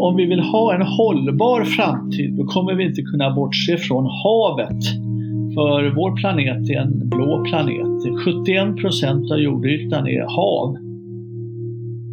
om 0.00 0.16
vi 0.16 0.26
vill 0.26 0.40
ha 0.40 0.74
en 0.74 0.82
hållbar 0.82 1.64
framtid 1.64 2.36
då 2.36 2.44
kommer 2.44 2.74
vi 2.74 2.84
inte 2.84 3.02
kunna 3.02 3.34
bortse 3.34 3.76
från 3.76 4.06
havet. 4.24 4.84
För 5.54 5.94
vår 5.96 6.16
planet 6.16 6.70
är 6.70 6.80
en 6.80 7.08
blå 7.08 7.44
planet. 7.44 8.02
71 8.24 8.76
procent 8.76 9.32
av 9.32 9.38
jordytan 9.38 10.06
är 10.06 10.24
hav. 10.36 10.76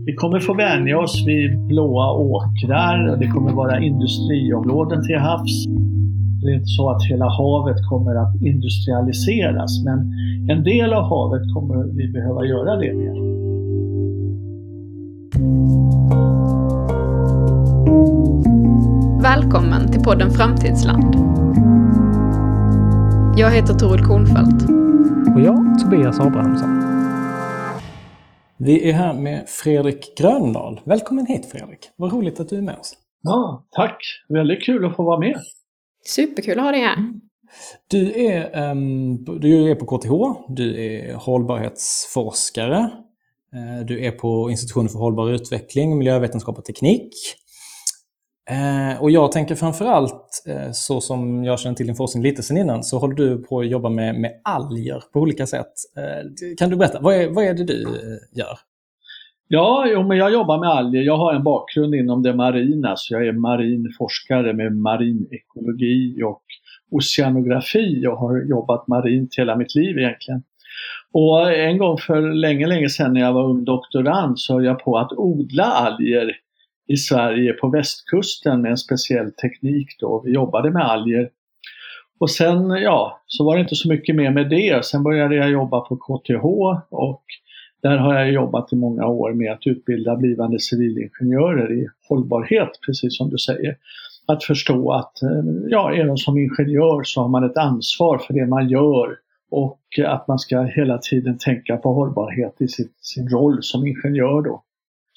Vi 0.05 0.13
kommer 0.13 0.39
få 0.39 0.53
vänja 0.53 0.99
oss 0.99 1.23
vid 1.27 1.67
blåa 1.67 2.11
åkrar 2.11 3.11
och 3.11 3.19
det 3.19 3.27
kommer 3.27 3.51
vara 3.51 3.79
industriområden 3.79 5.03
till 5.07 5.17
havs. 5.17 5.65
Det 6.41 6.51
är 6.51 6.55
inte 6.55 6.75
så 6.77 6.89
att 6.89 7.03
hela 7.09 7.29
havet 7.29 7.77
kommer 7.89 8.15
att 8.15 8.41
industrialiseras 8.41 9.83
men 9.85 9.99
en 10.49 10.63
del 10.63 10.93
av 10.93 11.03
havet 11.03 11.53
kommer 11.53 11.97
vi 11.97 12.11
behöva 12.11 12.45
göra 12.45 12.75
det 12.75 12.93
med. 12.93 13.35
Välkommen 19.25 19.91
till 19.91 20.01
podden 20.01 20.31
Framtidsland. 20.31 21.15
Jag 23.37 23.51
heter 23.51 23.73
Toril 23.73 24.05
Kornfeldt. 24.05 24.69
Och 25.35 25.41
jag, 25.41 25.79
Tobias 25.79 26.19
Abrahamsson. 26.19 26.69
Vi 28.57 28.89
är 28.89 28.93
här 28.93 29.13
med 29.13 29.43
Fredrik 29.47 30.17
Gröndahl. 30.17 30.81
Välkommen 30.83 31.25
hit 31.25 31.45
Fredrik! 31.51 31.79
Vad 31.95 32.13
roligt 32.13 32.39
att 32.39 32.49
du 32.49 32.57
är 32.57 32.61
med 32.61 32.77
oss. 32.79 32.93
Ja, 33.21 33.67
tack! 33.71 33.97
Väldigt 34.29 34.65
kul 34.65 34.85
att 34.85 34.95
få 34.95 35.03
vara 35.03 35.19
med. 35.19 35.39
Superkul 36.05 36.59
att 36.59 36.65
ha 36.65 36.71
dig 36.71 36.81
här. 36.81 36.97
Du 37.87 38.25
är, 38.25 38.71
um, 38.71 39.25
du 39.25 39.71
är 39.71 39.75
på 39.75 39.85
KTH, 39.85 40.41
du 40.49 40.85
är 40.85 41.13
hållbarhetsforskare, 41.13 42.79
uh, 43.55 43.85
du 43.85 44.05
är 44.05 44.11
på 44.11 44.49
Institutionen 44.51 44.89
för 44.89 44.99
hållbar 44.99 45.31
utveckling, 45.31 45.97
miljövetenskap 45.97 46.57
och 46.57 46.65
teknik. 46.65 47.13
Eh, 48.49 49.01
och 49.01 49.11
jag 49.11 49.31
tänker 49.31 49.55
framförallt, 49.55 50.43
eh, 50.47 50.71
så 50.71 51.01
som 51.01 51.43
jag 51.43 51.59
känner 51.59 51.75
till 51.75 51.85
din 51.85 51.95
forskning 51.95 52.23
lite 52.23 52.43
sen 52.43 52.57
innan, 52.57 52.83
så 52.83 52.99
håller 52.99 53.15
du 53.15 53.37
på 53.37 53.59
att 53.59 53.67
jobba 53.67 53.89
med, 53.89 54.15
med 54.15 54.31
alger 54.43 55.03
på 55.13 55.19
olika 55.19 55.45
sätt. 55.45 55.73
Eh, 55.97 56.55
kan 56.57 56.69
du 56.69 56.75
berätta, 56.75 56.99
vad 56.99 57.15
är, 57.15 57.29
vad 57.29 57.43
är 57.43 57.53
det 57.53 57.63
du 57.63 57.83
eh, 57.83 58.37
gör? 58.39 58.57
Ja, 59.47 59.85
jo, 59.87 60.03
men 60.07 60.17
jag 60.17 60.33
jobbar 60.33 60.59
med 60.59 60.69
alger. 60.69 61.01
Jag 61.01 61.17
har 61.17 61.33
en 61.33 61.43
bakgrund 61.43 61.95
inom 61.95 62.23
det 62.23 62.33
marina, 62.33 62.93
så 62.97 63.13
jag 63.13 63.27
är 63.27 63.31
marin 63.31 63.93
forskare 63.97 64.53
med 64.53 64.75
marinekologi 64.75 66.23
och 66.23 66.43
oceanografi 66.91 68.07
och 68.07 68.17
har 68.17 68.45
jobbat 68.49 68.87
marint 68.87 69.35
hela 69.37 69.55
mitt 69.55 69.75
liv 69.75 69.97
egentligen. 69.97 70.43
Och 71.11 71.53
en 71.53 71.77
gång 71.77 71.97
för 71.97 72.21
länge, 72.21 72.67
länge 72.67 72.89
sedan 72.89 73.13
när 73.13 73.21
jag 73.21 73.33
var 73.33 73.49
ung 73.49 73.65
doktorand 73.65 74.39
så 74.39 74.53
höll 74.53 74.65
jag 74.65 74.79
på 74.79 74.97
att 74.97 75.11
odla 75.11 75.63
alger 75.63 76.31
i 76.87 76.97
Sverige 76.97 77.53
på 77.53 77.67
västkusten 77.67 78.61
med 78.61 78.71
en 78.71 78.77
speciell 78.77 79.31
teknik 79.31 79.87
då. 79.99 80.21
Vi 80.25 80.31
jobbade 80.31 80.71
med 80.71 80.85
alger. 80.85 81.29
Och 82.19 82.31
sen, 82.31 82.69
ja, 82.69 83.21
så 83.27 83.45
var 83.45 83.55
det 83.55 83.61
inte 83.61 83.75
så 83.75 83.89
mycket 83.89 84.15
mer 84.15 84.31
med 84.31 84.49
det. 84.49 84.85
Sen 84.85 85.03
började 85.03 85.35
jag 85.35 85.51
jobba 85.51 85.79
på 85.79 85.95
KTH 85.95 86.45
och 86.89 87.23
där 87.81 87.97
har 87.97 88.13
jag 88.13 88.31
jobbat 88.31 88.73
i 88.73 88.75
många 88.75 89.05
år 89.07 89.33
med 89.33 89.51
att 89.51 89.67
utbilda 89.67 90.15
blivande 90.15 90.59
civilingenjörer 90.59 91.73
i 91.73 91.87
hållbarhet, 92.09 92.69
precis 92.85 93.17
som 93.17 93.29
du 93.29 93.37
säger. 93.37 93.77
Att 94.25 94.43
förstå 94.43 94.91
att 94.91 95.21
eh, 95.21 95.29
ja, 95.67 95.93
även 95.93 96.17
som 96.17 96.37
ingenjör 96.37 97.03
så 97.03 97.21
har 97.21 97.27
man 97.27 97.43
ett 97.43 97.57
ansvar 97.57 98.17
för 98.17 98.33
det 98.33 98.45
man 98.45 98.69
gör 98.69 99.17
och 99.51 99.79
att 100.05 100.27
man 100.27 100.39
ska 100.39 100.61
hela 100.61 100.97
tiden 100.97 101.37
tänka 101.37 101.77
på 101.77 101.93
hållbarhet 101.93 102.61
i 102.61 102.67
sitt, 102.67 102.93
sin 103.01 103.29
roll 103.29 103.57
som 103.61 103.87
ingenjör 103.87 104.41
då. 104.41 104.63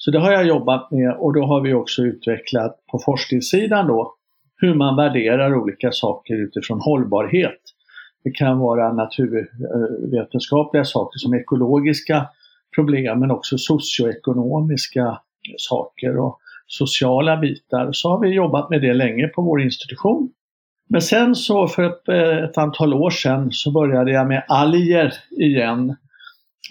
Så 0.01 0.11
det 0.11 0.19
har 0.19 0.31
jag 0.31 0.47
jobbat 0.47 0.91
med 0.91 1.13
och 1.13 1.33
då 1.33 1.45
har 1.45 1.61
vi 1.61 1.73
också 1.73 2.01
utvecklat 2.01 2.79
på 2.91 2.99
forskningssidan 3.05 3.87
då 3.87 4.13
hur 4.57 4.75
man 4.75 4.95
värderar 4.95 5.55
olika 5.55 5.91
saker 5.91 6.33
utifrån 6.33 6.79
hållbarhet. 6.81 7.59
Det 8.23 8.31
kan 8.31 8.59
vara 8.59 8.93
naturvetenskapliga 8.93 10.85
saker 10.85 11.17
som 11.17 11.33
ekologiska 11.33 12.25
problem 12.75 13.19
men 13.19 13.31
också 13.31 13.57
socioekonomiska 13.57 15.19
saker 15.57 16.17
och 16.17 16.39
sociala 16.67 17.37
bitar. 17.37 17.89
Så 17.91 18.09
har 18.09 18.19
vi 18.19 18.29
jobbat 18.29 18.69
med 18.69 18.81
det 18.81 18.93
länge 18.93 19.27
på 19.27 19.41
vår 19.41 19.61
institution. 19.61 20.31
Men 20.89 21.01
sen 21.01 21.35
så 21.35 21.67
för 21.67 21.83
ett, 21.83 22.09
eh, 22.09 22.43
ett 22.43 22.57
antal 22.57 22.93
år 22.93 23.09
sedan 23.09 23.51
så 23.51 23.71
började 23.71 24.11
jag 24.11 24.27
med 24.27 24.43
alger 24.47 25.13
igen 25.31 25.95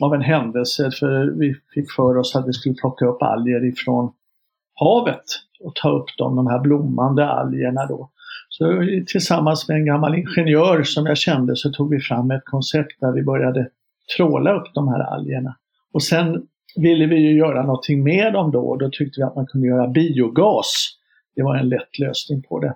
av 0.01 0.15
en 0.15 0.23
händelse 0.23 0.91
för 0.91 1.27
vi 1.39 1.55
fick 1.75 1.93
för 1.93 2.17
oss 2.17 2.37
att 2.37 2.49
vi 2.49 2.53
skulle 2.53 2.75
plocka 2.75 3.07
upp 3.07 3.23
alger 3.23 3.65
ifrån 3.65 4.13
havet 4.75 5.25
och 5.61 5.75
ta 5.75 5.91
upp 5.91 6.17
dem, 6.19 6.37
de 6.37 6.47
här 6.47 6.59
blommande 6.59 7.29
algerna 7.29 7.87
då. 7.87 8.11
Så 8.49 8.85
tillsammans 9.07 9.69
med 9.69 9.77
en 9.77 9.87
gammal 9.87 10.15
ingenjör 10.15 10.83
som 10.83 11.07
jag 11.07 11.19
kände 11.19 11.57
så 11.57 11.71
tog 11.71 11.91
vi 11.91 12.01
fram 12.01 12.31
ett 12.31 12.45
koncept 12.45 13.01
där 13.01 13.13
vi 13.13 13.23
började 13.23 13.69
tråla 14.17 14.55
upp 14.55 14.75
de 14.75 14.89
här 14.89 15.01
algerna. 15.01 15.57
Och 15.93 16.03
sen 16.03 16.43
ville 16.77 17.07
vi 17.07 17.17
ju 17.17 17.37
göra 17.37 17.63
någonting 17.63 18.03
med 18.03 18.33
dem 18.33 18.51
då 18.51 18.61
och 18.61 18.79
då 18.79 18.91
tyckte 18.93 19.21
vi 19.21 19.25
att 19.25 19.37
man 19.37 19.47
kunde 19.47 19.67
göra 19.67 19.89
biogas. 19.89 20.95
Det 21.37 21.43
var 21.43 21.57
en 21.57 21.69
lätt 21.69 21.99
lösning 21.99 22.43
på 22.43 22.61
det. 22.61 22.75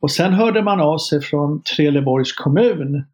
Och 0.00 0.10
sen 0.10 0.32
hörde 0.32 0.62
man 0.62 0.80
av 0.80 0.98
sig 0.98 1.20
från 1.20 1.62
Trelleborgs 1.62 2.32
kommun 2.32 3.04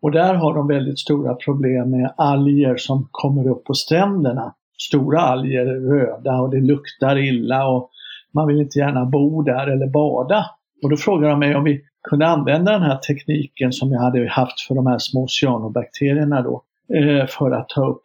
och 0.00 0.10
där 0.10 0.34
har 0.34 0.54
de 0.54 0.68
väldigt 0.68 0.98
stora 0.98 1.34
problem 1.34 1.90
med 1.90 2.14
alger 2.16 2.76
som 2.76 3.08
kommer 3.10 3.48
upp 3.48 3.64
på 3.64 3.74
stränderna. 3.74 4.54
Stora 4.78 5.20
alger, 5.20 5.64
röda 5.64 6.40
och 6.40 6.50
det 6.50 6.60
luktar 6.60 7.18
illa 7.18 7.68
och 7.68 7.90
man 8.34 8.46
vill 8.46 8.60
inte 8.60 8.78
gärna 8.78 9.04
bo 9.04 9.42
där 9.42 9.66
eller 9.66 9.86
bada. 9.86 10.44
Och 10.82 10.90
då 10.90 10.96
frågade 10.96 11.32
de 11.32 11.38
mig 11.40 11.56
om 11.56 11.64
vi 11.64 11.80
kunde 12.08 12.26
använda 12.26 12.72
den 12.72 12.82
här 12.82 12.96
tekniken 12.96 13.72
som 13.72 13.92
jag 13.92 14.00
hade 14.00 14.28
haft 14.28 14.60
för 14.60 14.74
de 14.74 14.86
här 14.86 14.98
små 14.98 15.26
cyanobakterierna 15.28 16.42
då 16.42 16.62
eh, 16.94 17.26
för 17.26 17.50
att 17.50 17.68
ta 17.68 17.86
upp 17.86 18.02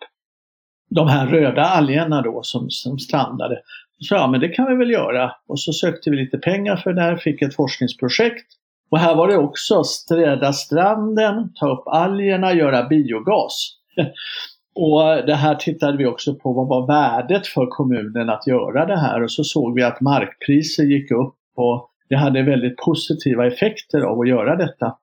de 0.90 1.08
här 1.08 1.28
röda 1.28 1.62
algerna 1.62 2.22
då 2.22 2.40
som, 2.44 2.70
som 2.70 3.00
strandade. 3.00 3.62
Så 4.00 4.16
ja, 4.16 4.28
men 4.28 4.40
det 4.40 4.50
kan 4.50 4.68
vi 4.68 4.76
väl 4.76 4.92
göra. 4.92 5.32
Och 5.48 5.60
så 5.60 5.74
sökte 5.74 6.10
vi 6.10 6.16
lite 6.16 6.38
pengar 6.38 6.76
för 6.76 6.94
det 6.94 7.02
här, 7.02 7.16
fick 7.16 7.42
ett 7.42 7.56
forskningsprojekt. 7.56 8.46
Och 8.94 9.00
här 9.00 9.16
var 9.16 9.28
det 9.28 9.38
också 9.38 9.84
städa 9.84 10.54
stranden, 10.54 11.54
ta 11.56 11.74
upp 11.74 11.88
algerna, 11.88 12.54
göra 12.54 12.88
biogas. 12.88 13.70
och 14.76 15.26
det 15.28 15.36
här 15.36 15.56
tittade 15.56 15.98
vi 15.98 16.06
också 16.06 16.36
på, 16.36 16.54
vad 16.54 16.68
var 16.68 16.88
värdet 16.88 17.48
för 17.48 17.68
kommunen 17.68 18.30
att 18.30 18.48
göra 18.48 18.86
det 18.86 19.00
här? 19.00 19.24
Och 19.24 19.32
så 19.32 19.44
såg 19.44 19.76
vi 19.76 19.84
att 19.84 20.02
markpriser 20.02 20.84
gick 20.84 21.12
upp 21.12 21.36
och 21.56 21.90
det 22.10 22.16
hade 22.16 22.42
väldigt 22.42 22.78
positiva 22.78 23.48
effekter 23.48 24.02
av 24.02 24.20
att 24.20 24.28
göra 24.28 24.56
detta. 24.56 24.96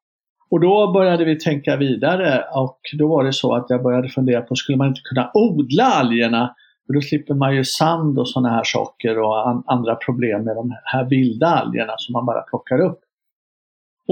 Och 0.51 0.61
då 0.61 0.93
började 0.93 1.25
vi 1.25 1.39
tänka 1.39 1.77
vidare 1.77 2.45
och 2.55 2.81
då 2.99 3.09
var 3.09 3.25
det 3.25 3.33
så 3.33 3.55
att 3.55 3.67
jag 3.69 3.83
började 3.83 4.09
fundera 4.09 4.41
på, 4.41 4.55
skulle 4.55 4.78
man 4.78 4.89
inte 4.89 5.01
kunna 5.05 5.31
odla 5.34 5.84
algerna? 5.84 6.55
För 6.87 6.95
då 6.95 7.01
slipper 7.01 7.34
man 7.34 7.57
ju 7.57 7.65
sand 7.65 8.19
och 8.19 8.28
sådana 8.28 8.49
här 8.49 8.65
saker 8.65 9.19
och 9.19 9.49
an 9.49 9.62
andra 9.67 9.95
problem 9.95 10.45
med 10.45 10.57
de 10.57 10.75
här 10.84 11.05
vilda 11.05 11.47
algerna 11.47 11.93
som 11.97 12.12
man 12.12 12.27
bara 12.27 12.41
plockar 12.41 12.81
upp. 12.81 13.01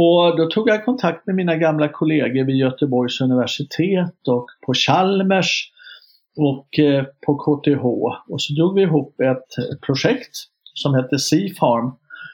Och 0.00 0.36
då 0.36 0.46
tog 0.46 0.68
jag 0.68 0.84
kontakt 0.84 1.26
med 1.26 1.36
mina 1.36 1.56
gamla 1.56 1.88
kollegor 1.88 2.44
vid 2.44 2.56
Göteborgs 2.56 3.20
universitet 3.20 4.28
och 4.28 4.46
på 4.66 4.74
Chalmers 4.74 5.72
och 6.36 6.78
eh, 6.78 7.04
på 7.26 7.34
KTH. 7.34 7.84
Och 8.32 8.42
så 8.42 8.54
drog 8.54 8.74
vi 8.74 8.82
ihop 8.82 9.20
ett 9.20 9.80
projekt 9.86 10.36
som 10.74 10.94
hette 10.94 11.18
Sea 11.18 11.48
Farm 11.60 11.92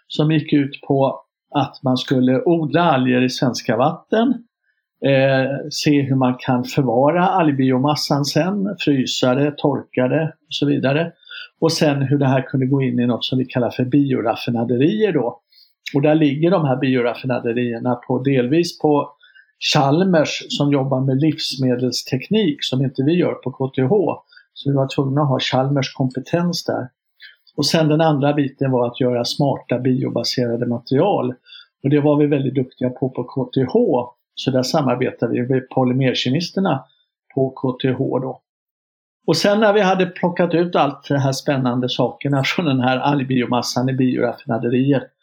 som 0.08 0.32
gick 0.32 0.52
ut 0.52 0.80
på 0.88 1.20
att 1.54 1.82
man 1.82 1.96
skulle 1.96 2.42
odla 2.42 2.82
alger 2.82 3.22
i 3.22 3.30
svenska 3.30 3.76
vatten, 3.76 4.28
eh, 5.04 5.68
se 5.70 6.02
hur 6.02 6.16
man 6.16 6.36
kan 6.38 6.64
förvara 6.64 7.28
algbiomassan 7.28 8.24
sen, 8.24 8.76
frysa 8.78 9.34
det, 9.34 9.54
torka 9.56 10.08
det 10.08 10.24
och 10.24 10.54
så 10.54 10.66
vidare. 10.66 11.12
Och 11.60 11.72
sen 11.72 12.02
hur 12.02 12.18
det 12.18 12.26
här 12.26 12.42
kunde 12.42 12.66
gå 12.66 12.82
in 12.82 13.00
i 13.00 13.06
något 13.06 13.24
som 13.24 13.38
vi 13.38 13.44
kallar 13.44 13.70
för 13.70 13.84
bioraffinaderier 13.84 15.12
då. 15.12 15.40
Och 15.94 16.02
där 16.02 16.14
ligger 16.14 16.50
de 16.50 16.64
här 16.64 16.76
bioraffinaderierna 16.76 17.94
på 17.94 18.18
delvis 18.18 18.78
på 18.78 19.10
Chalmers 19.72 20.42
som 20.48 20.72
jobbar 20.72 21.00
med 21.00 21.20
livsmedelsteknik 21.20 22.58
som 22.60 22.82
inte 22.84 23.02
vi 23.02 23.12
gör 23.12 23.34
på 23.34 23.50
KTH. 23.52 24.22
Så 24.52 24.70
vi 24.70 24.76
var 24.76 24.88
tvungna 24.94 25.22
att 25.22 25.28
ha 25.28 25.38
Chalmers 25.40 25.94
kompetens 25.94 26.64
där. 26.64 26.88
Och 27.56 27.66
sen 27.66 27.88
den 27.88 28.00
andra 28.00 28.32
biten 28.32 28.70
var 28.70 28.86
att 28.86 29.00
göra 29.00 29.24
smarta 29.24 29.78
biobaserade 29.78 30.66
material. 30.66 31.34
Och 31.82 31.90
det 31.90 32.00
var 32.00 32.16
vi 32.16 32.26
väldigt 32.26 32.54
duktiga 32.54 32.90
på 32.90 33.08
på 33.08 33.24
KTH. 33.24 33.72
Så 34.34 34.50
där 34.50 34.62
samarbetade 34.62 35.32
vi 35.32 35.48
med 35.48 35.68
polymerkemisterna 35.68 36.84
på 37.34 37.50
KTH 37.50 37.98
då. 37.98 38.40
Och 39.26 39.36
sen 39.36 39.60
när 39.60 39.72
vi 39.72 39.80
hade 39.80 40.06
plockat 40.06 40.54
ut 40.54 40.76
allt 40.76 41.08
de 41.08 41.16
här 41.16 41.32
spännande 41.32 41.88
sakerna 41.88 42.42
från 42.44 42.66
den 42.66 42.80
här 42.80 42.98
algbiomassan 42.98 43.88
i 43.88 43.92
bioraffinaderiet 43.92 45.13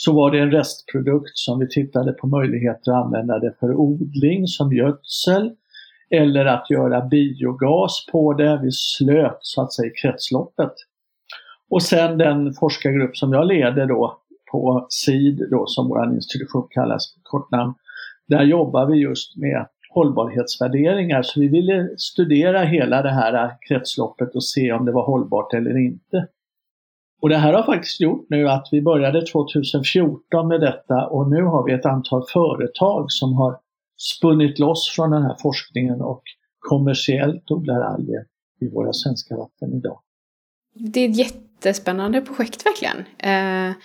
så 0.00 0.12
var 0.12 0.30
det 0.30 0.38
en 0.38 0.50
restprodukt 0.50 1.38
som 1.38 1.58
vi 1.58 1.68
tittade 1.68 2.12
på 2.12 2.26
möjligheter 2.26 2.92
att 2.92 3.04
använda 3.04 3.38
det 3.38 3.54
för 3.60 3.74
odling 3.74 4.46
som 4.46 4.72
gödsel 4.72 5.52
eller 6.10 6.44
att 6.44 6.70
göra 6.70 7.06
biogas 7.06 8.06
på 8.12 8.32
det. 8.32 8.60
Vi 8.62 8.72
slöt 8.72 9.38
så 9.40 9.62
att 9.62 9.72
säga 9.72 9.90
kretsloppet. 10.02 10.72
Och 11.70 11.82
sen 11.82 12.18
den 12.18 12.52
forskargrupp 12.52 13.16
som 13.16 13.32
jag 13.32 13.46
leder 13.46 13.86
då 13.86 14.18
på 14.50 14.86
SID 14.88 15.48
då 15.50 15.66
som 15.66 15.88
vår 15.88 16.14
institution 16.14 16.68
kallas 16.70 17.14
kortnamn. 17.22 17.74
Där 18.28 18.42
jobbar 18.42 18.86
vi 18.86 18.98
just 18.98 19.36
med 19.36 19.66
hållbarhetsvärderingar 19.90 21.22
så 21.22 21.40
vi 21.40 21.48
ville 21.48 21.88
studera 21.96 22.60
hela 22.60 23.02
det 23.02 23.12
här 23.12 23.50
kretsloppet 23.68 24.34
och 24.34 24.44
se 24.44 24.72
om 24.72 24.84
det 24.84 24.92
var 24.92 25.06
hållbart 25.06 25.54
eller 25.54 25.78
inte. 25.78 26.26
Och 27.22 27.28
det 27.28 27.36
här 27.36 27.52
har 27.52 27.62
faktiskt 27.62 28.00
gjort 28.00 28.26
nu 28.30 28.48
att 28.48 28.68
vi 28.72 28.82
började 28.82 29.26
2014 29.26 30.48
med 30.48 30.60
detta 30.60 31.06
och 31.06 31.30
nu 31.30 31.42
har 31.42 31.64
vi 31.66 31.72
ett 31.72 31.86
antal 31.86 32.22
företag 32.32 33.06
som 33.08 33.34
har 33.34 33.58
spunnit 33.96 34.58
loss 34.58 34.92
från 34.96 35.10
den 35.10 35.22
här 35.22 35.36
forskningen 35.42 36.00
och 36.00 36.22
kommersiellt 36.58 37.50
odlar 37.50 37.80
alger 37.80 38.24
i 38.60 38.68
våra 38.68 38.92
svenska 38.92 39.36
vatten 39.36 39.74
idag. 39.74 40.00
Det 40.74 41.00
är 41.00 41.08
ett 41.08 41.16
jättespännande 41.16 42.20
projekt 42.20 42.66
verkligen. 42.66 42.98
Eh, 43.18 43.76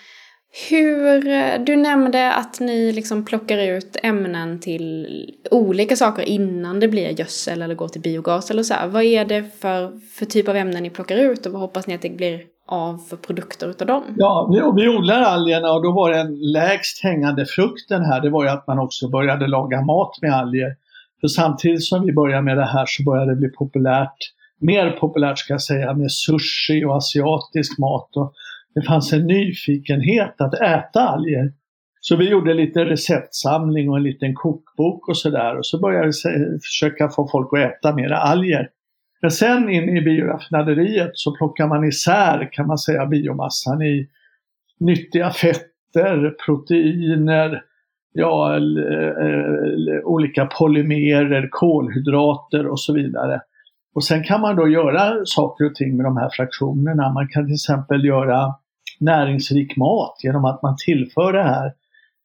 hur, 0.70 1.58
du 1.66 1.76
nämnde 1.76 2.34
att 2.34 2.60
ni 2.60 2.92
liksom 2.92 3.26
plockar 3.26 3.58
ut 3.58 3.98
ämnen 4.04 4.60
till 4.60 5.08
olika 5.52 5.96
saker 5.96 6.24
innan 6.24 6.80
det 6.80 6.88
blir 6.88 7.20
gödsel 7.20 7.62
eller 7.62 7.76
går 7.76 7.88
till 7.88 8.02
biogas 8.02 8.52
eller 8.52 8.64
så. 8.64 8.74
Här. 8.74 8.88
Vad 8.88 9.04
är 9.04 9.26
det 9.26 9.44
för, 9.60 10.00
för 10.00 10.26
typ 10.26 10.48
av 10.48 10.56
ämnen 10.56 10.84
ni 10.84 10.90
plockar 10.90 11.18
ut 11.18 11.46
och 11.46 11.52
vad 11.52 11.62
hoppas 11.62 11.88
ni 11.88 11.96
att 11.96 12.02
det 12.02 12.10
blir 12.10 12.53
av 12.68 12.98
för 12.98 13.18
produkter 13.18 13.70
utav 13.70 13.88
dem? 13.88 14.04
Ja, 14.18 14.50
vi, 14.52 14.82
vi 14.82 14.90
odlar 14.90 15.22
algerna 15.22 15.72
och 15.72 15.84
då 15.84 15.92
var 15.92 16.12
den 16.12 16.40
lägst 16.52 17.04
hängande 17.04 17.46
frukten 17.46 18.06
här, 18.06 18.22
det 18.22 18.30
var 18.30 18.44
ju 18.44 18.50
att 18.50 18.68
man 18.68 18.80
också 18.80 19.10
började 19.10 19.48
laga 19.48 19.82
mat 19.82 20.18
med 20.22 20.34
alger. 20.34 20.76
För 21.22 21.28
samtidigt 21.28 21.84
som 21.84 22.06
vi 22.06 22.14
började 22.14 22.42
med 22.42 22.58
det 22.58 22.66
här 22.66 22.86
så 22.88 23.04
började 23.04 23.32
det 23.32 23.36
bli 23.36 23.50
populärt, 23.50 24.18
mer 24.60 24.92
populärt 24.92 25.38
ska 25.38 25.54
jag 25.54 25.62
säga, 25.62 25.94
med 25.94 26.12
sushi 26.12 26.86
och 26.86 26.96
asiatisk 26.96 27.80
mat. 27.80 28.10
Och 28.16 28.34
det 28.76 28.82
fanns 28.82 29.14
en 29.14 29.28
nyfikenhet 29.28 30.42
att 30.42 30.54
äta 30.54 31.00
alger. 31.00 31.54
Så 32.00 32.16
vi 32.16 32.30
gjorde 32.30 32.54
lite 32.54 32.86
receptsamling 32.86 33.90
och 33.90 33.98
en 33.98 34.04
liten 34.04 34.34
kokbok 34.34 35.10
och 35.10 35.18
sådär 35.18 35.58
och 35.58 35.66
så 35.66 35.80
började 35.80 36.08
vi 36.08 36.60
försöka 36.60 37.10
få 37.10 37.28
folk 37.32 37.50
att 37.54 37.60
äta 37.60 37.96
mer 37.96 38.12
alger. 38.12 38.70
Men 39.24 39.32
sen 39.32 39.70
in 39.70 39.98
i 39.98 40.02
bioraffinaderiet 40.02 41.12
så 41.14 41.36
plockar 41.36 41.68
man 41.68 41.84
isär 41.84 42.50
kan 42.52 42.68
man 42.68 42.78
säga 42.78 43.06
biomassan 43.06 43.82
i 43.82 44.10
nyttiga 44.80 45.32
fetter, 45.32 46.36
proteiner, 46.46 47.62
ja, 48.14 48.56
eh, 48.56 50.04
olika 50.04 50.46
polymerer, 50.46 51.48
kolhydrater 51.52 52.68
och 52.68 52.80
så 52.80 52.94
vidare. 52.94 53.42
Och 53.96 54.04
sen 54.04 54.24
kan 54.24 54.42
man 54.42 54.56
då 54.56 54.68
göra 54.68 55.26
saker 55.26 55.66
och 55.66 55.76
ting 55.76 55.98
med 55.98 56.06
de 56.06 56.18
här 56.18 56.30
fraktionerna. 56.32 57.14
Man 57.14 57.28
kan 57.28 57.46
till 57.46 57.54
exempel 57.54 58.06
göra 58.06 58.56
näringsrik 59.00 59.78
mat 59.78 60.16
genom 60.24 60.46
att 60.46 60.62
man 60.62 60.76
tillför 60.86 61.34
det 61.34 61.44
här 61.44 61.74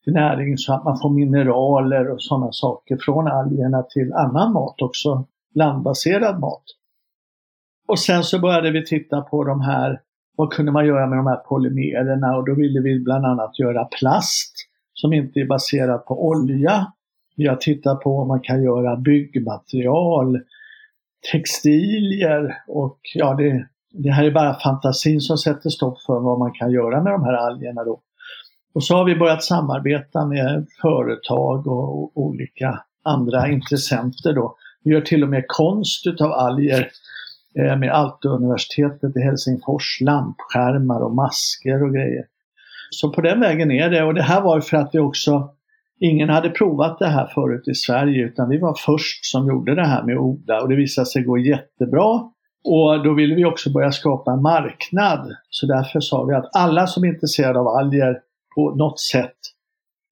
till 0.04 0.12
näring 0.12 0.58
så 0.58 0.74
att 0.74 0.84
man 0.84 0.98
får 0.98 1.10
mineraler 1.10 2.10
och 2.10 2.22
sådana 2.22 2.52
saker 2.52 2.98
från 3.00 3.28
algerna 3.28 3.82
till 3.82 4.12
annan 4.12 4.52
mat 4.52 4.82
också, 4.82 5.26
landbaserad 5.54 6.40
mat. 6.40 6.64
Och 7.88 7.98
sen 7.98 8.24
så 8.24 8.38
började 8.38 8.70
vi 8.70 8.84
titta 8.84 9.20
på 9.20 9.44
de 9.44 9.60
här, 9.60 10.00
vad 10.36 10.52
kunde 10.52 10.72
man 10.72 10.86
göra 10.86 11.06
med 11.06 11.18
de 11.18 11.26
här 11.26 11.36
polymererna 11.36 12.36
och 12.36 12.46
då 12.46 12.54
ville 12.54 12.80
vi 12.80 13.00
bland 13.00 13.26
annat 13.26 13.58
göra 13.58 13.84
plast 13.84 14.54
som 14.94 15.12
inte 15.12 15.40
är 15.40 15.46
baserad 15.46 16.06
på 16.06 16.28
olja. 16.28 16.92
Vi 17.36 17.46
har 17.46 17.56
tittat 17.56 18.00
på 18.00 18.18
om 18.18 18.28
man 18.28 18.40
kan 18.40 18.62
göra 18.62 18.96
byggmaterial, 18.96 20.40
textilier 21.32 22.54
och 22.68 22.98
ja, 23.14 23.34
det, 23.34 23.66
det 23.92 24.10
här 24.10 24.24
är 24.24 24.30
bara 24.30 24.54
fantasin 24.54 25.20
som 25.20 25.38
sätter 25.38 25.70
stopp 25.70 26.02
för 26.02 26.20
vad 26.20 26.38
man 26.38 26.52
kan 26.52 26.70
göra 26.70 27.02
med 27.02 27.12
de 27.12 27.22
här 27.22 27.34
algerna 27.34 27.84
då. 27.84 28.00
Och 28.74 28.84
så 28.84 28.96
har 28.96 29.04
vi 29.04 29.16
börjat 29.16 29.42
samarbeta 29.42 30.26
med 30.26 30.66
företag 30.82 31.66
och 31.66 32.18
olika 32.18 32.82
andra 33.04 33.48
intressenter 33.48 34.32
då. 34.32 34.56
Vi 34.84 34.90
gör 34.90 35.00
till 35.00 35.22
och 35.22 35.28
med 35.28 35.44
konst 35.46 36.06
utav 36.06 36.32
alger 36.32 36.88
eh, 37.58 37.76
med 37.76 37.90
Aalto-universitetet 37.92 39.16
i 39.16 39.20
Helsingfors, 39.20 40.00
lampskärmar 40.00 41.00
och 41.00 41.14
masker 41.14 41.82
och 41.82 41.94
grejer. 41.94 42.24
Så 42.90 43.12
på 43.12 43.20
den 43.20 43.40
vägen 43.40 43.70
är 43.70 43.90
det 43.90 44.02
och 44.02 44.14
det 44.14 44.22
här 44.22 44.40
var 44.40 44.60
för 44.60 44.76
att 44.76 44.90
vi 44.92 44.98
också 44.98 45.50
Ingen 46.00 46.28
hade 46.28 46.50
provat 46.50 46.98
det 46.98 47.06
här 47.06 47.26
förut 47.26 47.68
i 47.68 47.74
Sverige 47.74 48.24
utan 48.24 48.48
vi 48.48 48.58
var 48.58 48.74
först 48.86 49.24
som 49.24 49.48
gjorde 49.48 49.74
det 49.74 49.86
här 49.86 50.02
med 50.02 50.14
att 50.14 50.20
odla 50.20 50.62
och 50.62 50.68
det 50.68 50.76
visade 50.76 51.06
sig 51.06 51.22
gå 51.22 51.38
jättebra. 51.38 52.20
Och 52.64 53.04
då 53.04 53.14
ville 53.14 53.34
vi 53.34 53.44
också 53.44 53.70
börja 53.70 53.92
skapa 53.92 54.32
en 54.32 54.42
marknad. 54.42 55.36
Så 55.50 55.66
därför 55.66 56.00
sa 56.00 56.24
vi 56.24 56.34
att 56.34 56.56
alla 56.56 56.86
som 56.86 57.04
är 57.04 57.08
intresserade 57.08 57.58
av 57.58 57.68
alger 57.68 58.18
på 58.54 58.74
något 58.74 59.00
sätt, 59.00 59.36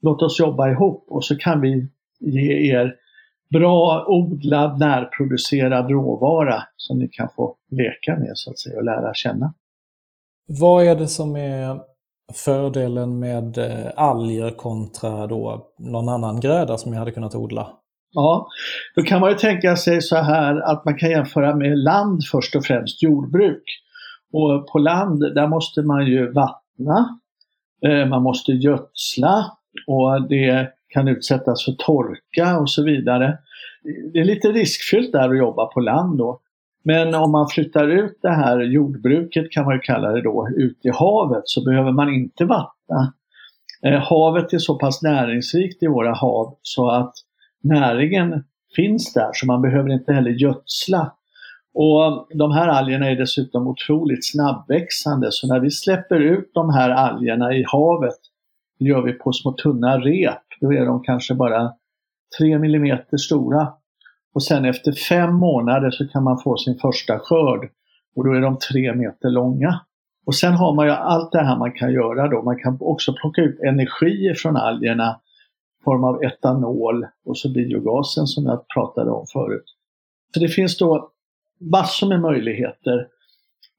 låt 0.02 0.22
oss 0.22 0.40
jobba 0.40 0.70
ihop 0.70 1.06
och 1.08 1.24
så 1.24 1.36
kan 1.36 1.60
vi 1.60 1.88
ge 2.20 2.72
er 2.72 2.94
bra 3.48 4.04
odlad 4.08 4.78
närproducerad 4.78 5.90
råvara 5.90 6.62
som 6.76 6.98
ni 6.98 7.08
kan 7.08 7.28
få 7.36 7.56
leka 7.70 8.16
med 8.16 8.32
så 8.34 8.50
att 8.50 8.58
säga 8.58 8.76
och 8.76 8.84
lära 8.84 9.14
känna. 9.14 9.54
Vad 10.48 10.84
är 10.84 10.96
det 10.96 11.08
som 11.08 11.36
är 11.36 11.80
fördelen 12.34 13.18
med 13.18 13.58
eh, 13.58 13.92
alger 13.96 14.50
kontra 14.50 15.26
då 15.26 15.66
någon 15.78 16.08
annan 16.08 16.40
gröda 16.40 16.78
som 16.78 16.92
jag 16.92 16.98
hade 16.98 17.12
kunnat 17.12 17.34
odla? 17.34 17.68
Ja, 18.12 18.48
då 18.94 19.02
kan 19.02 19.20
man 19.20 19.30
ju 19.30 19.36
tänka 19.36 19.76
sig 19.76 20.02
så 20.02 20.16
här 20.16 20.60
att 20.60 20.84
man 20.84 20.98
kan 20.98 21.10
jämföra 21.10 21.54
med 21.54 21.78
land 21.78 22.24
först 22.32 22.56
och 22.56 22.64
främst, 22.64 23.02
jordbruk. 23.02 23.62
Och 24.32 24.66
på 24.66 24.78
land 24.78 25.20
där 25.34 25.46
måste 25.46 25.82
man 25.82 26.06
ju 26.06 26.32
vattna, 26.32 27.18
eh, 27.86 28.06
man 28.06 28.22
måste 28.22 28.52
gödsla 28.52 29.52
och 29.86 30.28
det 30.28 30.72
kan 30.88 31.08
utsättas 31.08 31.64
för 31.64 31.72
torka 31.72 32.58
och 32.58 32.70
så 32.70 32.84
vidare. 32.84 33.38
Det 34.12 34.18
är 34.18 34.24
lite 34.24 34.48
riskfyllt 34.48 35.12
där 35.12 35.28
att 35.30 35.38
jobba 35.38 35.66
på 35.66 35.80
land 35.80 36.18
då. 36.18 36.40
Men 36.84 37.14
om 37.14 37.32
man 37.32 37.48
flyttar 37.48 37.88
ut 37.88 38.18
det 38.22 38.30
här 38.30 38.60
jordbruket 38.60 39.50
kan 39.50 39.64
man 39.64 39.74
ju 39.74 39.80
kalla 39.80 40.12
det 40.12 40.22
då, 40.22 40.48
ut 40.56 40.78
i 40.82 40.88
havet 40.88 41.42
så 41.44 41.64
behöver 41.64 41.92
man 41.92 42.14
inte 42.14 42.44
vattna. 42.44 43.12
Eh, 43.82 44.00
havet 44.00 44.52
är 44.52 44.58
så 44.58 44.78
pass 44.78 45.02
näringsrikt 45.02 45.82
i 45.82 45.86
våra 45.86 46.14
hav 46.14 46.56
så 46.62 46.90
att 46.90 47.12
näringen 47.62 48.44
finns 48.76 49.12
där 49.12 49.30
så 49.32 49.46
man 49.46 49.62
behöver 49.62 49.92
inte 49.92 50.12
heller 50.12 50.30
gödsla. 50.30 51.12
Och 51.74 52.28
de 52.34 52.52
här 52.52 52.68
algerna 52.68 53.10
är 53.10 53.16
dessutom 53.16 53.66
otroligt 53.66 54.26
snabbväxande 54.32 55.28
så 55.30 55.46
när 55.46 55.60
vi 55.60 55.70
släpper 55.70 56.20
ut 56.20 56.50
de 56.54 56.70
här 56.70 56.90
algerna 56.90 57.54
i 57.54 57.64
havet, 57.66 58.18
det 58.78 58.84
gör 58.84 59.02
vi 59.02 59.12
på 59.12 59.32
små 59.32 59.52
tunna 59.52 59.98
rep, 59.98 60.45
då 60.60 60.72
är 60.72 60.86
de 60.86 61.02
kanske 61.02 61.34
bara 61.34 61.72
3 62.38 62.52
mm 62.52 62.98
stora. 63.18 63.72
Och 64.34 64.42
sen 64.42 64.64
efter 64.64 64.92
fem 64.92 65.34
månader 65.34 65.90
så 65.90 66.08
kan 66.08 66.22
man 66.22 66.38
få 66.38 66.56
sin 66.56 66.78
första 66.78 67.18
skörd 67.18 67.70
och 68.16 68.24
då 68.24 68.32
är 68.32 68.40
de 68.40 68.58
3 68.72 68.94
meter 68.94 69.30
långa. 69.30 69.80
Och 70.26 70.34
sen 70.34 70.52
har 70.52 70.74
man 70.74 70.86
ju 70.86 70.92
allt 70.92 71.32
det 71.32 71.44
här 71.44 71.58
man 71.58 71.72
kan 71.72 71.92
göra 71.92 72.28
då. 72.28 72.42
Man 72.42 72.58
kan 72.58 72.78
också 72.80 73.14
plocka 73.20 73.42
ut 73.42 73.60
energi 73.60 74.34
från 74.34 74.56
algerna 74.56 75.20
i 75.80 75.84
form 75.84 76.04
av 76.04 76.24
etanol 76.24 77.06
och 77.24 77.38
så 77.38 77.52
biogasen 77.52 78.26
som 78.26 78.44
jag 78.46 78.68
pratade 78.68 79.10
om 79.10 79.26
förut. 79.32 79.64
Så 80.34 80.40
det 80.40 80.48
finns 80.48 80.78
då 80.78 81.10
massor 81.60 82.08
med 82.08 82.20
möjligheter. 82.20 83.06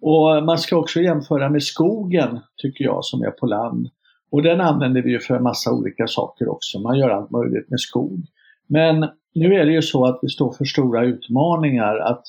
Och 0.02 0.44
man 0.44 0.58
ska 0.58 0.78
också 0.78 1.00
jämföra 1.00 1.50
med 1.50 1.64
skogen, 1.64 2.40
tycker 2.58 2.84
jag, 2.84 3.06
som 3.06 3.22
är 3.22 3.32
på 3.32 3.46
land. 3.46 3.90
Och 4.32 4.44
den 4.44 4.62
använder 4.62 5.02
vi 5.02 5.12
ju 5.12 5.20
för 5.20 5.36
en 5.36 5.44
massa 5.44 5.72
olika 5.72 6.08
saker 6.08 6.50
också. 6.50 6.80
Man 6.80 6.98
gör 6.98 7.10
allt 7.10 7.32
möjligt 7.32 7.70
med 7.70 7.80
skog. 7.80 8.26
Men 8.68 9.10
nu 9.36 9.54
är 9.54 9.66
det 9.66 9.72
ju 9.72 9.82
så 9.82 10.06
att 10.06 10.20
vi 10.22 10.30
står 10.30 10.52
för 10.52 10.66
stora 10.66 11.06
utmaningar. 11.06 11.98
Att 11.98 12.24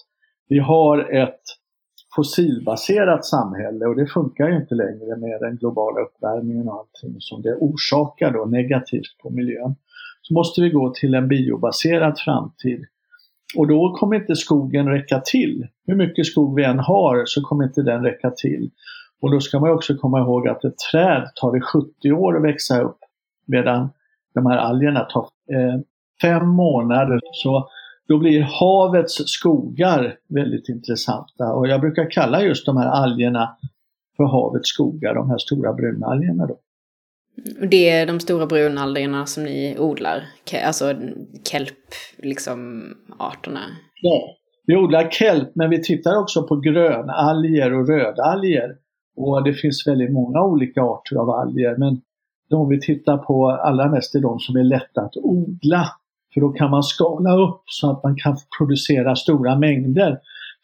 vi 0.49 0.59
har 0.59 0.99
ett 1.12 1.43
fossilbaserat 2.17 3.25
samhälle 3.25 3.87
och 3.87 3.97
det 3.97 4.07
funkar 4.07 4.49
ju 4.49 4.57
inte 4.57 4.75
längre 4.75 5.17
med 5.17 5.40
den 5.40 5.57
globala 5.57 6.00
uppvärmningen 6.00 6.69
och 6.69 6.75
allting 6.75 7.17
som 7.19 7.43
det 7.43 7.55
orsakar 7.55 8.33
då 8.33 8.45
negativt 8.45 9.19
på 9.23 9.31
miljön. 9.31 9.75
Så 10.23 10.35
måste 10.35 10.61
vi 10.61 10.71
gå 10.71 10.93
till 10.95 11.14
en 11.14 11.28
biobaserad 11.28 12.19
framtid. 12.19 12.85
Och 13.57 13.67
då 13.67 13.97
kommer 14.00 14.17
inte 14.17 14.37
skogen 14.37 14.88
räcka 14.88 15.21
till. 15.21 15.67
Hur 15.87 15.97
mycket 15.97 16.26
skog 16.26 16.57
vi 16.57 16.64
än 16.64 16.78
har 16.78 17.23
så 17.26 17.43
kommer 17.43 17.64
inte 17.64 17.83
den 17.83 18.02
räcka 18.02 18.31
till. 18.31 18.71
Och 19.21 19.31
då 19.31 19.41
ska 19.41 19.61
man 19.61 19.71
också 19.71 19.97
komma 19.97 20.21
ihåg 20.21 20.49
att 20.49 20.65
ett 20.65 20.79
träd 20.93 21.31
tar 21.35 21.53
det 21.53 21.61
70 21.61 22.13
år 22.13 22.37
att 22.37 22.45
växa 22.45 22.81
upp 22.83 22.99
medan 23.47 23.89
de 24.35 24.47
här 24.47 24.57
algerna 24.57 25.01
tar 25.01 25.29
eh, 25.53 25.81
fem 26.23 26.49
månader. 26.49 27.21
Så 27.33 27.69
då 28.09 28.19
blir 28.19 28.43
havets 28.43 29.15
skogar 29.15 30.17
väldigt 30.29 30.69
intressanta 30.69 31.53
och 31.53 31.69
jag 31.69 31.81
brukar 31.81 32.11
kalla 32.11 32.43
just 32.43 32.67
de 32.67 32.77
här 32.77 32.87
algerna 32.87 33.57
för 34.17 34.25
havets 34.25 34.69
skogar, 34.69 35.15
de 35.15 35.31
här 35.31 35.39
stora 35.39 35.73
brunalgerna. 35.73 36.47
Då. 36.47 36.59
Det 37.71 37.89
är 37.89 38.07
de 38.07 38.21
stora 38.21 38.47
brunalgerna 38.47 39.27
som 39.27 39.45
ni 39.45 39.77
odlar, 39.79 40.23
alltså 40.65 40.95
kelp, 41.45 41.75
liksom 42.17 42.85
arterna? 43.19 43.61
Ja, 44.03 44.37
vi 44.67 44.77
odlar 44.77 45.11
kelp 45.11 45.49
men 45.55 45.71
vi 45.71 45.83
tittar 45.83 46.17
också 46.17 46.47
på 46.47 46.57
grönalger 46.57 47.73
och 47.73 47.89
rödalger. 47.89 48.77
Och 49.19 49.45
det 49.45 49.55
finns 49.55 49.87
väldigt 49.87 50.13
många 50.13 50.43
olika 50.43 50.83
arter 50.83 51.17
av 51.17 51.31
alger 51.31 51.77
men 51.77 52.01
de 52.51 52.69
vi 52.69 52.81
tittar 52.81 53.17
på 53.17 53.51
allra 53.51 53.89
mest 53.89 54.15
är 54.15 54.21
de 54.21 54.39
som 54.39 54.57
är 54.57 54.65
lätta 54.65 55.01
att 55.01 55.17
odla. 55.17 55.89
För 56.35 56.41
då 56.41 56.49
kan 56.49 56.71
man 56.71 56.83
skala 56.83 57.37
upp 57.37 57.63
så 57.65 57.91
att 57.91 58.03
man 58.03 58.17
kan 58.17 58.37
producera 58.59 59.17
stora 59.17 59.59
mängder. 59.59 60.19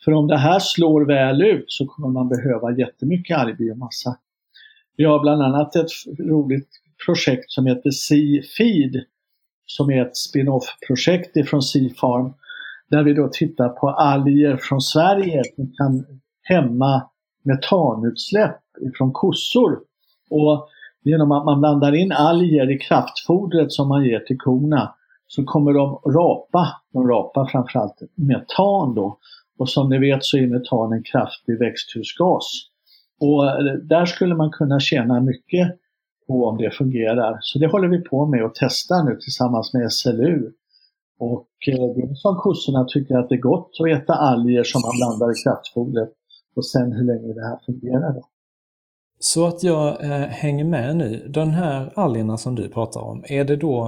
För 0.05 0.13
om 0.13 0.27
det 0.27 0.39
här 0.39 0.59
slår 0.59 1.07
väl 1.07 1.43
ut 1.43 1.65
så 1.67 1.87
kommer 1.87 2.09
man 2.09 2.29
behöva 2.29 2.77
jättemycket 2.79 3.39
algbiomassa. 3.39 4.17
Vi 4.97 5.05
har 5.05 5.21
bland 5.21 5.43
annat 5.43 5.77
ett 5.77 5.91
roligt 6.19 6.69
projekt 7.07 7.51
som 7.51 7.67
heter 7.67 7.91
Sea 7.91 8.43
Feed 8.59 9.05
som 9.67 9.91
är 9.91 10.03
ett 10.03 10.17
spin-off-projekt 10.17 11.37
ifrån 11.37 11.63
Sea 11.63 11.91
Farm 12.01 12.33
där 12.91 13.03
vi 13.03 13.15
då 13.15 13.29
tittar 13.33 13.69
på 13.69 13.89
alger 13.89 14.57
från 14.57 14.81
Sverige 14.81 15.43
som 15.57 15.73
kan 15.77 16.05
hämma 16.43 17.11
metanutsläpp 17.45 18.61
från 18.99 19.13
kossor. 19.13 19.79
Och 20.31 20.69
genom 21.05 21.33
att 21.33 21.45
man 21.45 21.61
blandar 21.61 21.95
in 21.95 22.13
alger 22.13 22.71
i 22.71 22.79
kraftfodret 22.79 23.73
som 23.73 23.89
man 23.89 24.05
ger 24.05 24.21
till 24.21 24.39
korna 24.39 24.95
så 25.27 25.45
kommer 25.45 25.73
de 25.73 26.01
rapa, 26.13 26.69
de 26.93 27.09
rapar 27.09 27.47
framförallt 27.47 28.03
metan 28.15 28.95
då. 28.95 29.19
Och 29.59 29.69
som 29.69 29.89
ni 29.89 29.99
vet 29.99 30.25
så 30.25 30.37
är 30.37 30.47
metan 30.47 30.93
en 30.93 31.03
kraftig 31.03 31.59
växthusgas. 31.59 32.45
Och 33.21 33.47
eh, 33.47 33.75
där 33.75 34.07
skulle 34.07 34.35
man 34.35 34.51
kunna 34.51 34.81
tjäna 34.81 35.21
mycket 35.21 35.79
på 36.27 36.45
om 36.47 36.57
det 36.59 36.71
fungerar. 36.71 37.39
Så 37.41 37.59
det 37.59 37.67
håller 37.67 37.89
vi 37.89 37.99
på 37.99 38.27
med 38.27 38.45
och 38.45 38.53
testar 38.55 39.05
nu 39.05 39.17
tillsammans 39.17 39.75
med 39.75 39.93
SLU. 39.93 40.51
Och 41.19 41.49
eh, 41.67 41.95
det 41.95 42.03
är 42.03 42.15
som 42.15 42.37
kossorna 42.37 42.85
tycker 42.85 43.15
att 43.15 43.29
det 43.29 43.35
är 43.35 43.41
gott 43.41 43.71
att 43.81 43.89
äta 43.89 44.15
alger 44.15 44.65
som 44.65 44.83
man 44.83 44.97
blandar 44.99 45.33
i 45.33 45.43
kraftfodret 45.45 46.13
och 46.57 46.67
sen 46.67 46.93
hur 46.93 47.05
länge 47.05 47.35
det 47.35 47.47
här 47.49 47.59
fungerar. 47.67 48.15
Då. 48.15 48.23
Så 49.19 49.47
att 49.47 49.63
jag 49.63 50.05
eh, 50.05 50.11
hänger 50.11 50.65
med 50.65 50.97
nu. 50.97 51.29
De 51.29 51.51
här 51.51 51.93
algerna 51.95 52.37
som 52.37 52.55
du 52.55 52.69
pratar 52.69 53.01
om, 53.01 53.25
är 53.29 53.45
det 53.45 53.57
då 53.57 53.87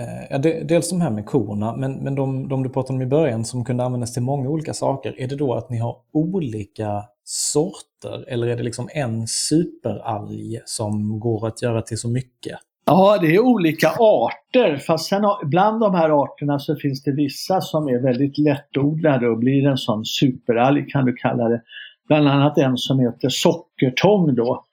eh, 0.00 0.26
ja, 0.30 0.38
det, 0.38 0.68
dels 0.68 0.90
de 0.90 1.00
här 1.00 1.10
med 1.10 1.26
korna, 1.26 1.76
men, 1.76 1.92
men 1.92 2.14
de, 2.14 2.48
de 2.48 2.62
du 2.62 2.68
pratade 2.68 2.94
om 2.94 3.02
i 3.02 3.06
början 3.06 3.44
som 3.44 3.64
kunde 3.64 3.84
användas 3.84 4.12
till 4.12 4.22
många 4.22 4.48
olika 4.48 4.74
saker. 4.74 5.20
Är 5.20 5.28
det 5.28 5.36
då 5.36 5.54
att 5.54 5.70
ni 5.70 5.78
har 5.78 5.96
olika 6.12 7.04
sorter 7.24 8.24
eller 8.28 8.46
är 8.46 8.56
det 8.56 8.62
liksom 8.62 8.88
en 8.92 9.26
superalg 9.26 10.60
som 10.64 11.20
går 11.20 11.46
att 11.46 11.62
göra 11.62 11.82
till 11.82 11.98
så 11.98 12.08
mycket? 12.08 12.58
Ja, 12.86 13.18
det 13.20 13.34
är 13.34 13.40
olika 13.40 13.88
arter. 13.98 14.76
Fast 14.76 15.08
sen 15.08 15.22
bland 15.42 15.80
de 15.80 15.94
här 15.94 16.22
arterna 16.22 16.58
så 16.58 16.76
finns 16.76 17.02
det 17.02 17.12
vissa 17.12 17.60
som 17.60 17.88
är 17.88 18.02
väldigt 18.02 18.38
lättodlade 18.38 19.28
och 19.28 19.38
blir 19.38 19.66
en 19.66 19.76
sån 19.76 20.04
superalg 20.04 20.86
kan 20.88 21.04
du 21.04 21.12
kalla 21.12 21.48
det. 21.48 21.62
Bland 22.08 22.28
annat 22.28 22.58
en 22.58 22.76
som 22.76 23.00
heter 23.00 23.28
sockertång 23.28 24.34
då. 24.34 24.64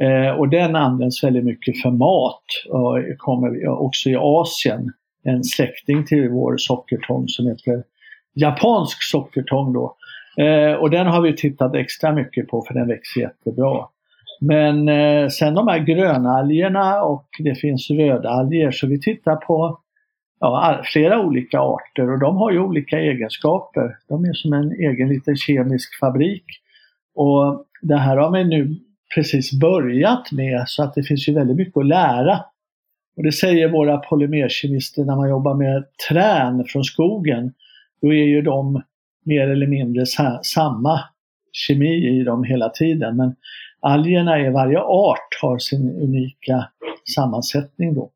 Eh, 0.00 0.30
och 0.30 0.48
den 0.48 0.76
används 0.76 1.24
väldigt 1.24 1.44
mycket 1.44 1.82
för 1.82 1.90
mat 1.90 2.44
och 2.68 2.98
kommer 3.18 3.68
också 3.68 4.10
i 4.10 4.16
Asien. 4.16 4.92
En 5.22 5.44
släkting 5.44 6.06
till 6.06 6.28
vår 6.28 6.56
sockertång 6.56 7.28
som 7.28 7.46
heter 7.46 7.82
japansk 8.34 9.02
sockertång 9.02 9.72
då. 9.72 9.96
Eh, 10.44 10.72
och 10.72 10.90
den 10.90 11.06
har 11.06 11.20
vi 11.20 11.36
tittat 11.36 11.74
extra 11.74 12.12
mycket 12.12 12.48
på 12.48 12.64
för 12.68 12.74
den 12.74 12.88
växer 12.88 13.20
jättebra. 13.20 13.86
Men 14.40 14.88
eh, 14.88 15.28
sen 15.28 15.54
de 15.54 15.68
här 15.68 15.78
grönalgerna 15.78 17.02
och 17.02 17.28
det 17.38 17.54
finns 17.54 17.90
rödalger 17.90 18.70
så 18.70 18.86
vi 18.86 19.00
tittar 19.00 19.36
på 19.36 19.78
ja, 20.40 20.82
flera 20.84 21.20
olika 21.20 21.60
arter 21.60 22.12
och 22.12 22.20
de 22.20 22.36
har 22.36 22.52
ju 22.52 22.58
olika 22.58 22.98
egenskaper. 22.98 23.96
De 24.08 24.24
är 24.24 24.32
som 24.32 24.52
en 24.52 24.72
egen 24.72 25.08
liten 25.08 25.36
kemisk 25.36 25.98
fabrik. 26.00 26.44
Och 27.14 27.64
det 27.82 27.96
här 27.96 28.16
har 28.16 28.30
vi 28.30 28.44
nu 28.44 28.76
precis 29.14 29.60
börjat 29.60 30.32
med 30.32 30.64
så 30.66 30.82
att 30.82 30.94
det 30.94 31.02
finns 31.02 31.28
ju 31.28 31.34
väldigt 31.34 31.56
mycket 31.56 31.76
att 31.76 31.86
lära. 31.86 32.40
Och 33.16 33.22
det 33.22 33.32
säger 33.32 33.68
våra 33.68 33.98
polymerkemister 33.98 35.04
när 35.04 35.16
man 35.16 35.28
jobbar 35.28 35.54
med 35.54 35.84
trän 36.08 36.64
från 36.64 36.84
skogen. 36.84 37.52
Då 38.02 38.08
är 38.08 38.26
ju 38.26 38.42
de 38.42 38.82
mer 39.24 39.48
eller 39.48 39.66
mindre 39.66 40.06
samma 40.42 41.00
kemi 41.52 42.20
i 42.20 42.24
dem 42.24 42.44
hela 42.44 42.68
tiden. 42.68 43.16
Men 43.16 43.34
algerna 43.80 44.38
är, 44.38 44.50
varje 44.50 44.80
art 44.80 45.38
har 45.42 45.58
sin 45.58 45.90
unika 46.02 46.68
sammansättning 47.14 47.94
då. 47.94 48.10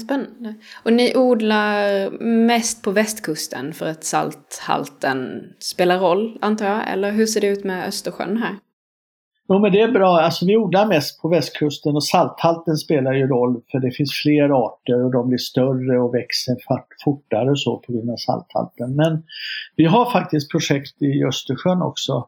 spännande. 0.00 0.54
Och 0.84 0.92
ni 0.92 1.16
odlar 1.16 2.10
mest 2.46 2.82
på 2.82 2.90
västkusten 2.90 3.72
för 3.72 3.86
att 3.86 4.04
salthalten 4.04 5.42
spelar 5.58 5.98
roll, 5.98 6.38
antar 6.40 6.66
jag? 6.66 6.92
Eller 6.92 7.12
hur 7.12 7.26
ser 7.26 7.40
det 7.40 7.46
ut 7.46 7.64
med 7.64 7.88
Östersjön 7.88 8.36
här? 8.36 8.56
Jo 9.48 9.58
men 9.58 9.72
det 9.72 9.80
är 9.80 9.92
bra. 9.92 10.20
Alltså 10.20 10.46
vi 10.46 10.56
odlar 10.56 10.86
mest 10.86 11.22
på 11.22 11.28
västkusten 11.28 11.94
och 11.94 12.04
salthalten 12.04 12.76
spelar 12.76 13.12
ju 13.12 13.26
roll 13.26 13.60
för 13.70 13.78
det 13.78 13.90
finns 13.90 14.12
fler 14.22 14.48
arter 14.66 15.04
och 15.04 15.12
de 15.12 15.28
blir 15.28 15.38
större 15.38 16.00
och 16.00 16.14
växer 16.14 16.56
fortare 17.04 17.50
och 17.50 17.60
så 17.60 17.78
på 17.78 17.92
grund 17.92 18.10
av 18.10 18.16
salthalten. 18.16 18.96
Men 18.96 19.22
vi 19.76 19.84
har 19.84 20.10
faktiskt 20.10 20.50
projekt 20.50 21.02
i 21.02 21.24
Östersjön 21.24 21.82
också. 21.82 22.26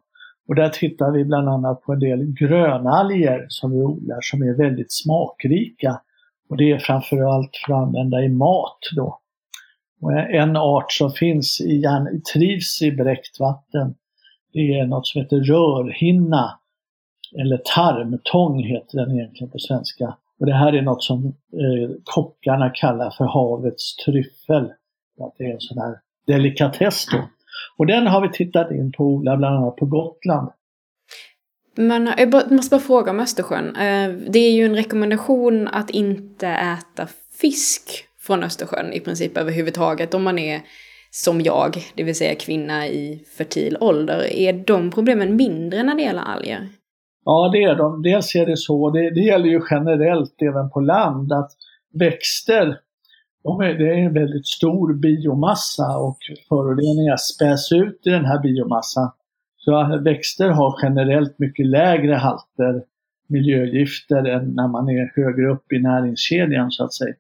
Och 0.49 0.55
där 0.55 0.69
tittar 0.69 1.11
vi 1.11 1.25
bland 1.25 1.49
annat 1.49 1.83
på 1.83 1.93
en 1.93 2.01
del 2.01 2.25
grönalger 2.25 3.47
som 3.49 3.71
vi 3.71 3.77
odlar 3.77 4.19
som 4.21 4.43
är 4.43 4.57
väldigt 4.57 4.93
smakrika. 4.93 6.01
Och 6.49 6.57
det 6.57 6.71
är 6.71 6.79
framförallt 6.79 7.51
för 7.67 7.73
att 7.73 7.87
använda 7.87 8.23
i 8.23 8.29
mat 8.29 8.79
då. 8.97 9.21
Och 10.01 10.13
en 10.13 10.57
art 10.57 10.93
som 10.93 11.11
finns 11.11 11.61
i, 11.61 11.83
trivs 12.35 12.83
i 12.83 12.93
bräckt 12.93 13.41
vatten 13.41 13.95
det 14.55 14.79
är 14.79 14.87
något 14.87 15.07
som 15.07 15.21
heter 15.21 15.37
rörhinna 15.37 16.59
eller 17.39 17.57
tarmtång 17.57 18.63
heter 18.63 18.99
den 18.99 19.19
egentligen 19.19 19.51
på 19.51 19.59
svenska. 19.59 20.17
Och 20.41 20.47
det 20.47 20.55
här 20.55 20.73
är 20.73 20.83
något 20.83 21.03
som 21.03 21.27
eh, 21.27 21.91
kockarna 22.05 22.71
kallar 22.71 23.11
för 23.11 23.25
havets 23.25 23.97
tryffel. 23.97 24.65
Att 25.21 25.35
det 25.39 25.45
är 25.45 25.53
en 25.53 25.61
sån 25.61 25.79
här 25.79 25.95
delikatess 26.27 27.07
då. 27.13 27.19
Och 27.77 27.87
den 27.87 28.07
har 28.07 28.21
vi 28.21 28.29
tittat 28.33 28.71
in 28.71 28.93
på 28.93 29.05
odla 29.05 29.37
bland 29.37 29.57
annat 29.57 29.77
på 29.77 29.87
Gotland. 29.87 30.49
Men 31.77 32.11
jag 32.19 32.53
måste 32.53 32.77
bara 32.77 32.81
fråga 32.81 33.11
om 33.11 33.21
Östersjön. 33.21 33.77
Eh, 33.77 34.09
det 34.29 34.39
är 34.39 34.53
ju 34.53 34.65
en 34.65 34.77
rekommendation 34.77 35.69
att 35.69 35.91
inte 35.91 36.49
äta 36.49 37.07
fisk 37.41 38.05
från 38.21 38.43
Östersjön 38.43 38.93
i 38.93 39.01
princip 39.01 39.37
överhuvudtaget 39.37 40.15
om 40.15 40.23
man 40.23 40.39
är 40.39 40.61
som 41.11 41.41
jag, 41.41 41.77
det 41.95 42.03
vill 42.03 42.15
säga 42.15 42.35
kvinna 42.35 42.87
i 42.87 43.25
fertil 43.39 43.77
ålder. 43.81 44.33
Är 44.33 44.53
de 44.53 44.91
problemen 44.91 45.37
mindre 45.37 45.83
när 45.83 45.95
det 45.95 46.03
gäller 46.03 46.23
alger? 46.23 46.69
Ja, 47.25 47.51
det 47.53 47.63
är 47.63 47.75
de. 47.75 48.03
Dels 48.03 48.35
är 48.35 48.47
det 48.47 48.57
så, 48.57 48.91
det, 48.91 49.11
det 49.11 49.21
gäller 49.21 49.49
ju 49.49 49.61
generellt 49.71 50.43
även 50.43 50.71
på 50.71 50.81
land, 50.81 51.33
att 51.33 51.51
växter, 51.99 52.79
de 53.45 53.61
är, 53.61 53.75
det 53.75 53.89
är 53.89 53.95
en 53.95 54.15
väldigt 54.15 54.47
stor 54.47 54.95
biomassa 54.95 55.99
och 55.99 56.19
föroreningar 56.49 57.17
späs 57.17 57.73
ut 57.73 58.07
i 58.07 58.11
den 58.11 58.25
här 58.25 58.39
biomassan. 58.39 59.11
Så 59.57 60.01
växter 60.05 60.49
har 60.49 60.79
generellt 60.83 61.39
mycket 61.39 61.67
lägre 61.67 62.15
halter 62.15 62.83
miljögifter 63.27 64.25
än 64.25 64.55
när 64.55 64.69
man 64.69 64.89
är 64.89 65.13
högre 65.17 65.51
upp 65.51 65.73
i 65.73 65.79
näringskedjan 65.79 66.71
så 66.71 66.85
att 66.85 66.95
säga. 66.95 67.15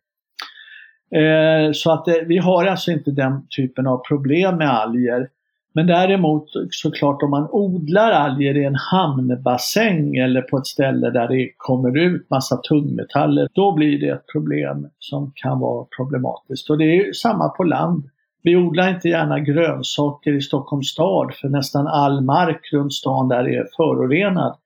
Eh, 1.14 1.72
så 1.72 1.92
att 1.92 2.04
det, 2.04 2.24
vi 2.26 2.38
har 2.38 2.64
alltså 2.66 2.90
inte 2.90 3.10
den 3.10 3.46
typen 3.48 3.86
av 3.86 3.98
problem 3.98 4.56
med 4.56 4.70
alger. 4.70 5.28
Men 5.76 5.86
däremot 5.86 6.44
såklart 6.70 7.22
om 7.22 7.30
man 7.30 7.48
odlar 7.50 8.10
alger 8.10 8.56
i 8.56 8.64
en 8.64 8.76
hamnbassäng 8.92 10.16
eller 10.16 10.42
på 10.42 10.58
ett 10.58 10.66
ställe 10.66 11.10
där 11.10 11.28
det 11.28 11.50
kommer 11.56 11.98
ut 11.98 12.30
massa 12.30 12.56
tungmetaller, 12.56 13.48
då 13.52 13.72
blir 13.72 14.00
det 14.00 14.08
ett 14.08 14.26
problem 14.32 14.88
som 14.98 15.32
kan 15.34 15.60
vara 15.60 15.86
problematiskt. 15.96 16.70
Och 16.70 16.78
det 16.78 16.84
är 16.84 17.12
samma 17.12 17.48
på 17.48 17.64
land. 17.64 18.04
Vi 18.42 18.56
odlar 18.56 18.94
inte 18.94 19.08
gärna 19.08 19.40
grönsaker 19.40 20.32
i 20.32 20.40
Stockholms 20.40 20.88
stad 20.88 21.34
för 21.34 21.48
nästan 21.48 21.86
all 21.86 22.20
mark 22.20 22.72
runt 22.72 22.92
stan 22.92 23.28
där 23.28 23.48
är 23.48 23.66
förorenad. 23.76 24.56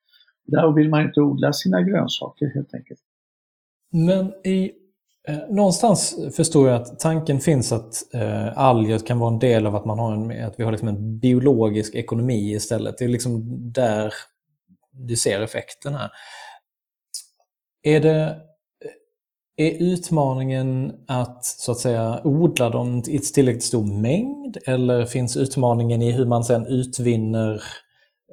Där 0.46 0.72
vill 0.72 0.88
man 0.88 1.02
inte 1.02 1.20
odla 1.20 1.52
sina 1.52 1.82
grönsaker 1.82 2.54
helt 2.54 2.74
enkelt. 2.74 3.00
Men 3.92 4.46
i 4.46 4.72
Eh, 5.28 5.38
någonstans 5.48 6.16
förstår 6.36 6.68
jag 6.68 6.82
att 6.82 7.00
tanken 7.00 7.40
finns 7.40 7.72
att 7.72 8.14
eh, 8.14 8.58
alger 8.58 8.98
kan 8.98 9.18
vara 9.18 9.32
en 9.32 9.38
del 9.38 9.66
av 9.66 9.76
att, 9.76 9.84
man 9.84 9.98
har 9.98 10.12
en, 10.12 10.44
att 10.44 10.54
vi 10.58 10.64
har 10.64 10.72
liksom 10.72 10.88
en 10.88 11.18
biologisk 11.18 11.94
ekonomi 11.94 12.54
istället. 12.54 12.98
Det 12.98 13.04
är 13.04 13.08
liksom 13.08 13.42
där 13.72 14.14
du 14.92 15.16
ser 15.16 15.40
effekten 15.40 15.94
här. 15.94 16.10
Är, 17.82 18.00
det, 18.00 18.20
eh, 19.56 19.66
är 19.66 19.82
utmaningen 19.82 20.92
att 21.08 21.44
så 21.44 21.72
att 21.72 21.78
säga 21.78 22.20
odla 22.24 22.70
dem 22.70 23.02
i 23.06 23.18
tillräckligt 23.18 23.64
stor 23.64 24.00
mängd 24.00 24.58
eller 24.66 25.04
finns 25.04 25.36
utmaningen 25.36 26.02
i 26.02 26.12
hur 26.12 26.26
man 26.26 26.44
sen 26.44 26.66
utvinner 26.66 27.54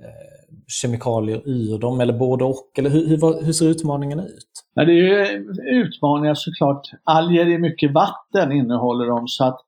eh, 0.01 0.34
kemikalier 0.67 1.41
ur 1.45 1.79
dem 1.79 1.99
eller 1.99 2.13
både 2.13 2.43
och? 2.43 2.71
Eller 2.77 2.89
hur, 2.89 3.07
hur, 3.07 3.45
hur 3.45 3.53
ser 3.53 3.69
utmaningen 3.69 4.19
ut? 4.19 4.51
Ja, 4.73 4.85
det 4.85 4.93
är 4.93 5.41
utmaningar 5.73 6.33
såklart. 6.33 6.81
Alger 7.03 7.45
är 7.45 7.59
mycket 7.59 7.91
vatten 7.91 8.51
innehåller 8.51 9.05
de 9.05 9.27
så 9.27 9.43
att 9.43 9.59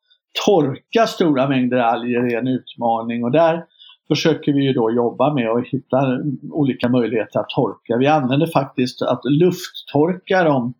torka 0.45 1.07
stora 1.07 1.49
mängder 1.49 1.77
alger 1.77 2.33
är 2.33 2.37
en 2.37 2.47
utmaning 2.47 3.23
och 3.23 3.31
där 3.31 3.63
försöker 4.07 4.53
vi 4.53 4.63
ju 4.63 4.73
då 4.73 4.91
jobba 4.91 5.33
med 5.33 5.49
att 5.49 5.67
hitta 5.67 6.19
olika 6.51 6.89
möjligheter 6.89 7.39
att 7.39 7.49
torka. 7.49 7.97
Vi 7.97 8.07
använder 8.07 8.47
faktiskt 8.47 9.01
att 9.01 9.21
lufttorka 9.23 10.43
dem 10.43 10.73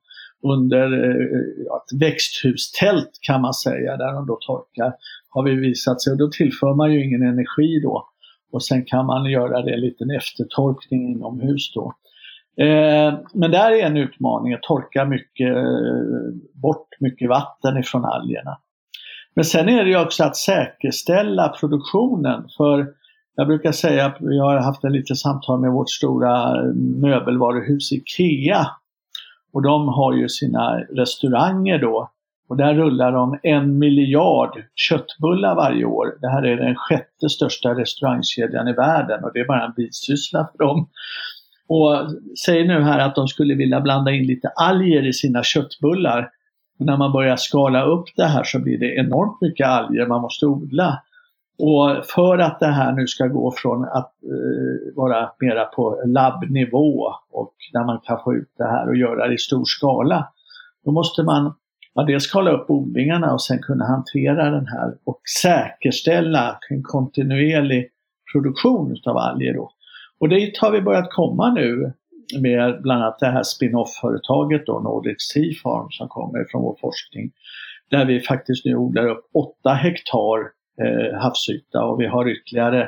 under 0.43 0.93
eh, 0.93 1.77
ett 1.77 2.01
växthustält 2.01 3.11
kan 3.21 3.41
man 3.41 3.53
säga, 3.53 3.97
där 3.97 4.13
de 4.13 4.27
då 4.27 4.37
torkar, 4.41 4.93
har 5.29 5.43
vi 5.43 5.55
visat 5.55 6.01
sig. 6.01 6.11
Och 6.11 6.17
då 6.17 6.29
tillför 6.29 6.73
man 6.75 6.93
ju 6.93 7.05
ingen 7.05 7.21
energi 7.21 7.79
då. 7.83 8.09
Och 8.57 8.63
sen 8.63 8.85
kan 8.85 9.05
man 9.05 9.25
göra 9.25 9.61
det 9.61 9.73
en 9.73 9.81
liten 9.81 10.11
eftertorkning 10.11 11.11
inomhus 11.11 11.73
då. 11.73 11.93
Eh, 12.63 13.13
men 13.33 13.51
där 13.51 13.71
är 13.71 13.85
en 13.85 13.97
utmaning 13.97 14.53
att 14.53 14.63
torka 14.63 15.05
mycket, 15.05 15.55
eh, 15.55 16.51
bort 16.53 16.87
mycket 16.99 17.29
vatten 17.29 17.77
ifrån 17.77 18.05
algerna. 18.05 18.57
Men 19.35 19.45
sen 19.45 19.69
är 19.69 19.83
det 19.83 19.89
ju 19.89 20.01
också 20.01 20.23
att 20.23 20.35
säkerställa 20.35 21.49
produktionen. 21.49 22.45
För 22.57 22.87
jag 23.35 23.47
brukar 23.47 23.71
säga 23.71 24.05
att 24.05 24.17
vi 24.19 24.39
har 24.39 24.57
haft 24.57 24.83
en 24.83 24.93
liten 24.93 25.15
samtal 25.15 25.59
med 25.59 25.71
vårt 25.71 25.89
stora 25.89 26.61
eh, 26.61 26.73
möbelvaruhus 26.75 27.91
IKEA. 27.91 28.67
Och 29.53 29.63
de 29.63 29.87
har 29.87 30.13
ju 30.13 30.29
sina 30.29 30.79
restauranger 30.79 31.79
då. 31.79 32.11
Och 32.49 32.57
där 32.57 32.73
rullar 32.73 33.11
de 33.11 33.39
en 33.43 33.79
miljard 33.79 34.63
köttbullar 34.75 35.55
varje 35.55 35.85
år. 35.85 36.17
Det 36.21 36.27
här 36.27 36.43
är 36.43 36.57
den 36.57 36.75
sjätte 36.75 37.29
största 37.29 37.69
restaurangkedjan 37.69 38.67
i 38.67 38.73
världen 38.73 39.23
och 39.23 39.31
det 39.33 39.39
är 39.39 39.47
bara 39.47 39.65
en 39.65 39.73
bisyssla 39.75 40.49
för 40.51 40.65
dem. 40.65 40.89
Och 41.67 41.95
säg 42.45 42.67
nu 42.67 42.81
här 42.81 42.99
att 42.99 43.15
de 43.15 43.27
skulle 43.27 43.55
vilja 43.55 43.81
blanda 43.81 44.11
in 44.11 44.25
lite 44.25 44.47
alger 44.47 45.07
i 45.07 45.13
sina 45.13 45.43
köttbullar. 45.43 46.29
Och 46.79 46.85
när 46.85 46.97
man 46.97 47.11
börjar 47.11 47.35
skala 47.35 47.85
upp 47.85 48.05
det 48.15 48.25
här 48.25 48.43
så 48.43 48.59
blir 48.59 48.77
det 48.77 48.95
enormt 48.95 49.41
mycket 49.41 49.67
alger 49.67 50.07
man 50.07 50.21
måste 50.21 50.45
odla. 50.45 51.03
Och 51.59 52.05
för 52.05 52.37
att 52.37 52.59
det 52.59 52.67
här 52.67 52.91
nu 52.91 53.07
ska 53.07 53.27
gå 53.27 53.53
från 53.57 53.83
att 53.83 54.13
eh, 54.23 54.95
vara 54.95 55.29
mera 55.39 55.65
på 55.65 56.01
labbnivå 56.05 57.13
och 57.31 57.53
där 57.73 57.85
man 57.85 57.99
kan 58.03 58.19
få 58.23 58.33
ut 58.35 58.51
det 58.57 58.63
här 58.63 58.89
och 58.89 58.95
göra 58.95 59.27
det 59.27 59.33
i 59.33 59.37
stor 59.37 59.65
skala. 59.65 60.27
Då 60.85 60.91
måste 60.91 61.23
man 61.23 61.53
ja, 61.97 62.03
dels 62.03 62.23
skala 62.23 62.51
upp 62.51 62.69
odlingarna 62.69 63.33
och 63.33 63.41
sen 63.41 63.59
kunna 63.59 63.85
hantera 63.85 64.49
den 64.49 64.67
här 64.67 64.97
och 65.03 65.21
säkerställa 65.41 66.59
en 66.69 66.83
kontinuerlig 66.83 67.89
produktion 68.33 68.91
utav 68.91 69.17
alger. 69.17 69.53
Då. 69.53 69.71
Och 70.19 70.29
dit 70.29 70.57
har 70.57 70.71
vi 70.71 70.81
börjat 70.81 71.11
komma 71.11 71.53
nu 71.53 71.93
med 72.39 72.81
bland 72.81 73.03
annat 73.03 73.19
det 73.19 73.25
här 73.25 73.43
spin-off-företaget 73.43 74.65
då, 74.65 74.79
Nordic 74.79 75.15
Sea 75.33 75.53
Farm 75.63 75.87
som 75.91 76.07
kommer 76.07 76.45
från 76.51 76.61
vår 76.61 76.77
forskning. 76.81 77.31
Där 77.89 78.05
vi 78.05 78.19
faktiskt 78.19 78.65
nu 78.65 78.75
odlar 78.75 79.07
upp 79.07 79.29
8 79.33 79.73
hektar 79.73 80.39
eh, 80.81 81.19
havsyta 81.19 81.85
och 81.85 82.01
vi 82.01 82.07
har 82.07 82.29
ytterligare 82.29 82.81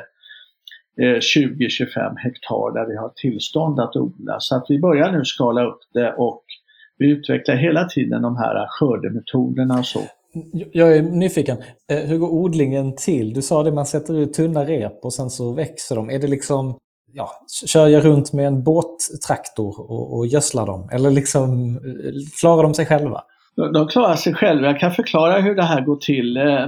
eh, 1.00 1.18
20-25 1.36 2.16
hektar 2.16 2.74
där 2.74 2.86
vi 2.86 2.96
har 2.96 3.12
tillstånd 3.16 3.80
att 3.80 3.96
odla. 3.96 4.36
Så 4.40 4.56
att 4.56 4.66
vi 4.68 4.78
börjar 4.78 5.12
nu 5.12 5.24
skala 5.24 5.64
upp 5.64 5.80
det 5.94 6.12
och 6.12 6.44
vi 7.00 7.10
utvecklar 7.10 7.54
hela 7.54 7.84
tiden 7.84 8.22
de 8.22 8.36
här 8.36 8.66
skördemetoderna 8.68 9.78
och 9.78 9.86
så. 9.86 10.00
Jag 10.72 10.96
är 10.96 11.02
nyfiken. 11.02 11.56
Eh, 11.90 11.98
hur 11.98 12.18
går 12.18 12.28
odlingen 12.28 12.96
till? 12.96 13.34
Du 13.34 13.42
sa 13.42 13.62
det, 13.62 13.72
man 13.72 13.86
sätter 13.86 14.18
ut 14.18 14.32
tunna 14.32 14.64
rep 14.64 15.04
och 15.04 15.12
sen 15.12 15.30
så 15.30 15.52
växer 15.52 15.96
de. 15.96 16.10
Är 16.10 16.18
det 16.18 16.26
liksom 16.26 16.78
ja, 17.12 17.30
kör 17.66 17.86
jag 17.86 18.04
runt 18.04 18.32
med 18.32 18.46
en 18.46 18.62
båttraktor 18.62 19.90
och, 19.90 20.18
och 20.18 20.26
gödslar 20.26 20.66
dem? 20.66 20.88
Eller 20.92 21.10
liksom, 21.10 21.78
klarar 22.40 22.62
de 22.62 22.74
sig 22.74 22.86
själva? 22.86 23.22
De 23.72 23.88
klarar 23.88 24.16
sig 24.16 24.34
själva. 24.34 24.66
Jag 24.66 24.80
kan 24.80 24.92
förklara 24.92 25.40
hur 25.40 25.54
det 25.54 25.62
här 25.62 25.80
går 25.80 25.96
till. 25.96 26.36
Eh, 26.36 26.66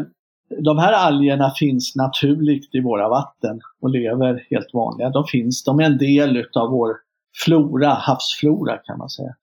de 0.59 0.79
här 0.79 0.93
algerna 0.93 1.53
finns 1.59 1.97
naturligt 1.97 2.75
i 2.75 2.81
våra 2.81 3.09
vatten 3.09 3.61
och 3.81 3.91
lever 3.91 4.47
helt 4.51 4.75
vanliga. 4.75 5.11
De 5.11 5.25
finns, 5.25 5.65
de 5.65 5.81
är 5.81 5.85
en 5.85 5.99
del 5.99 6.37
utav 6.37 6.71
vår 6.71 6.97
flora, 7.45 7.89
havsflora 7.89 8.77
kan 8.77 8.99
man 8.99 9.11
säga. 9.11 9.35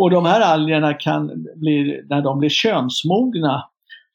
Och 0.00 0.10
de 0.10 0.24
här 0.24 0.40
algerna 0.40 0.94
kan 0.94 1.46
bli, 1.56 2.02
när 2.08 2.22
de 2.22 2.38
blir 2.38 2.48
könsmogna, 2.48 3.64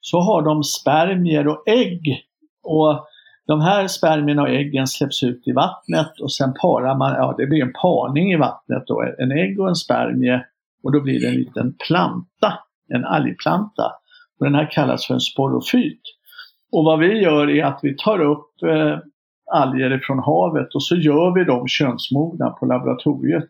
så 0.01 0.19
har 0.19 0.41
de 0.41 0.63
spermier 0.63 1.47
och 1.47 1.63
ägg. 1.67 2.25
Och 2.63 3.07
de 3.47 3.62
här 3.62 3.88
spermierna 3.88 4.41
och 4.41 4.49
äggen 4.49 4.88
släpps 4.88 5.23
ut 5.23 5.47
i 5.47 5.51
vattnet 5.51 6.19
och 6.21 6.33
sen 6.33 6.53
parar 6.62 6.95
man, 6.95 7.12
ja 7.12 7.36
det 7.38 7.47
blir 7.47 7.62
en 7.62 7.73
parning 7.73 8.31
i 8.31 8.36
vattnet 8.36 8.83
då, 8.88 9.03
en 9.19 9.31
ägg 9.31 9.59
och 9.59 9.69
en 9.69 9.75
spermie 9.75 10.45
och 10.83 10.91
då 10.91 11.01
blir 11.01 11.19
det 11.19 11.27
en 11.27 11.33
liten 11.33 11.73
planta, 11.88 12.53
en 12.93 13.05
algplanta. 13.05 13.91
Och 14.39 14.45
den 14.45 14.55
här 14.55 14.71
kallas 14.71 15.05
för 15.07 15.13
en 15.13 15.19
sporofyt. 15.19 16.01
Och 16.71 16.83
vad 16.83 16.99
vi 16.99 17.21
gör 17.21 17.49
är 17.49 17.63
att 17.63 17.79
vi 17.83 17.95
tar 17.95 18.21
upp 18.21 18.63
eh, 18.63 18.99
alger 19.51 19.99
från 20.03 20.19
havet 20.19 20.75
och 20.75 20.83
så 20.83 20.95
gör 20.95 21.33
vi 21.33 21.43
dem 21.43 21.67
könsmogna 21.67 22.49
på 22.49 22.65
laboratoriet. 22.65 23.49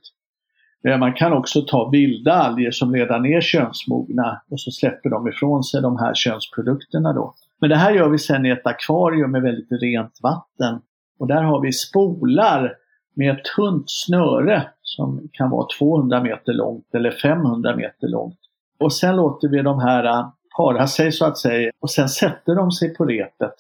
Eh, 0.88 0.98
man 0.98 1.14
kan 1.14 1.34
också 1.34 1.62
ta 1.62 1.90
vilda 1.90 2.34
alger 2.34 2.72
som 2.72 2.94
redan 2.94 3.26
är 3.26 3.42
könsmogna 3.42 4.42
och 4.52 4.60
så 4.60 4.72
släpper 4.72 5.10
de 5.10 5.28
ifrån 5.28 5.64
sig 5.64 5.82
de 5.82 5.98
här 5.98 6.14
könsprodukterna 6.14 7.14
då. 7.14 7.34
Men 7.62 7.70
det 7.70 7.76
här 7.76 7.92
gör 7.92 8.10
vi 8.10 8.18
sen 8.18 8.46
i 8.46 8.50
ett 8.50 8.68
akvarium 8.68 9.32
med 9.32 9.42
väldigt 9.42 9.82
rent 9.82 10.20
vatten. 10.24 10.82
Och 11.20 11.28
där 11.28 11.44
har 11.44 11.62
vi 11.62 11.72
spolar 11.72 12.74
med 13.14 13.36
ett 13.36 13.44
tunt 13.56 13.86
snöre 13.88 14.68
som 14.82 15.30
kan 15.32 15.50
vara 15.50 15.68
200 15.80 16.24
meter 16.24 16.54
långt 16.54 16.96
eller 16.96 17.12
500 17.12 17.76
meter 17.76 18.08
långt. 18.08 18.40
Och 18.80 18.94
sen 18.94 19.16
låter 19.16 19.48
vi 19.48 19.62
de 19.62 19.80
här 19.80 20.06
eh, 20.06 20.30
para 20.58 20.88
sig 20.88 21.12
så 21.12 21.26
att 21.26 21.38
säga 21.38 21.72
och 21.80 21.92
sen 21.92 22.10
sätter 22.10 22.56
de 22.56 22.72
sig 22.72 22.96
på 22.96 23.06
repet. 23.06 23.56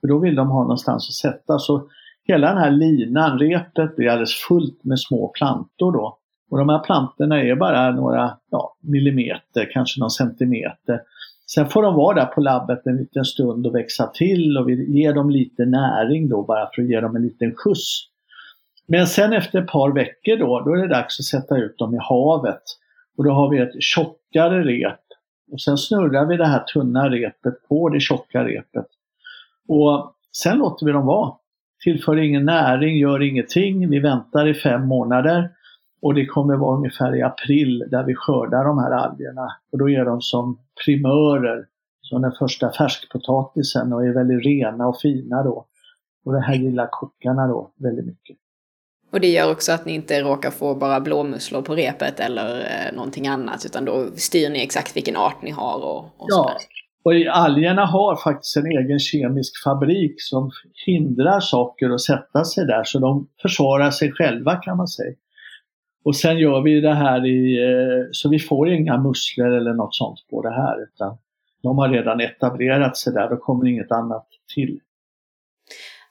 För 0.00 0.08
då 0.08 0.18
vill 0.18 0.34
de 0.34 0.48
ha 0.48 0.62
någonstans 0.62 1.08
att 1.08 1.32
sätta. 1.32 1.58
Så 1.58 1.88
hela 2.24 2.48
den 2.48 2.58
här 2.58 2.70
linan, 2.70 3.38
repet, 3.38 3.96
blir 3.96 4.08
alldeles 4.08 4.34
fullt 4.34 4.84
med 4.84 5.00
små 5.00 5.28
plantor 5.28 5.92
då. 5.92 6.16
Och 6.50 6.58
de 6.58 6.68
här 6.68 6.78
plantorna 6.78 7.42
är 7.42 7.54
bara 7.54 7.90
några 7.90 8.36
ja, 8.50 8.76
millimeter, 8.80 9.70
kanske 9.72 10.00
någon 10.00 10.10
centimeter. 10.10 11.00
Sen 11.46 11.68
får 11.68 11.82
de 11.82 11.94
vara 11.94 12.14
där 12.14 12.26
på 12.26 12.40
labbet 12.40 12.86
en 12.86 12.96
liten 12.96 13.24
stund 13.24 13.66
och 13.66 13.74
växa 13.74 14.06
till 14.06 14.58
och 14.58 14.68
vi 14.68 15.00
ger 15.00 15.14
dem 15.14 15.30
lite 15.30 15.64
näring 15.64 16.28
då 16.28 16.42
bara 16.42 16.70
för 16.74 16.82
att 16.82 16.88
ge 16.88 17.00
dem 17.00 17.16
en 17.16 17.22
liten 17.22 17.54
skjuts. 17.56 18.06
Men 18.86 19.06
sen 19.06 19.32
efter 19.32 19.62
ett 19.62 19.66
par 19.66 19.92
veckor 19.92 20.36
då, 20.36 20.60
då 20.60 20.74
är 20.74 20.82
det 20.82 20.94
dags 20.94 21.20
att 21.20 21.24
sätta 21.24 21.56
ut 21.56 21.78
dem 21.78 21.94
i 21.94 21.98
havet. 22.00 22.62
Och 23.16 23.24
då 23.24 23.30
har 23.30 23.50
vi 23.50 23.58
ett 23.58 23.82
tjockare 23.82 24.64
rep. 24.64 25.00
Och 25.52 25.60
sen 25.60 25.78
snurrar 25.78 26.26
vi 26.26 26.36
det 26.36 26.46
här 26.46 26.60
tunna 26.60 27.10
repet 27.10 27.54
på 27.68 27.88
det 27.88 28.00
tjocka 28.00 28.44
repet. 28.44 28.86
Och 29.68 30.14
sen 30.32 30.58
låter 30.58 30.86
vi 30.86 30.92
dem 30.92 31.06
vara. 31.06 31.32
Tillför 31.84 32.16
ingen 32.16 32.44
näring, 32.44 32.98
gör 32.98 33.22
ingenting. 33.22 33.90
Vi 33.90 33.98
väntar 33.98 34.48
i 34.48 34.54
fem 34.54 34.86
månader. 34.86 35.50
Och 36.02 36.14
det 36.14 36.26
kommer 36.26 36.56
vara 36.56 36.76
ungefär 36.76 37.16
i 37.16 37.22
april 37.22 37.84
där 37.90 38.04
vi 38.04 38.14
skördar 38.14 38.64
de 38.64 38.78
här 38.78 38.90
algerna. 38.90 39.56
Och 39.72 39.78
då 39.78 39.90
är 39.90 40.04
de 40.04 40.20
som 40.20 40.58
primörer, 40.84 41.66
som 42.02 42.22
den 42.22 42.32
första 42.38 42.72
färskpotatisen 42.72 43.92
och 43.92 44.06
är 44.06 44.14
väldigt 44.14 44.46
rena 44.46 44.88
och 44.88 45.00
fina 45.00 45.42
då. 45.42 45.66
Och 46.24 46.32
det 46.32 46.40
här 46.40 46.54
gillar 46.54 46.88
kockarna 46.90 47.46
då 47.46 47.70
väldigt 47.76 48.06
mycket. 48.06 48.36
Och 49.12 49.20
det 49.20 49.28
gör 49.28 49.52
också 49.52 49.72
att 49.72 49.84
ni 49.84 49.92
inte 49.92 50.22
råkar 50.22 50.50
få 50.50 50.74
bara 50.74 51.00
blåmusslor 51.00 51.62
på 51.62 51.74
repet 51.74 52.20
eller 52.20 52.60
eh, 52.60 52.96
någonting 52.96 53.28
annat 53.28 53.64
utan 53.64 53.84
då 53.84 54.06
styr 54.14 54.50
ni 54.50 54.62
exakt 54.62 54.96
vilken 54.96 55.16
art 55.16 55.42
ni 55.42 55.50
har 55.50 55.84
och, 55.84 55.98
och 55.98 56.26
Ja, 56.28 56.56
och 57.02 57.12
algerna 57.30 57.86
har 57.86 58.16
faktiskt 58.16 58.56
en 58.56 58.66
egen 58.66 58.98
kemisk 58.98 59.62
fabrik 59.64 60.14
som 60.16 60.50
hindrar 60.86 61.40
saker 61.40 61.90
att 61.90 62.00
sätta 62.00 62.44
sig 62.44 62.66
där 62.66 62.84
så 62.84 62.98
de 62.98 63.28
försvarar 63.42 63.90
sig 63.90 64.12
själva 64.12 64.56
kan 64.56 64.76
man 64.76 64.88
säga. 64.88 65.14
Och 66.04 66.16
sen 66.16 66.38
gör 66.38 66.62
vi 66.62 66.80
det 66.80 66.94
här 66.94 67.26
i, 67.26 67.62
eh, 67.62 68.08
så 68.12 68.28
vi 68.28 68.38
får 68.38 68.68
inga 68.68 68.98
musslor 68.98 69.56
eller 69.56 69.74
något 69.74 69.94
sånt 69.94 70.18
på 70.30 70.42
det 70.42 70.50
här 70.50 70.82
utan 70.82 71.18
de 71.62 71.78
har 71.78 71.88
redan 71.88 72.20
etablerat 72.20 72.96
sig 72.96 73.12
där, 73.12 73.30
då 73.30 73.36
kommer 73.36 73.68
inget 73.68 73.92
annat 73.92 74.26
till. 74.54 74.80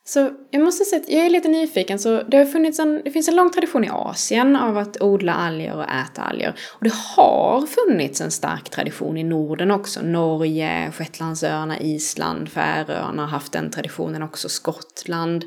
Så 0.03 0.29
jag 0.51 0.63
måste 0.63 0.85
säga 0.85 1.01
att 1.01 1.09
jag 1.09 1.25
är 1.25 1.29
lite 1.29 1.47
nyfiken. 1.47 1.99
Så 1.99 2.23
det, 2.23 2.37
har 2.37 2.45
funnits 2.45 2.79
en, 2.79 3.01
det 3.03 3.11
finns 3.11 3.29
en 3.29 3.35
lång 3.35 3.51
tradition 3.51 3.83
i 3.83 3.89
Asien 3.91 4.55
av 4.55 4.77
att 4.77 5.01
odla 5.01 5.33
alger 5.33 5.75
och 5.75 5.83
äta 5.83 6.21
alger. 6.21 6.55
Och 6.77 6.83
det 6.83 6.93
har 7.15 7.65
funnits 7.67 8.21
en 8.21 8.31
stark 8.31 8.69
tradition 8.69 9.17
i 9.17 9.23
Norden 9.23 9.71
också. 9.71 10.01
Norge, 10.01 10.91
Shetlandsöarna, 10.91 11.79
Island, 11.79 12.49
Färöarna 12.49 13.21
har 13.21 13.29
haft 13.29 13.53
den 13.53 13.71
traditionen 13.71 14.23
också. 14.23 14.49
Skottland, 14.49 15.43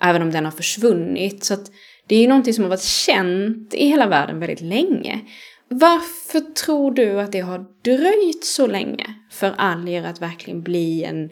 även 0.00 0.22
om 0.22 0.30
den 0.30 0.44
har 0.44 0.52
försvunnit. 0.52 1.44
Så 1.44 1.54
att 1.54 1.70
det 2.08 2.16
är 2.16 2.20
ju 2.20 2.28
någonting 2.28 2.54
som 2.54 2.64
har 2.64 2.68
varit 2.68 2.82
känt 2.82 3.74
i 3.74 3.88
hela 3.88 4.06
världen 4.06 4.40
väldigt 4.40 4.60
länge. 4.60 5.20
Varför 5.68 6.40
tror 6.40 6.90
du 6.90 7.20
att 7.20 7.32
det 7.32 7.40
har 7.40 7.66
dröjt 7.84 8.44
så 8.44 8.66
länge 8.66 9.06
för 9.30 9.52
alger 9.56 10.04
att 10.04 10.22
verkligen 10.22 10.62
bli 10.62 11.04
en, 11.04 11.30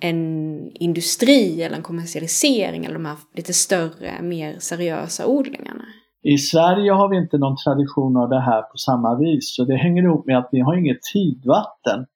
en 0.00 0.70
industri 0.74 1.62
eller 1.62 1.76
en 1.76 1.82
kommersialisering 1.82 2.84
eller 2.84 2.94
de 2.94 3.04
här 3.04 3.16
lite 3.36 3.52
större, 3.52 4.22
mer 4.22 4.56
seriösa 4.58 5.26
odlingarna? 5.26 5.84
I 6.22 6.38
Sverige 6.38 6.92
har 6.92 7.08
vi 7.08 7.16
inte 7.16 7.38
någon 7.38 7.56
tradition 7.56 8.16
av 8.16 8.28
det 8.28 8.40
här 8.40 8.62
på 8.62 8.76
samma 8.76 9.18
vis. 9.18 9.56
Så 9.56 9.64
det 9.64 9.76
hänger 9.76 10.02
ihop 10.02 10.26
med 10.26 10.38
att 10.38 10.48
vi 10.52 10.60
har 10.60 10.74
inget 10.76 11.02
tidvatten 11.12 12.06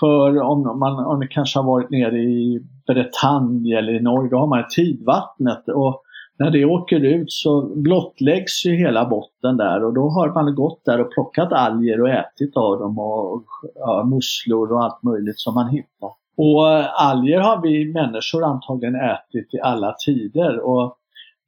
För 0.00 0.42
om 0.42 0.78
man, 0.78 1.06
om 1.06 1.20
det 1.20 1.26
kanske 1.26 1.58
har 1.58 1.66
varit 1.66 1.90
nere 1.90 2.18
i 2.18 2.60
Bretagne 2.86 3.78
eller 3.78 3.92
i 3.92 4.02
Norge, 4.02 4.30
då 4.30 4.36
har 4.38 4.46
man 4.46 4.64
tidvattnet. 4.76 5.68
Och 5.68 6.02
när 6.40 6.50
det 6.50 6.64
åker 6.64 7.00
ut 7.00 7.32
så 7.32 7.62
blottläggs 7.76 8.66
ju 8.66 8.76
hela 8.76 9.04
botten 9.04 9.56
där 9.56 9.84
och 9.84 9.94
då 9.94 10.08
har 10.08 10.28
man 10.28 10.54
gått 10.54 10.84
där 10.84 11.00
och 11.00 11.12
plockat 11.12 11.52
alger 11.52 12.00
och 12.00 12.08
ätit 12.08 12.56
av 12.56 12.78
dem 12.78 12.98
och 12.98 13.44
ja, 13.74 14.04
musslor 14.04 14.72
och 14.72 14.84
allt 14.84 15.02
möjligt 15.02 15.38
som 15.38 15.54
man 15.54 15.68
hittar. 15.68 16.10
Och 16.36 16.72
eh, 16.72 16.86
alger 17.10 17.40
har 17.40 17.62
vi 17.62 17.92
människor 17.92 18.44
antagligen 18.44 18.94
ätit 18.94 19.54
i 19.54 19.60
alla 19.60 19.94
tider 20.06 20.58
och 20.60 20.96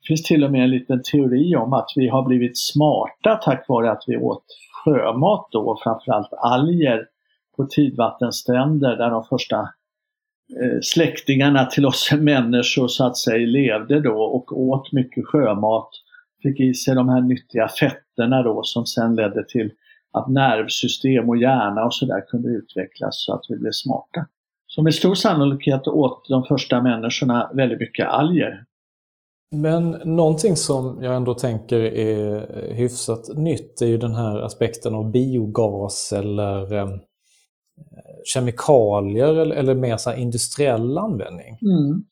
det 0.00 0.06
finns 0.06 0.22
till 0.22 0.44
och 0.44 0.52
med 0.52 0.64
en 0.64 0.70
liten 0.70 1.02
teori 1.12 1.56
om 1.56 1.72
att 1.72 1.88
vi 1.96 2.08
har 2.08 2.22
blivit 2.22 2.58
smarta 2.58 3.36
tack 3.36 3.68
vare 3.68 3.90
att 3.90 4.04
vi 4.06 4.16
åt 4.16 4.44
sjömat 4.84 5.48
då, 5.52 5.78
framförallt 5.82 6.32
alger 6.32 7.06
på 7.56 7.64
tidvattenstränder 7.64 8.96
där 8.96 9.10
de 9.10 9.24
första 9.24 9.68
Eh, 10.60 10.78
släktingarna 10.82 11.66
till 11.66 11.86
oss 11.86 12.12
människor 12.18 12.88
så 12.88 13.06
att 13.06 13.16
säga 13.16 13.46
levde 13.46 14.00
då 14.00 14.22
och 14.22 14.60
åt 14.60 14.92
mycket 14.92 15.26
sjömat. 15.26 15.88
Fick 16.42 16.60
i 16.60 16.74
sig 16.74 16.94
de 16.94 17.08
här 17.08 17.20
nyttiga 17.20 17.68
fetterna 17.68 18.42
då 18.42 18.62
som 18.62 18.86
sen 18.86 19.14
ledde 19.14 19.44
till 19.48 19.70
att 20.12 20.28
nervsystem 20.28 21.28
och 21.28 21.36
hjärna 21.36 21.84
och 21.84 21.94
sådär 21.94 22.24
kunde 22.28 22.48
utvecklas 22.48 23.24
så 23.24 23.34
att 23.34 23.44
vi 23.48 23.56
blev 23.56 23.72
smarta. 23.72 24.26
Så 24.66 24.82
med 24.82 24.94
stor 24.94 25.14
sannolikhet 25.14 25.88
åt 25.88 26.26
de 26.28 26.44
första 26.44 26.82
människorna 26.82 27.50
väldigt 27.54 27.80
mycket 27.80 28.08
alger. 28.08 28.64
Men 29.54 29.90
någonting 30.04 30.56
som 30.56 30.98
jag 31.02 31.16
ändå 31.16 31.34
tänker 31.34 31.80
är 31.80 32.46
hyfsat 32.74 33.36
nytt 33.36 33.82
är 33.82 33.86
ju 33.86 33.98
den 33.98 34.14
här 34.14 34.38
aspekten 34.40 34.94
av 34.94 35.10
biogas 35.10 36.12
eller 36.12 36.74
eh, 36.74 36.88
kemikalier 38.24 39.40
eller, 39.40 39.56
eller 39.56 39.74
mer 39.74 39.96
så 39.96 40.14
industriell 40.14 40.98
användning. 40.98 41.58
Mm. 41.62 42.04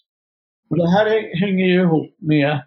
Och 0.71 0.77
det 0.77 0.91
här 0.91 1.41
hänger 1.41 1.67
ju 1.67 1.83
ihop 1.83 2.15
med 2.19 2.61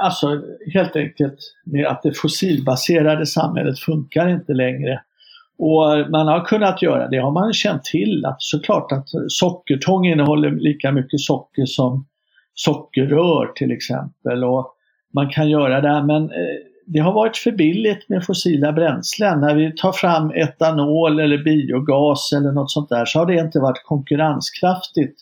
alltså 0.00 0.42
helt 0.74 0.96
enkelt 0.96 1.38
med 1.64 1.86
att 1.86 2.02
det 2.02 2.12
fossilbaserade 2.12 3.26
samhället 3.26 3.78
funkar 3.78 4.28
inte 4.28 4.52
längre. 4.52 5.02
Och 5.58 6.10
man 6.10 6.28
har 6.28 6.44
kunnat 6.44 6.82
göra 6.82 7.08
det, 7.08 7.18
har 7.18 7.30
man 7.30 7.52
känt 7.52 7.84
till 7.84 8.24
att 8.26 8.42
såklart 8.42 8.92
att 8.92 9.08
sockertång 9.28 10.06
innehåller 10.06 10.50
lika 10.50 10.92
mycket 10.92 11.20
socker 11.20 11.66
som 11.66 12.06
sockerrör 12.54 13.46
till 13.46 13.72
exempel. 13.72 14.44
Och 14.44 14.74
man 15.14 15.30
kan 15.30 15.50
göra 15.50 15.80
det, 15.80 16.06
men 16.06 16.22
eh, 16.22 16.56
det 16.86 16.98
har 16.98 17.12
varit 17.12 17.36
för 17.36 17.52
billigt 17.52 18.08
med 18.08 18.24
fossila 18.24 18.72
bränslen. 18.72 19.40
När 19.40 19.54
vi 19.54 19.72
tar 19.72 19.92
fram 19.92 20.30
etanol 20.30 21.20
eller 21.20 21.44
biogas 21.44 22.32
eller 22.32 22.52
något 22.52 22.70
sånt 22.70 22.88
där 22.88 23.04
så 23.04 23.18
har 23.18 23.26
det 23.26 23.34
inte 23.34 23.60
varit 23.60 23.82
konkurrenskraftigt. 23.84 25.20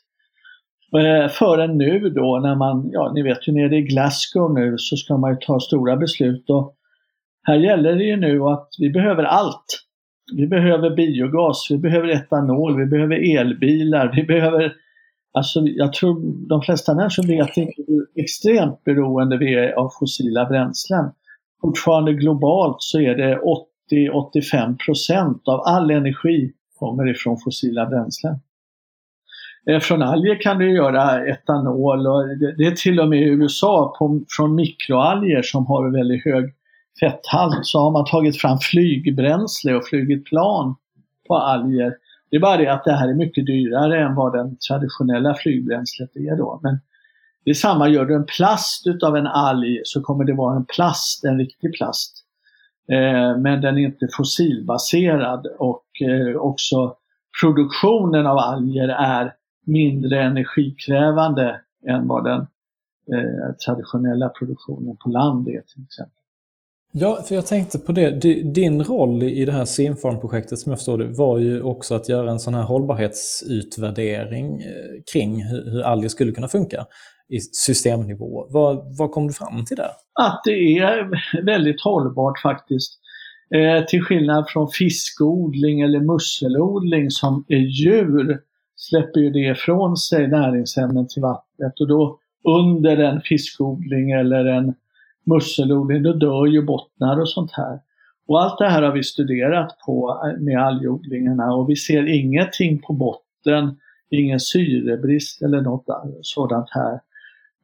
Eh, 0.96 1.28
förrän 1.28 1.78
nu 1.78 2.10
då 2.10 2.40
när 2.42 2.54
man, 2.54 2.90
ja 2.92 3.12
ni 3.14 3.22
vet 3.22 3.48
ju 3.48 3.52
nere 3.52 3.76
i 3.76 3.82
Glasgow 3.82 4.54
nu 4.54 4.74
så 4.78 4.96
ska 4.96 5.16
man 5.16 5.30
ju 5.30 5.36
ta 5.36 5.60
stora 5.60 5.96
beslut 5.96 6.50
och 6.50 6.74
här 7.42 7.54
gäller 7.54 7.94
det 7.94 8.04
ju 8.04 8.16
nu 8.16 8.42
att 8.42 8.68
vi 8.78 8.90
behöver 8.90 9.24
allt. 9.24 9.66
Vi 10.36 10.46
behöver 10.46 10.90
biogas, 10.90 11.66
vi 11.70 11.78
behöver 11.78 12.08
etanol, 12.08 12.78
vi 12.78 12.86
behöver 12.86 13.38
elbilar, 13.38 14.12
vi 14.16 14.22
behöver 14.22 14.72
Alltså 15.32 15.60
jag 15.60 15.92
tror 15.92 16.48
de 16.48 16.62
flesta 16.62 16.94
människor 16.94 17.26
vet 17.26 17.56
inte 17.56 17.82
hur 17.86 18.06
extremt 18.16 18.84
beroende 18.84 19.38
vi 19.38 19.54
är 19.54 19.72
av 19.72 19.90
fossila 20.00 20.44
bränslen. 20.44 21.10
Fortfarande 21.60 22.12
globalt 22.12 22.76
så 22.78 23.00
är 23.00 23.14
det 23.14 23.40
80-85 23.90 24.76
procent 24.86 25.48
av 25.48 25.60
all 25.60 25.90
energi 25.90 26.52
kommer 26.78 27.10
ifrån 27.10 27.38
fossila 27.38 27.86
bränslen. 27.86 28.40
Eh, 29.66 29.80
från 29.80 30.02
alger 30.02 30.40
kan 30.40 30.58
du 30.58 30.74
göra 30.74 31.26
etanol 31.26 32.06
och 32.06 32.38
det 32.38 32.66
är 32.66 32.74
till 32.74 33.00
och 33.00 33.08
med 33.08 33.22
i 33.22 33.24
USA 33.24 33.94
på, 33.98 34.20
från 34.36 34.54
mikroalger 34.54 35.42
som 35.42 35.66
har 35.66 35.90
väldigt 35.90 36.24
hög 36.24 36.54
fetthalt 37.00 37.66
så 37.66 37.78
har 37.78 37.90
man 37.90 38.04
tagit 38.04 38.40
fram 38.40 38.58
flygbränsle 38.58 39.74
och 39.74 39.84
flugit 39.84 40.24
plan 40.24 40.74
på 41.28 41.36
alger. 41.36 41.94
Det 42.30 42.36
är 42.36 42.40
bara 42.40 42.56
det 42.56 42.72
att 42.72 42.84
det 42.84 42.92
här 42.92 43.08
är 43.08 43.14
mycket 43.14 43.46
dyrare 43.46 44.04
än 44.04 44.14
vad 44.14 44.32
den 44.32 44.56
traditionella 44.68 45.34
flygbränslet 45.34 46.16
är 46.16 46.36
då. 46.36 46.60
Men 46.62 46.80
Detsamma, 47.44 47.88
gör 47.88 48.04
du 48.04 48.14
en 48.14 48.26
plast 48.26 48.86
utav 48.86 49.16
en 49.16 49.26
alg 49.26 49.80
så 49.84 50.00
kommer 50.00 50.24
det 50.24 50.34
vara 50.34 50.56
en 50.56 50.64
plast, 50.64 51.24
en 51.24 51.38
riktig 51.38 51.72
plast. 51.74 52.24
Eh, 52.88 53.38
men 53.38 53.60
den 53.60 53.78
är 53.78 53.82
inte 53.82 54.08
fossilbaserad 54.16 55.46
och 55.58 55.84
eh, 56.00 56.36
också 56.36 56.96
produktionen 57.42 58.26
av 58.26 58.38
alger 58.38 58.88
är 58.88 59.34
mindre 59.66 60.22
energikrävande 60.22 61.60
än 61.88 62.08
vad 62.08 62.24
den 62.24 62.40
eh, 63.12 63.54
traditionella 63.66 64.28
produktionen 64.28 64.96
på 64.96 65.08
land 65.08 65.48
är 65.48 65.60
till 65.60 65.84
exempel. 65.84 66.14
Ja, 66.92 67.22
för 67.28 67.34
jag 67.34 67.46
tänkte 67.46 67.78
på 67.78 67.92
det. 67.92 68.10
Din 68.54 68.84
roll 68.84 69.22
i 69.22 69.44
det 69.44 69.52
här 69.52 69.64
Simfarm-projektet 69.64 70.58
som 70.58 70.70
jag 70.70 70.78
förstår 70.78 70.98
det 70.98 71.06
var 71.06 71.38
ju 71.38 71.62
också 71.62 71.94
att 71.94 72.08
göra 72.08 72.30
en 72.30 72.40
sån 72.40 72.54
här 72.54 72.62
hållbarhetsutvärdering 72.62 74.60
eh, 74.60 74.66
kring 75.12 75.42
hur 75.44 75.82
alger 75.82 76.08
skulle 76.08 76.32
kunna 76.32 76.48
funka 76.48 76.86
i 77.30 77.40
systemnivå. 77.40 78.46
Vad, 78.50 78.98
vad 78.98 79.10
kom 79.10 79.26
du 79.26 79.32
fram 79.32 79.64
till 79.64 79.76
där? 79.76 79.90
Att 80.20 80.40
det 80.44 80.78
är 80.78 81.10
väldigt 81.44 81.80
hållbart 81.80 82.38
faktiskt. 82.38 83.00
Eh, 83.54 83.84
till 83.84 84.02
skillnad 84.02 84.44
från 84.48 84.68
fiskodling 84.68 85.80
eller 85.80 86.00
musselodling 86.00 87.10
som 87.10 87.44
är 87.48 87.56
djur 87.56 88.40
släpper 88.76 89.20
ju 89.20 89.30
det 89.30 89.50
ifrån 89.50 89.96
sig 89.96 90.28
näringsämnen 90.28 91.08
till 91.08 91.22
vattnet 91.22 91.80
och 91.80 91.88
då 91.88 92.18
under 92.44 92.96
en 92.96 93.20
fiskodling 93.20 94.10
eller 94.10 94.44
en 94.44 94.74
musselodling 95.26 96.02
då 96.02 96.12
dör 96.12 96.46
ju 96.46 96.62
bottnar 96.62 97.20
och 97.20 97.28
sånt 97.28 97.52
här. 97.52 97.80
Och 98.28 98.42
allt 98.42 98.58
det 98.58 98.68
här 98.68 98.82
har 98.82 98.92
vi 98.92 99.02
studerat 99.02 99.78
på 99.86 100.22
eh, 100.24 100.42
med 100.42 100.58
algodlingarna 100.66 101.54
och 101.54 101.70
vi 101.70 101.76
ser 101.76 102.08
ingenting 102.08 102.82
på 102.82 102.92
botten, 102.92 103.76
ingen 104.10 104.40
syrebrist 104.40 105.42
eller 105.42 105.60
något 105.60 105.86
sådant 106.22 106.70
här. 106.70 107.00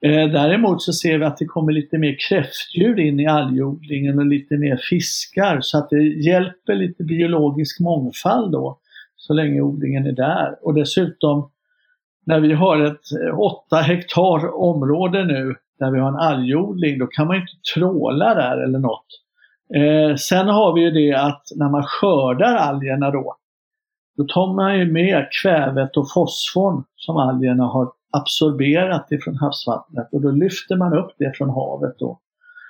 Eh, 0.02 0.30
däremot 0.30 0.82
så 0.82 0.92
ser 0.92 1.18
vi 1.18 1.24
att 1.24 1.36
det 1.36 1.44
kommer 1.44 1.72
lite 1.72 1.98
mer 1.98 2.16
kräftdjur 2.28 3.00
in 3.00 3.20
i 3.20 3.26
algodlingen 3.26 4.18
och 4.18 4.26
lite 4.26 4.56
mer 4.56 4.76
fiskar 4.90 5.60
så 5.60 5.78
att 5.78 5.90
det 5.90 6.02
hjälper 6.02 6.74
lite 6.74 7.04
biologisk 7.04 7.80
mångfald 7.80 8.52
då 8.52 8.78
så 9.16 9.32
länge 9.32 9.60
odlingen 9.60 10.06
är 10.06 10.12
där. 10.12 10.56
Och 10.62 10.74
dessutom 10.74 11.50
när 12.26 12.40
vi 12.40 12.52
har 12.52 12.80
ett 12.80 13.12
eh, 13.28 13.38
8 13.38 13.76
hektar 13.76 14.54
område 14.54 15.24
nu 15.24 15.54
där 15.78 15.90
vi 15.90 15.98
har 15.98 16.08
en 16.08 16.16
algodling, 16.16 16.98
då 16.98 17.06
kan 17.06 17.26
man 17.26 17.36
inte 17.36 17.52
tråla 17.74 18.34
där 18.34 18.62
eller 18.62 18.78
något. 18.78 19.06
Eh, 19.74 20.16
sen 20.16 20.48
har 20.48 20.74
vi 20.74 20.80
ju 20.80 20.90
det 20.90 21.14
att 21.14 21.42
när 21.56 21.68
man 21.68 21.82
skördar 21.82 22.56
algerna 22.56 23.10
då, 23.10 23.36
då 24.16 24.24
tar 24.24 24.54
man 24.54 24.78
ju 24.78 24.92
med 24.92 25.26
kvävet 25.42 25.96
och 25.96 26.12
fosforn 26.14 26.84
som 26.96 27.16
algerna 27.16 27.64
har 27.64 27.92
absorberat 28.16 29.12
ifrån 29.12 29.36
havsvattnet 29.36 30.08
och 30.12 30.20
då 30.20 30.30
lyfter 30.30 30.76
man 30.76 30.98
upp 30.98 31.10
det 31.18 31.36
från 31.36 31.50
havet 31.50 31.98
då. 31.98 32.20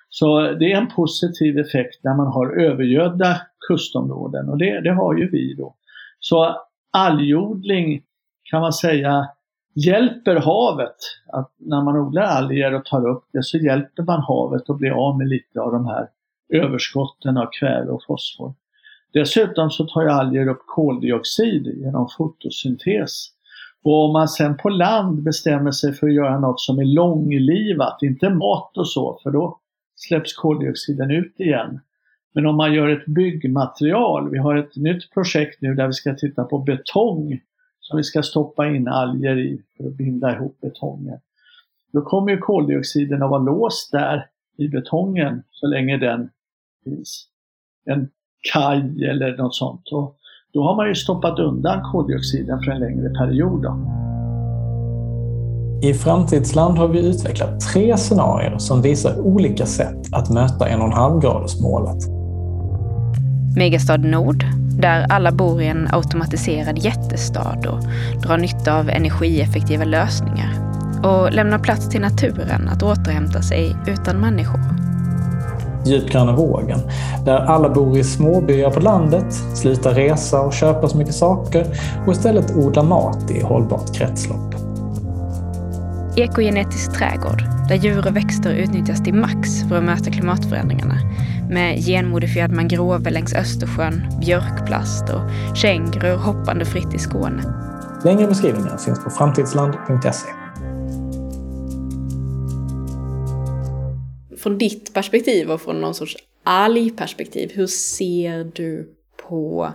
Så 0.09 0.41
det 0.41 0.73
är 0.73 0.77
en 0.77 0.91
positiv 0.91 1.59
effekt 1.59 2.05
när 2.05 2.15
man 2.15 2.27
har 2.27 2.61
övergödda 2.61 3.41
kustområden 3.69 4.49
och 4.49 4.59
det, 4.59 4.81
det 4.81 4.93
har 4.93 5.17
ju 5.17 5.31
vi 5.31 5.55
då. 5.55 5.75
Så 6.21 6.57
algodling 6.93 8.03
kan 8.51 8.61
man 8.61 8.73
säga 8.73 9.29
hjälper 9.77 10.37
havet. 10.37 10.97
Att 11.33 11.53
när 11.59 11.83
man 11.83 11.97
odlar 11.97 12.23
alger 12.23 12.75
och 12.75 12.85
tar 12.85 13.09
upp 13.09 13.25
det 13.33 13.43
så 13.43 13.59
hjälper 13.59 14.03
man 14.03 14.21
havet 14.21 14.71
att 14.71 14.79
bli 14.79 14.91
av 14.91 15.19
med 15.19 15.29
lite 15.29 15.61
av 15.61 15.73
de 15.73 15.87
här 15.87 16.09
överskotten 16.49 17.37
av 17.37 17.49
kväve 17.61 17.91
och 17.91 18.03
fosfor. 18.07 18.55
Dessutom 19.13 19.71
så 19.71 19.85
tar 19.85 20.03
ju 20.03 20.09
alger 20.09 20.49
upp 20.49 20.63
koldioxid 20.67 21.67
genom 21.67 22.09
fotosyntes. 22.17 23.29
Och 23.85 24.05
om 24.05 24.13
man 24.13 24.29
sen 24.29 24.57
på 24.57 24.69
land 24.69 25.23
bestämmer 25.23 25.71
sig 25.71 25.93
för 25.93 26.07
att 26.07 26.15
göra 26.15 26.39
något 26.39 26.61
som 26.61 26.79
är 26.79 26.85
långlivat, 26.85 28.03
inte 28.03 28.31
mat 28.31 28.77
och 28.77 28.89
så, 28.89 29.21
för 29.23 29.31
då 29.31 29.61
släpps 29.97 30.35
koldioxiden 30.37 31.11
ut 31.11 31.41
igen. 31.41 31.81
Men 32.35 32.47
om 32.47 32.57
man 32.57 32.75
gör 32.75 32.89
ett 32.89 33.07
byggmaterial, 33.07 34.31
vi 34.31 34.39
har 34.39 34.57
ett 34.57 34.77
nytt 34.77 35.11
projekt 35.15 35.63
nu 35.63 35.75
där 35.75 35.87
vi 35.87 35.93
ska 35.93 36.15
titta 36.15 36.45
på 36.45 36.59
betong 36.59 37.41
som 37.81 37.97
vi 37.97 38.03
ska 38.03 38.23
stoppa 38.23 38.67
in 38.67 38.89
alger 38.89 39.37
i 39.39 39.63
för 39.77 39.85
att 39.85 39.95
binda 39.95 40.35
ihop 40.35 40.61
betongen. 40.61 41.19
Då 41.93 42.03
kommer 42.03 42.33
ju 42.33 42.39
koldioxiden 42.39 43.23
att 43.23 43.31
vara 43.31 43.43
låst 43.43 43.93
där 43.93 44.27
i 44.59 44.69
betongen 44.69 45.43
så 45.51 45.67
länge 45.67 45.99
den 45.99 46.31
finns. 46.85 47.29
En 47.85 48.09
kaj 48.53 49.05
eller 49.05 49.37
något 49.37 49.55
sånt. 49.55 49.89
Och 49.93 50.17
då 50.57 50.63
har 50.63 50.77
man 50.77 50.89
ju 50.89 50.95
stoppat 50.95 51.39
undan 51.39 51.83
koldioxiden 51.93 52.61
för 52.61 52.71
en 52.73 52.81
längre 52.81 53.09
period. 53.09 53.63
Då. 53.63 53.77
I 55.89 55.95
Framtidsland 55.95 56.79
har 56.79 56.89
vi 56.89 57.09
utvecklat 57.09 57.61
tre 57.61 57.97
scenarier 57.97 58.59
som 58.59 58.83
visar 58.83 59.21
olika 59.21 59.67
sätt 59.67 59.99
att 60.13 60.31
möta 60.31 60.69
1,5-gradersmålet. 60.69 61.97
Megastad 63.57 63.97
Nord, 63.97 64.45
där 64.81 65.07
alla 65.09 65.33
bor 65.33 65.63
i 65.63 65.67
en 65.67 65.89
automatiserad 65.91 66.79
jättestad 66.79 67.67
och 67.67 67.81
drar 68.23 68.39
nytta 68.39 68.79
av 68.79 68.89
energieffektiva 68.89 69.85
lösningar 69.85 70.51
och 71.05 71.33
lämnar 71.33 71.59
plats 71.59 71.89
till 71.89 72.01
naturen 72.01 72.69
att 72.69 72.83
återhämta 72.83 73.43
sig 73.43 73.77
utan 73.87 74.21
människor. 74.21 74.86
Djupgröna 75.87 76.37
vågen, 76.37 76.79
där 77.25 77.39
alla 77.39 77.69
bor 77.69 77.99
i 77.99 78.05
småbyar 78.05 78.71
på 78.71 78.81
landet, 78.81 79.35
slutar 79.55 79.95
resa 79.95 80.41
och 80.41 80.53
köpa 80.53 80.89
så 80.89 80.99
mycket 80.99 81.15
saker 81.15 81.67
och 82.07 82.13
istället 82.13 82.57
odlar 82.57 82.83
mat 82.83 83.31
i 83.31 83.41
hållbart 83.41 83.95
kretslopp. 83.95 84.55
Ekogenetisk 86.17 86.93
trädgård, 86.93 87.43
där 87.69 87.77
djur 87.77 88.09
och 88.09 88.17
växter 88.17 88.51
utnyttjas 88.51 89.05
till 89.05 89.15
max 89.15 89.63
för 89.69 89.79
att 89.79 89.85
möta 89.85 90.11
klimatförändringarna 90.11 90.99
med 91.51 91.79
genmodifierad 91.79 92.53
mangrove 92.53 93.11
längs 93.11 93.35
Östersjön, 93.35 94.03
björkplast 94.21 95.11
och 95.11 95.57
kängurur 95.57 96.17
hoppande 96.17 96.65
fritt 96.65 96.95
i 96.95 96.99
Skåne. 96.99 97.43
Längre 98.05 98.27
beskrivningar 98.27 98.77
finns 98.77 99.05
på 99.05 99.11
framtidsland.se. 99.11 100.46
Från 104.47 104.59
ditt 104.59 104.95
perspektiv 104.95 105.51
och 105.51 105.61
från 105.61 105.81
någon 105.81 105.95
sorts 105.95 106.17
algperspektiv, 106.45 107.53
hur 107.55 107.67
ser 107.67 108.45
du 108.55 108.95
på 109.29 109.73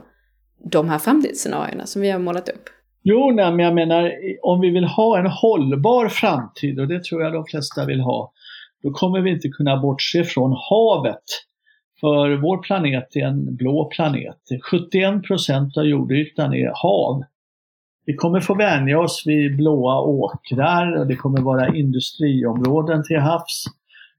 de 0.63 0.89
här 0.89 0.99
framtidsscenarierna 0.99 1.85
som 1.85 2.01
vi 2.01 2.11
har 2.11 2.19
målat 2.19 2.49
upp? 2.49 2.63
Jo, 3.03 3.31
nej, 3.31 3.51
men 3.51 3.65
jag 3.65 3.75
menar 3.75 4.11
om 4.41 4.61
vi 4.61 4.69
vill 4.69 4.83
ha 4.83 5.19
en 5.19 5.25
hållbar 5.25 6.07
framtid, 6.07 6.79
och 6.79 6.87
det 6.87 7.03
tror 7.03 7.21
jag 7.21 7.33
de 7.33 7.45
flesta 7.45 7.85
vill 7.85 7.99
ha, 7.99 8.31
då 8.83 8.91
kommer 8.91 9.21
vi 9.21 9.29
inte 9.31 9.49
kunna 9.49 9.77
bortse 9.77 10.23
från 10.23 10.55
havet. 10.69 11.23
För 11.99 12.41
vår 12.41 12.57
planet 12.57 13.15
är 13.15 13.25
en 13.25 13.55
blå 13.55 13.89
planet. 13.95 14.37
71 14.71 15.23
procent 15.23 15.77
av 15.77 15.85
jordytan 15.85 16.53
är 16.53 16.71
hav. 16.73 17.23
Vi 18.05 18.13
kommer 18.13 18.39
få 18.39 18.55
vänja 18.55 18.99
oss 18.99 19.23
vid 19.25 19.57
blåa 19.57 20.01
åkrar 20.01 20.99
och 20.99 21.07
det 21.07 21.15
kommer 21.15 21.41
vara 21.41 21.75
industriområden 21.75 23.03
till 23.03 23.19
havs. 23.19 23.65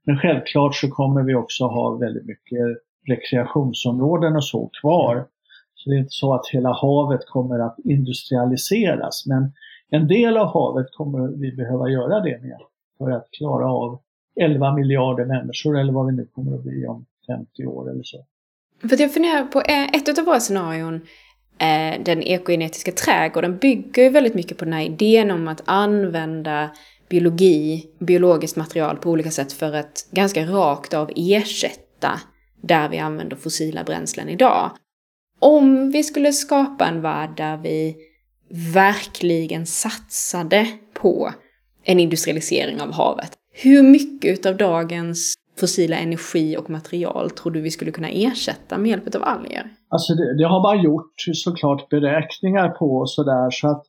Men 0.04 0.18
självklart 0.18 0.74
så 0.74 0.88
kommer 0.90 1.22
vi 1.22 1.34
också 1.34 1.64
ha 1.64 1.96
väldigt 1.96 2.26
mycket 2.26 2.60
rekreationsområden 3.08 4.36
och 4.36 4.44
så 4.44 4.70
kvar. 4.80 5.26
Så 5.74 5.90
det 5.90 5.96
är 5.96 5.98
inte 5.98 6.10
så 6.10 6.34
att 6.34 6.46
hela 6.52 6.72
havet 6.72 7.26
kommer 7.26 7.58
att 7.58 7.76
industrialiseras 7.84 9.26
men 9.26 9.52
en 9.90 10.08
del 10.08 10.36
av 10.36 10.46
havet 10.46 10.86
kommer 10.92 11.28
vi 11.28 11.52
behöva 11.52 11.88
göra 11.88 12.20
det 12.20 12.42
med 12.42 12.58
för 12.98 13.10
att 13.10 13.28
klara 13.38 13.72
av 13.72 14.00
11 14.40 14.74
miljarder 14.74 15.24
människor 15.24 15.78
eller 15.78 15.92
vad 15.92 16.06
vi 16.06 16.12
nu 16.12 16.26
kommer 16.34 16.54
att 16.54 16.62
bli 16.62 16.86
om 16.86 17.06
50 17.26 17.66
år 17.66 17.90
eller 17.90 18.02
så. 18.02 18.26
För 18.88 19.00
jag 19.00 19.14
funderar 19.14 19.44
på 19.44 19.60
eh, 19.60 19.84
ett 19.84 20.18
av 20.18 20.24
våra 20.24 20.40
scenarion, 20.40 20.94
eh, 21.58 22.02
den 22.04 22.22
ekogenetiska 22.22 22.92
trädgården, 22.92 23.58
bygger 23.58 24.02
ju 24.02 24.08
väldigt 24.08 24.34
mycket 24.34 24.58
på 24.58 24.64
den 24.64 24.74
här 24.74 24.84
idén 24.84 25.30
om 25.30 25.48
att 25.48 25.62
använda 25.64 26.70
biologi, 27.12 27.86
biologiskt 27.98 28.56
material 28.56 28.96
på 28.96 29.10
olika 29.10 29.30
sätt 29.30 29.52
för 29.52 29.72
att 29.72 30.08
ganska 30.10 30.46
rakt 30.46 30.94
av 30.94 31.10
ersätta 31.16 32.20
där 32.62 32.88
vi 32.88 32.98
använder 32.98 33.36
fossila 33.36 33.84
bränslen 33.84 34.28
idag. 34.28 34.70
Om 35.40 35.90
vi 35.90 36.02
skulle 36.02 36.32
skapa 36.32 36.86
en 36.86 37.00
värld 37.00 37.36
där 37.36 37.56
vi 37.56 37.96
verkligen 38.74 39.66
satsade 39.66 40.66
på 40.94 41.32
en 41.84 42.00
industrialisering 42.00 42.80
av 42.80 42.92
havet, 42.92 43.32
hur 43.52 43.82
mycket 43.82 44.46
av 44.46 44.56
dagens 44.56 45.34
fossila 45.60 45.96
energi 45.96 46.56
och 46.56 46.70
material 46.70 47.30
tror 47.30 47.52
du 47.52 47.60
vi 47.60 47.70
skulle 47.70 47.90
kunna 47.90 48.08
ersätta 48.08 48.78
med 48.78 48.90
hjälp 48.90 49.14
av 49.14 49.24
alger? 49.24 49.70
Alltså 49.88 50.14
det, 50.14 50.38
det 50.38 50.44
har 50.44 50.62
man 50.62 50.84
gjort 50.84 51.14
såklart 51.32 51.88
beräkningar 51.88 52.68
på 52.68 52.86
och 52.86 53.10
sådär 53.10 53.50
så 53.50 53.68
att 53.68 53.82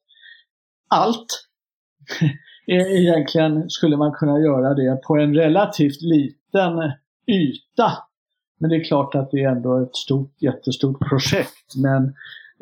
allt 0.90 1.28
egentligen 2.68 3.70
skulle 3.70 3.98
man 3.98 4.12
kunna 4.12 4.40
göra 4.40 4.74
det 4.74 5.02
på 5.04 5.18
en 5.18 5.36
relativt 5.36 6.02
liten 6.02 6.92
yta. 7.28 7.92
Men 8.60 8.70
det 8.70 8.76
är 8.76 8.84
klart 8.84 9.16
att 9.16 9.32
det 9.32 9.44
är 9.44 9.50
ändå 9.50 9.84
ett 9.84 9.96
stort, 9.96 10.42
jättestort 10.42 11.10
projekt. 11.10 11.76
Men 11.76 12.04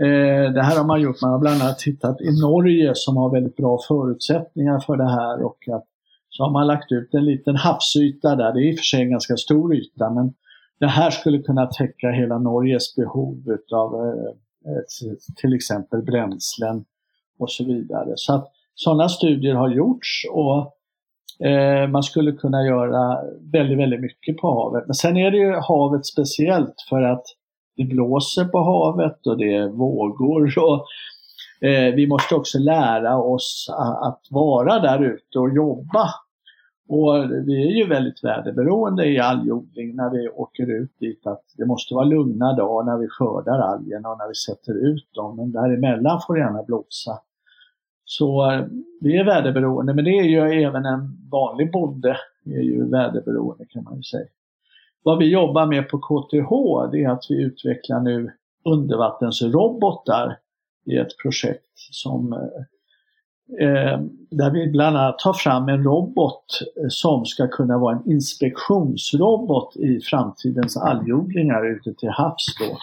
eh, 0.07 0.53
det 0.53 0.61
här 0.63 0.77
har 0.77 0.85
man 0.85 1.01
gjort. 1.01 1.21
Man 1.21 1.31
har 1.31 1.39
bland 1.39 1.61
annat 1.61 1.79
tittat 1.79 2.21
i 2.21 2.41
Norge 2.41 2.91
som 2.95 3.17
har 3.17 3.31
väldigt 3.31 3.55
bra 3.55 3.79
förutsättningar 3.87 4.79
för 4.79 4.97
det 4.97 5.09
här 5.09 5.43
och 5.43 5.57
att 5.71 5.85
så 6.29 6.43
har 6.43 6.51
man 6.51 6.67
lagt 6.67 6.91
ut 6.91 7.13
en 7.13 7.25
liten 7.25 7.55
havsyta 7.55 8.35
där. 8.35 8.53
Det 8.53 8.59
är 8.59 8.71
i 8.71 8.73
och 8.73 8.77
för 8.77 8.83
sig 8.83 9.01
en 9.01 9.11
ganska 9.11 9.37
stor 9.37 9.75
yta 9.75 10.09
men 10.09 10.33
det 10.79 10.87
här 10.87 11.09
skulle 11.09 11.39
kunna 11.39 11.65
täcka 11.65 12.11
hela 12.11 12.37
Norges 12.37 12.95
behov 12.95 13.57
av 13.73 13.95
eh, 14.65 14.81
till 15.35 15.53
exempel 15.53 16.01
bränslen 16.01 16.85
och 17.39 17.51
så 17.51 17.65
vidare. 17.65 18.13
Så 18.15 18.33
att 18.33 18.51
sådana 18.75 19.09
studier 19.09 19.55
har 19.55 19.69
gjorts 19.69 20.25
och 20.31 20.75
eh, 21.47 21.89
man 21.89 22.03
skulle 22.03 22.31
kunna 22.31 22.63
göra 22.63 23.17
väldigt, 23.53 23.79
väldigt 23.79 24.01
mycket 24.01 24.37
på 24.37 24.47
havet. 24.47 24.83
Men 24.87 24.93
sen 24.93 25.17
är 25.17 25.31
det 25.31 25.37
ju 25.37 25.53
havet 25.55 26.05
speciellt 26.05 26.75
för 26.89 27.01
att 27.01 27.23
det 27.77 27.83
blåser 27.83 28.45
på 28.45 28.59
havet 28.59 29.27
och 29.27 29.37
det 29.37 29.53
är 29.53 29.69
vågor 29.69 30.59
och 30.59 30.87
Eh, 31.61 31.95
vi 31.95 32.07
måste 32.07 32.35
också 32.35 32.59
lära 32.59 33.17
oss 33.17 33.67
att 34.01 34.21
vara 34.29 34.79
där 34.79 35.03
ute 35.03 35.39
och 35.39 35.53
jobba. 35.53 36.09
Och 36.89 37.31
vi 37.47 37.67
är 37.67 37.75
ju 37.75 37.87
väldigt 37.87 38.23
väderberoende 38.23 39.05
i 39.05 39.19
algodling 39.19 39.95
när 39.95 40.09
vi 40.09 40.29
åker 40.29 40.71
ut 40.71 40.99
dit 40.99 41.27
att 41.27 41.43
det 41.57 41.65
måste 41.65 41.93
vara 41.93 42.05
lugna 42.05 42.53
dagar 42.53 42.91
när 42.91 42.97
vi 42.97 43.07
skördar 43.09 43.59
algerna 43.59 44.09
och 44.09 44.17
när 44.17 44.27
vi 44.27 44.35
sätter 44.35 44.73
ut 44.87 45.13
dem. 45.13 45.35
Men 45.35 45.51
däremellan 45.51 46.21
får 46.27 46.33
det 46.33 46.39
gärna 46.39 46.63
blåsa. 46.63 47.19
Så 48.05 48.51
eh, 48.51 48.65
vi 49.01 49.17
är 49.17 49.23
väderberoende, 49.23 49.93
men 49.93 50.05
det 50.05 50.11
är 50.11 50.23
ju 50.23 50.63
även 50.63 50.85
en 50.85 51.29
vanlig 51.31 51.71
bonde 51.71 52.17
är 52.45 52.61
ju 52.61 52.89
väderberoende 52.89 53.65
kan 53.65 53.83
man 53.83 53.95
ju 53.95 54.03
säga. 54.03 54.27
Vad 55.03 55.17
vi 55.17 55.31
jobbar 55.31 55.65
med 55.65 55.89
på 55.89 55.97
KTH 55.97 56.49
det 56.91 57.03
är 57.03 57.09
att 57.09 57.25
vi 57.29 57.43
utvecklar 57.43 57.99
nu 57.99 58.31
undervattensrobotar 58.65 60.37
i 60.85 60.97
ett 60.97 61.17
projekt 61.23 61.71
som 61.75 62.33
eh, 62.33 62.39
eh 63.67 63.99
där 64.31 64.51
vi 64.51 64.67
bland 64.67 64.97
annat 64.97 65.19
tar 65.19 65.33
fram 65.33 65.69
en 65.69 65.83
robot 65.83 66.45
eh, 66.77 66.85
som 66.89 67.25
ska 67.25 67.47
kunna 67.47 67.77
vara 67.77 67.95
en 67.95 68.11
inspektionsrobot 68.11 69.75
i 69.75 69.99
framtidens 69.99 70.77
algodlingar 70.77 71.65
ute 71.65 71.93
till 71.93 72.09
havs 72.09 72.45
då. 72.59 72.77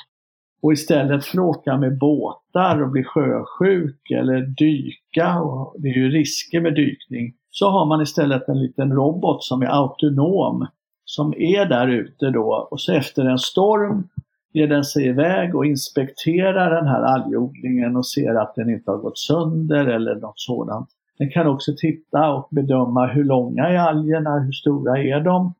Och 0.62 0.72
istället 0.72 1.24
för 1.24 1.38
att 1.38 1.44
åka 1.56 1.76
med 1.76 1.98
båtar 1.98 2.82
och 2.82 2.90
bli 2.90 3.04
sjösjuk 3.04 4.10
eller 4.10 4.40
dyka, 4.40 5.40
och 5.40 5.74
det 5.78 5.88
är 5.88 5.94
ju 5.94 6.10
risker 6.10 6.60
med 6.60 6.74
dykning, 6.74 7.34
så 7.50 7.70
har 7.70 7.86
man 7.86 8.02
istället 8.02 8.48
en 8.48 8.62
liten 8.62 8.92
robot 8.92 9.44
som 9.44 9.62
är 9.62 9.66
autonom 9.66 10.66
som 11.04 11.34
är 11.36 11.64
där 11.64 11.88
ute 11.88 12.30
då 12.30 12.68
och 12.70 12.80
så 12.80 12.92
efter 12.92 13.24
en 13.24 13.38
storm 13.38 14.08
ger 14.52 14.68
den 14.68 14.84
sig 14.84 15.06
iväg 15.06 15.54
och 15.54 15.66
inspekterar 15.66 16.74
den 16.74 16.86
här 16.86 17.02
algodlingen 17.02 17.96
och 17.96 18.06
ser 18.06 18.34
att 18.34 18.54
den 18.54 18.70
inte 18.70 18.90
har 18.90 18.98
gått 18.98 19.18
sönder 19.18 19.86
eller 19.86 20.14
något 20.14 20.40
sådant. 20.40 20.88
Den 21.18 21.30
kan 21.30 21.46
också 21.46 21.72
titta 21.78 22.30
och 22.32 22.48
bedöma 22.50 23.06
hur 23.06 23.24
långa 23.24 23.68
är 23.68 23.78
algerna, 23.78 24.38
hur 24.38 24.52
stora 24.52 24.98
är 24.98 25.20
de? 25.20 25.54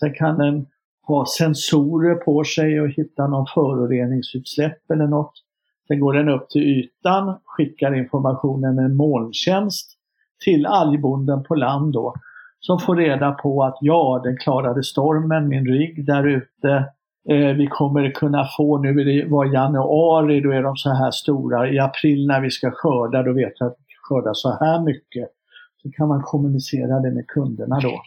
Sen 0.00 0.14
kan 0.14 0.38
den 0.38 0.66
ha 1.06 1.26
sensorer 1.38 2.14
på 2.14 2.44
sig 2.44 2.80
och 2.80 2.88
hitta 2.88 3.26
någon 3.26 3.46
föroreningsutsläpp 3.54 4.90
eller 4.90 5.06
något. 5.06 5.32
Sen 5.88 6.00
går 6.00 6.12
den 6.12 6.28
upp 6.28 6.50
till 6.50 6.62
ytan, 6.62 7.40
skickar 7.44 7.94
informationen 7.94 8.74
med 8.74 8.96
molntjänst 8.96 9.90
till 10.44 10.66
algbonden 10.66 11.42
på 11.44 11.54
land 11.54 11.92
då, 11.92 12.14
som 12.60 12.78
får 12.78 12.96
reda 12.96 13.32
på 13.32 13.64
att 13.64 13.78
ja, 13.80 14.20
den 14.24 14.36
klarade 14.36 14.82
stormen, 14.82 15.48
min 15.48 15.66
rygg 15.66 16.06
där 16.06 16.26
ute, 16.26 16.88
Eh, 17.28 17.56
vi 17.56 17.66
kommer 17.66 18.10
kunna 18.10 18.48
få, 18.56 18.78
nu 18.78 18.88
är 18.88 19.04
det 19.04 19.30
var 19.30 19.44
januari, 19.44 20.40
då 20.40 20.50
är 20.50 20.62
de 20.62 20.76
så 20.76 20.90
här 20.90 21.10
stora. 21.10 21.68
I 21.70 21.78
april 21.78 22.26
när 22.26 22.40
vi 22.40 22.50
ska 22.50 22.70
skörda, 22.70 23.22
då 23.22 23.32
vet 23.32 23.52
jag 23.58 23.66
att 23.66 23.76
vi 23.78 23.94
skördar 24.02 24.34
så 24.34 24.50
här 24.50 24.80
mycket. 24.80 25.28
Så 25.82 25.90
kan 25.90 26.08
man 26.08 26.22
kommunicera 26.22 27.00
det 27.00 27.10
med 27.10 27.26
kunderna 27.26 27.80
då. 27.80 28.02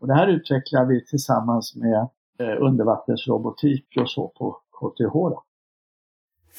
Och 0.00 0.06
det 0.06 0.14
här 0.14 0.26
utvecklar 0.26 0.84
vi 0.84 1.04
tillsammans 1.04 1.76
med 1.76 2.08
undervattensrobotik 2.44 3.84
och 4.00 4.10
så 4.10 4.28
på 4.28 4.50
KTH. 4.52 5.12
Då. 5.12 5.44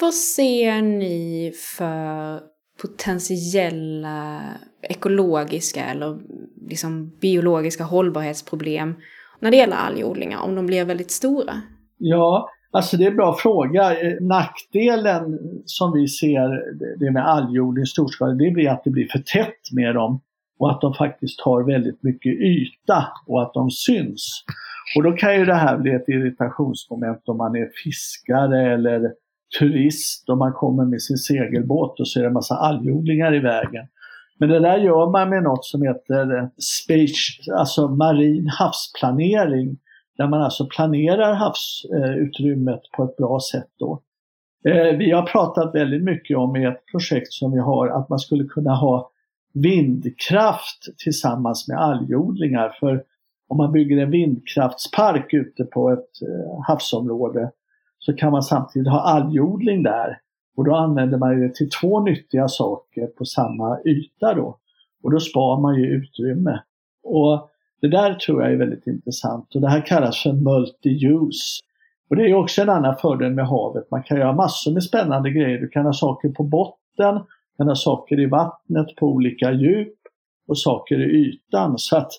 Vad 0.01 0.13
ser 0.13 0.81
ni 0.81 1.53
för 1.77 2.39
potentiella 2.81 4.41
ekologiska 4.81 5.85
eller 5.85 6.19
liksom 6.69 7.11
biologiska 7.21 7.83
hållbarhetsproblem 7.83 8.95
när 9.39 9.51
det 9.51 9.57
gäller 9.57 9.75
algodlingar 9.75 10.41
om 10.41 10.55
de 10.55 10.65
blir 10.65 10.85
väldigt 10.85 11.11
stora? 11.11 11.61
Ja, 11.97 12.49
alltså 12.71 12.97
det 12.97 13.03
är 13.03 13.11
en 13.11 13.15
bra 13.15 13.35
fråga. 13.39 14.01
Eh, 14.01 14.21
nackdelen 14.21 15.39
som 15.65 15.93
vi 15.93 16.07
ser 16.07 16.75
det 16.99 17.11
med 17.11 17.27
algodling 17.27 17.85
storskalig, 17.85 18.37
det 18.37 18.51
blir 18.51 18.69
att 18.69 18.83
det 18.83 18.89
blir 18.89 19.07
för 19.07 19.19
tätt 19.19 19.71
med 19.71 19.95
dem 19.95 20.21
och 20.59 20.71
att 20.71 20.81
de 20.81 20.93
faktiskt 20.93 21.39
tar 21.39 21.63
väldigt 21.63 22.03
mycket 22.03 22.33
yta 22.33 23.07
och 23.27 23.41
att 23.41 23.53
de 23.53 23.71
syns. 23.71 24.43
Och 24.95 25.03
då 25.03 25.11
kan 25.11 25.35
ju 25.35 25.45
det 25.45 25.53
här 25.53 25.77
bli 25.77 25.91
ett 25.91 26.09
irritationsmoment 26.09 27.21
om 27.25 27.37
man 27.37 27.55
är 27.55 27.69
fiskare 27.83 28.73
eller 28.73 29.13
turist 29.59 30.29
och 30.29 30.37
man 30.37 30.53
kommer 30.53 30.85
med 30.85 31.01
sin 31.01 31.17
segelbåt 31.17 31.99
och 31.99 32.07
så 32.07 32.19
är 32.19 32.23
det 32.23 32.29
en 32.29 32.33
massa 32.33 32.55
algodlingar 32.55 33.35
i 33.35 33.39
vägen. 33.39 33.87
Men 34.39 34.49
det 34.49 34.59
där 34.59 34.77
gör 34.77 35.11
man 35.11 35.29
med 35.29 35.43
något 35.43 35.65
som 35.65 35.81
heter 35.81 36.37
eh, 36.37 36.47
space, 36.57 37.53
alltså 37.57 37.87
marin 37.87 38.47
havsplanering. 38.47 39.77
Där 40.17 40.27
man 40.27 40.41
alltså 40.41 40.67
planerar 40.67 41.33
havsutrymmet 41.33 42.81
på 42.97 43.03
ett 43.03 43.17
bra 43.17 43.39
sätt 43.51 43.69
då. 43.79 44.01
Eh, 44.65 44.97
vi 44.97 45.11
har 45.11 45.21
pratat 45.21 45.75
väldigt 45.75 46.03
mycket 46.03 46.37
om 46.37 46.55
i 46.55 46.65
ett 46.65 46.85
projekt 46.91 47.33
som 47.33 47.51
vi 47.51 47.59
har 47.59 47.87
att 47.87 48.09
man 48.09 48.19
skulle 48.19 48.43
kunna 48.43 48.75
ha 48.75 49.11
vindkraft 49.53 50.97
tillsammans 50.97 51.67
med 51.67 51.77
algodlingar. 51.77 52.77
För 52.79 53.03
om 53.49 53.57
man 53.57 53.71
bygger 53.71 53.97
en 53.97 54.11
vindkraftspark 54.11 55.33
ute 55.33 55.63
på 55.63 55.89
ett 55.89 56.21
eh, 56.21 56.61
havsområde 56.67 57.51
så 57.99 58.13
kan 58.13 58.31
man 58.31 58.43
samtidigt 58.43 58.91
ha 58.91 59.01
algodling 59.01 59.83
där. 59.83 60.19
Och 60.57 60.65
då 60.65 60.75
använder 60.75 61.17
man 61.17 61.41
det 61.41 61.55
till 61.55 61.69
två 61.69 61.99
nyttiga 61.99 62.47
saker 62.47 63.07
på 63.07 63.25
samma 63.25 63.79
yta 63.85 64.33
då. 64.33 64.57
Och 65.03 65.11
då 65.11 65.19
spar 65.19 65.61
man 65.61 65.75
ju 65.75 65.85
utrymme. 65.85 66.59
Och 67.03 67.49
det 67.81 67.87
där 67.87 68.13
tror 68.13 68.41
jag 68.41 68.51
är 68.51 68.57
väldigt 68.57 68.87
intressant 68.87 69.55
och 69.55 69.61
det 69.61 69.69
här 69.69 69.85
kallas 69.85 70.23
för 70.23 70.29
multi-use. 70.29 71.59
Och 72.09 72.15
det 72.15 72.29
är 72.29 72.33
också 72.33 72.61
en 72.61 72.69
annan 72.69 72.95
fördel 72.95 73.31
med 73.31 73.47
havet. 73.47 73.91
Man 73.91 74.03
kan 74.03 74.17
göra 74.17 74.33
massor 74.33 74.73
med 74.73 74.83
spännande 74.83 75.29
grejer. 75.31 75.59
Du 75.59 75.69
kan 75.69 75.85
ha 75.85 75.93
saker 75.93 76.29
på 76.29 76.43
botten, 76.43 77.15
du 77.15 77.57
kan 77.57 77.67
ha 77.67 77.75
saker 77.75 78.19
i 78.19 78.25
vattnet 78.25 78.95
på 78.95 79.07
olika 79.07 79.51
djup 79.51 79.97
och 80.47 80.59
saker 80.59 80.99
i 80.99 81.05
ytan. 81.05 81.77
Så 81.77 81.97
att 81.97 82.11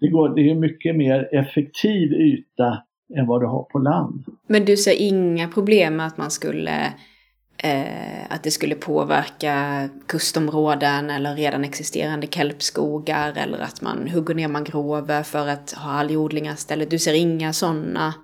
det, 0.00 0.08
går, 0.08 0.28
det 0.28 0.50
är 0.50 0.54
mycket 0.54 0.96
mer 0.96 1.28
effektiv 1.32 2.12
yta 2.12 2.82
än 3.18 3.26
vad 3.26 3.40
du 3.40 3.46
har 3.46 3.62
på 3.62 3.78
land. 3.78 4.24
Men 4.48 4.64
du 4.64 4.76
ser 4.76 5.02
inga 5.02 5.48
problem 5.48 5.96
med 5.96 6.06
att 6.06 6.18
man 6.18 6.30
skulle 6.30 6.86
eh, 7.62 8.24
att 8.30 8.42
det 8.42 8.50
skulle 8.50 8.74
påverka 8.74 9.88
kustområden 10.08 11.10
eller 11.10 11.36
redan 11.36 11.64
existerande 11.64 12.26
kelpskogar 12.26 13.32
eller 13.36 13.58
att 13.58 13.82
man 13.82 14.08
hugger 14.08 14.34
ner 14.34 14.48
mangrover 14.48 15.22
för 15.22 15.48
att 15.48 15.72
ha 15.72 15.90
algodlingar 15.90 16.52
istället. 16.52 16.90
Du 16.90 16.98
ser 16.98 17.14
inga 17.14 17.52
sådana 17.52 18.14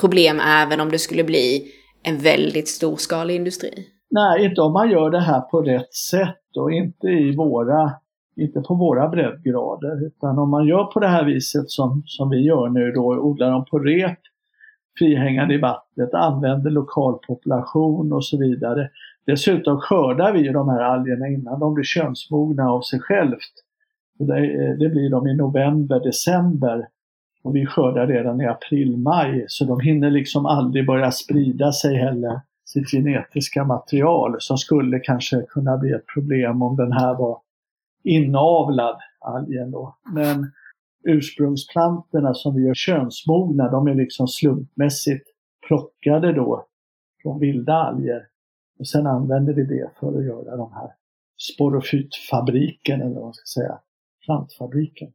problem 0.00 0.40
även 0.40 0.80
om 0.80 0.90
det 0.90 0.98
skulle 0.98 1.24
bli 1.24 1.72
en 2.02 2.18
väldigt 2.18 2.68
storskalig 2.68 3.36
industri? 3.36 3.86
Nej, 4.10 4.44
inte 4.44 4.60
om 4.60 4.72
man 4.72 4.90
gör 4.90 5.10
det 5.10 5.20
här 5.20 5.40
på 5.40 5.62
rätt 5.62 5.94
sätt 5.94 6.56
och 6.56 6.72
inte 6.72 7.06
i 7.06 7.36
våra 7.36 7.92
inte 8.38 8.60
på 8.60 8.74
våra 8.74 9.08
breddgrader 9.08 10.06
utan 10.06 10.38
om 10.38 10.50
man 10.50 10.66
gör 10.66 10.84
på 10.84 11.00
det 11.00 11.08
här 11.08 11.24
viset 11.24 11.70
som, 11.70 12.02
som 12.06 12.30
vi 12.30 12.40
gör 12.40 12.68
nu 12.68 12.92
då, 12.92 13.18
odlar 13.18 13.50
dem 13.50 13.64
på 13.64 13.78
rep 13.78 14.18
frihängande 14.98 15.54
i 15.54 15.58
vattnet, 15.58 16.14
använder 16.14 16.70
lokalpopulation 16.70 18.12
och 18.12 18.24
så 18.24 18.38
vidare. 18.38 18.90
Dessutom 19.26 19.80
skördar 19.80 20.32
vi 20.32 20.48
de 20.48 20.68
här 20.68 20.80
algerna 20.80 21.28
innan 21.28 21.60
de 21.60 21.74
blir 21.74 21.84
könsmogna 21.84 22.70
av 22.70 22.80
sig 22.80 23.00
självt. 23.00 23.52
Det, 24.18 24.76
det 24.76 24.88
blir 24.88 25.10
de 25.10 25.26
i 25.26 25.34
november, 25.34 26.00
december 26.00 26.88
och 27.42 27.56
vi 27.56 27.66
skördar 27.66 28.06
redan 28.06 28.40
i 28.40 28.46
april, 28.46 28.96
maj 28.96 29.44
så 29.48 29.64
de 29.64 29.80
hinner 29.80 30.10
liksom 30.10 30.46
aldrig 30.46 30.86
börja 30.86 31.10
sprida 31.10 31.72
sig 31.72 31.96
heller, 31.96 32.40
sitt 32.64 32.90
genetiska 32.90 33.64
material 33.64 34.36
som 34.38 34.58
skulle 34.58 34.98
kanske 34.98 35.42
kunna 35.48 35.76
bli 35.76 35.92
ett 35.92 36.06
problem 36.14 36.62
om 36.62 36.76
den 36.76 36.92
här 36.92 37.14
var 37.14 37.38
inavlad 38.08 38.96
algen 39.20 39.70
då. 39.70 39.96
Men 40.14 40.52
ursprungsplantorna 41.04 42.34
som 42.34 42.54
vi 42.54 42.62
gör 42.62 42.74
könsmogna, 42.74 43.70
de 43.70 43.88
är 43.88 43.94
liksom 43.94 44.28
slumpmässigt 44.28 45.28
plockade 45.66 46.32
då 46.32 46.66
från 47.22 47.40
vilda 47.40 47.72
alger. 47.72 48.26
Och 48.78 48.88
sen 48.88 49.06
använder 49.06 49.52
vi 49.52 49.64
det 49.64 49.90
för 50.00 50.18
att 50.18 50.24
göra 50.24 50.56
de 50.56 50.72
här 50.72 50.90
sporofytfabriken 51.54 53.00
eller 53.00 53.14
vad 53.14 53.24
man 53.24 53.34
ska 53.34 53.60
säga, 53.60 53.78
plantfabriken. 54.24 55.12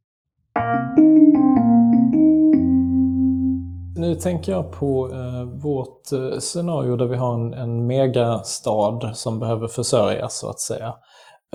Nu 3.96 4.16
tänker 4.16 4.52
jag 4.52 4.72
på 4.72 5.10
eh, 5.12 5.44
vårt 5.44 6.12
eh, 6.12 6.40
scenario 6.40 6.96
där 6.96 7.06
vi 7.06 7.16
har 7.16 7.34
en, 7.34 7.54
en 7.54 7.88
megastad 7.88 9.14
som 9.14 9.40
behöver 9.40 9.68
försörjas 9.68 10.40
så 10.40 10.50
att 10.50 10.60
säga 10.60 10.94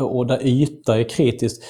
och 0.03 0.27
där 0.27 0.47
yta 0.47 0.99
är 0.99 1.09
kritiskt. 1.09 1.65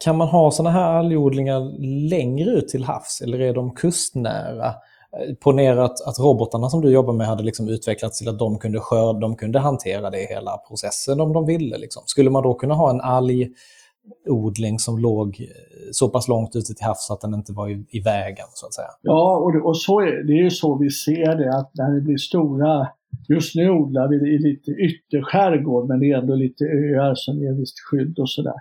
Kan 0.00 0.16
man 0.16 0.28
ha 0.28 0.50
sådana 0.50 0.70
här 0.70 0.92
algodlingar 0.92 1.60
längre 2.08 2.50
ut 2.50 2.68
till 2.68 2.84
havs 2.84 3.20
eller 3.24 3.40
är 3.40 3.54
de 3.54 3.74
kustnära? 3.74 4.66
Eh, 5.12 5.34
ponera 5.34 5.84
att, 5.84 6.00
att 6.06 6.18
robotarna 6.18 6.70
som 6.70 6.80
du 6.80 6.90
jobbar 6.90 7.12
med 7.12 7.26
hade 7.26 7.42
liksom 7.42 7.68
utvecklats 7.68 8.18
till 8.18 8.28
att 8.28 8.38
de 8.38 8.58
kunde 8.58 8.80
skörda, 8.80 9.18
de 9.18 9.36
kunde 9.36 9.58
hantera 9.58 10.10
det 10.10 10.26
hela 10.28 10.58
processen 10.68 11.20
om 11.20 11.32
de 11.32 11.46
ville. 11.46 11.78
Liksom. 11.78 12.02
Skulle 12.06 12.30
man 12.30 12.42
då 12.42 12.54
kunna 12.54 12.74
ha 12.74 12.90
en 12.90 13.00
algodling 13.00 14.78
som 14.78 14.98
låg 14.98 15.40
eh, 15.40 15.46
så 15.92 16.08
pass 16.08 16.28
långt 16.28 16.56
ute 16.56 16.74
till 16.74 16.86
havs 16.86 17.10
att 17.10 17.20
den 17.20 17.34
inte 17.34 17.52
var 17.52 17.68
i, 17.68 17.84
i 17.90 18.00
vägen 18.00 18.46
så 18.54 18.66
att 18.66 18.74
säga? 18.74 18.88
Ja, 19.02 19.36
och, 19.36 19.52
det, 19.52 19.60
och 19.60 19.76
så 19.76 20.00
är, 20.00 20.26
det 20.26 20.32
är 20.32 20.42
ju 20.42 20.50
så 20.50 20.78
vi 20.78 20.90
ser 20.90 21.36
det 21.36 21.58
att 21.58 21.70
när 21.74 21.94
det 21.94 22.00
blir 22.00 22.16
stora 22.16 22.88
Just 23.28 23.54
nu 23.54 23.70
odlar 23.70 24.08
vi 24.08 24.34
i 24.34 24.38
lite 24.38 24.70
ytterskärgård 24.70 25.88
men 25.88 26.00
det 26.00 26.10
är 26.10 26.18
ändå 26.18 26.34
lite 26.34 26.64
öar 26.64 27.14
som 27.14 27.38
ger 27.38 27.52
visst 27.52 27.80
skydd 27.80 28.18
och 28.18 28.30
sådär. 28.30 28.60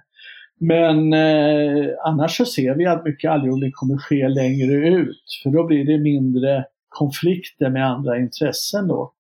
Men 0.60 1.14
eh, 1.14 1.90
annars 2.06 2.38
så 2.38 2.46
ser 2.46 2.76
vi 2.76 2.86
att 2.86 3.06
mycket 3.06 3.32
algodling 3.32 3.72
kommer 3.74 3.98
ske 3.98 4.28
längre 4.28 4.74
ut 4.74 5.24
för 5.44 5.50
då 5.50 5.64
blir 5.64 5.86
det 5.86 5.98
mindre 5.98 6.66
konflikter 6.90 7.70
med 7.70 7.88
andra 7.88 8.20
intressen 8.20 8.88
då. 8.88 9.14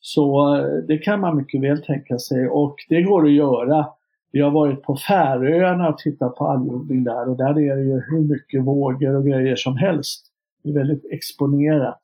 Så 0.00 0.56
eh, 0.56 0.64
det 0.88 0.98
kan 0.98 1.20
man 1.20 1.36
mycket 1.36 1.62
väl 1.62 1.82
tänka 1.82 2.18
sig 2.18 2.48
och 2.48 2.76
det 2.88 3.02
går 3.02 3.26
att 3.26 3.32
göra. 3.32 3.86
Vi 4.32 4.40
har 4.40 4.50
varit 4.50 4.82
på 4.82 4.96
Färöarna 4.96 5.88
och 5.88 5.98
tittat 5.98 6.36
på 6.36 6.46
algodling 6.46 7.04
där 7.04 7.28
och 7.28 7.36
där 7.36 7.50
är 7.50 7.76
det 7.76 7.82
ju 7.82 8.02
hur 8.10 8.28
mycket 8.28 8.64
vågor 8.64 9.16
och 9.16 9.26
grejer 9.26 9.56
som 9.56 9.76
helst. 9.76 10.26
Det 10.62 10.70
är 10.70 10.74
väldigt 10.74 11.04
exponerat. 11.12 12.02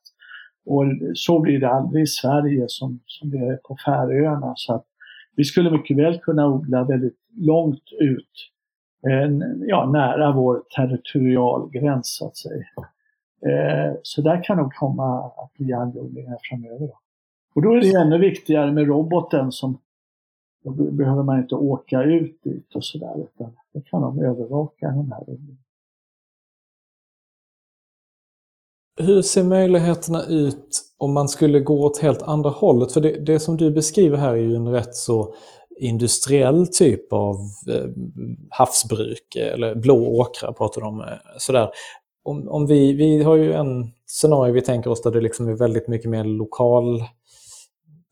Och 0.67 0.85
så 1.13 1.39
blir 1.39 1.59
det 1.59 1.69
aldrig 1.69 2.03
i 2.03 2.07
Sverige 2.07 2.65
som, 2.67 2.99
som 3.05 3.29
det 3.29 3.37
är 3.37 3.59
på 3.63 3.77
Färöarna. 3.85 4.53
Så 4.55 4.73
att 4.73 4.85
vi 5.35 5.43
skulle 5.43 5.71
mycket 5.71 5.97
väl 5.97 6.19
kunna 6.19 6.47
odla 6.47 6.83
väldigt 6.83 7.17
långt 7.37 7.83
ut, 7.99 8.51
eh, 9.07 9.31
ja, 9.67 9.89
nära 9.91 10.31
vår 10.31 10.63
territorialgräns 10.75 12.17
så 12.17 12.27
att 12.27 12.37
säga. 12.37 12.65
Eh, 13.45 13.95
så 14.03 14.21
där 14.21 14.43
kan 14.43 14.57
nog 14.57 14.73
komma 14.73 15.25
att 15.25 15.53
bli 15.53 15.73
anläggningar 15.73 16.37
framöver. 16.49 16.89
Och 17.55 17.61
då 17.61 17.73
är 17.73 17.81
det 17.81 18.01
ännu 18.01 18.17
viktigare 18.17 18.71
med 18.71 18.87
roboten 18.87 19.51
som 19.51 19.77
då 20.63 20.71
behöver 20.71 21.23
man 21.23 21.39
inte 21.39 21.55
åka 21.55 22.03
ut 22.03 22.43
dit 22.43 22.75
och 22.75 22.83
sådär 22.83 23.15
utan 23.17 23.51
då 23.73 23.81
kan 23.81 24.01
de 24.01 24.19
övervaka 24.19 24.87
den 24.87 25.11
här 25.11 25.29
odlingen. 25.29 25.57
Hur 28.97 29.21
ser 29.21 29.43
möjligheterna 29.43 30.25
ut 30.25 30.81
om 30.97 31.13
man 31.13 31.29
skulle 31.29 31.59
gå 31.59 31.85
åt 31.85 31.97
helt 31.97 32.21
andra 32.21 32.49
hållet? 32.49 32.91
För 32.91 33.01
det, 33.01 33.25
det 33.25 33.39
som 33.39 33.57
du 33.57 33.71
beskriver 33.71 34.17
här 34.17 34.31
är 34.31 34.35
ju 34.35 34.55
en 34.55 34.71
rätt 34.71 34.95
så 34.95 35.33
industriell 35.79 36.67
typ 36.67 37.13
av 37.13 37.35
eh, 37.69 37.89
havsbruk, 38.49 39.35
eller 39.35 39.75
blå 39.75 40.19
åkrar 40.19 40.51
pratar 40.51 40.81
de 40.81 40.87
om. 40.87 41.01
Eh, 41.01 41.07
sådär. 41.37 41.69
Om, 42.23 42.49
om 42.49 42.67
vi, 42.67 42.93
vi 42.93 43.23
har 43.23 43.35
ju 43.35 43.53
en 43.53 43.91
scenario 44.05 44.53
vi 44.53 44.61
tänker 44.61 44.89
oss 44.89 45.01
där 45.01 45.11
det 45.11 45.21
liksom 45.21 45.47
är 45.47 45.53
väldigt 45.53 45.87
mycket 45.87 46.09
mer 46.09 46.23
lokal 46.23 47.03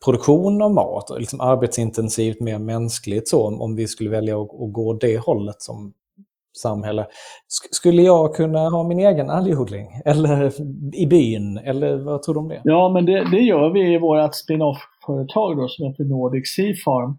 produktion 0.06 0.62
av 0.62 0.74
mat, 0.74 1.12
liksom 1.18 1.42
arbetsintensivt, 1.42 2.40
mer 2.40 2.60
mänskligt 2.60 3.28
så, 3.28 3.48
om 3.48 3.76
vi 3.76 3.88
skulle 3.88 4.10
välja 4.10 4.42
att, 4.42 4.62
att 4.62 4.74
gå 4.74 4.94
det 4.94 5.18
hållet 5.18 5.62
som 5.62 5.94
samhälle. 6.62 7.06
Skulle 7.72 8.02
jag 8.02 8.36
kunna 8.36 8.70
ha 8.70 8.84
min 8.84 9.00
egen 9.00 9.30
algodling? 9.30 9.88
Eller 10.06 10.52
i 10.96 11.08
byn? 11.08 11.58
Eller 11.58 11.98
vad 11.98 12.24
tror 12.24 12.34
du 12.36 12.40
om 12.40 12.48
det? 12.48 12.62
Ja, 12.64 12.90
men 12.90 13.06
det, 13.06 13.32
det 13.32 13.40
gör 13.40 13.70
vi 13.70 13.94
i 13.94 13.98
vårt 13.98 14.36
spin-off-företag 14.36 15.70
som 15.70 15.88
heter 15.88 16.04
Nordic 16.04 16.56
Sea 16.56 16.74
Farm. 16.86 17.18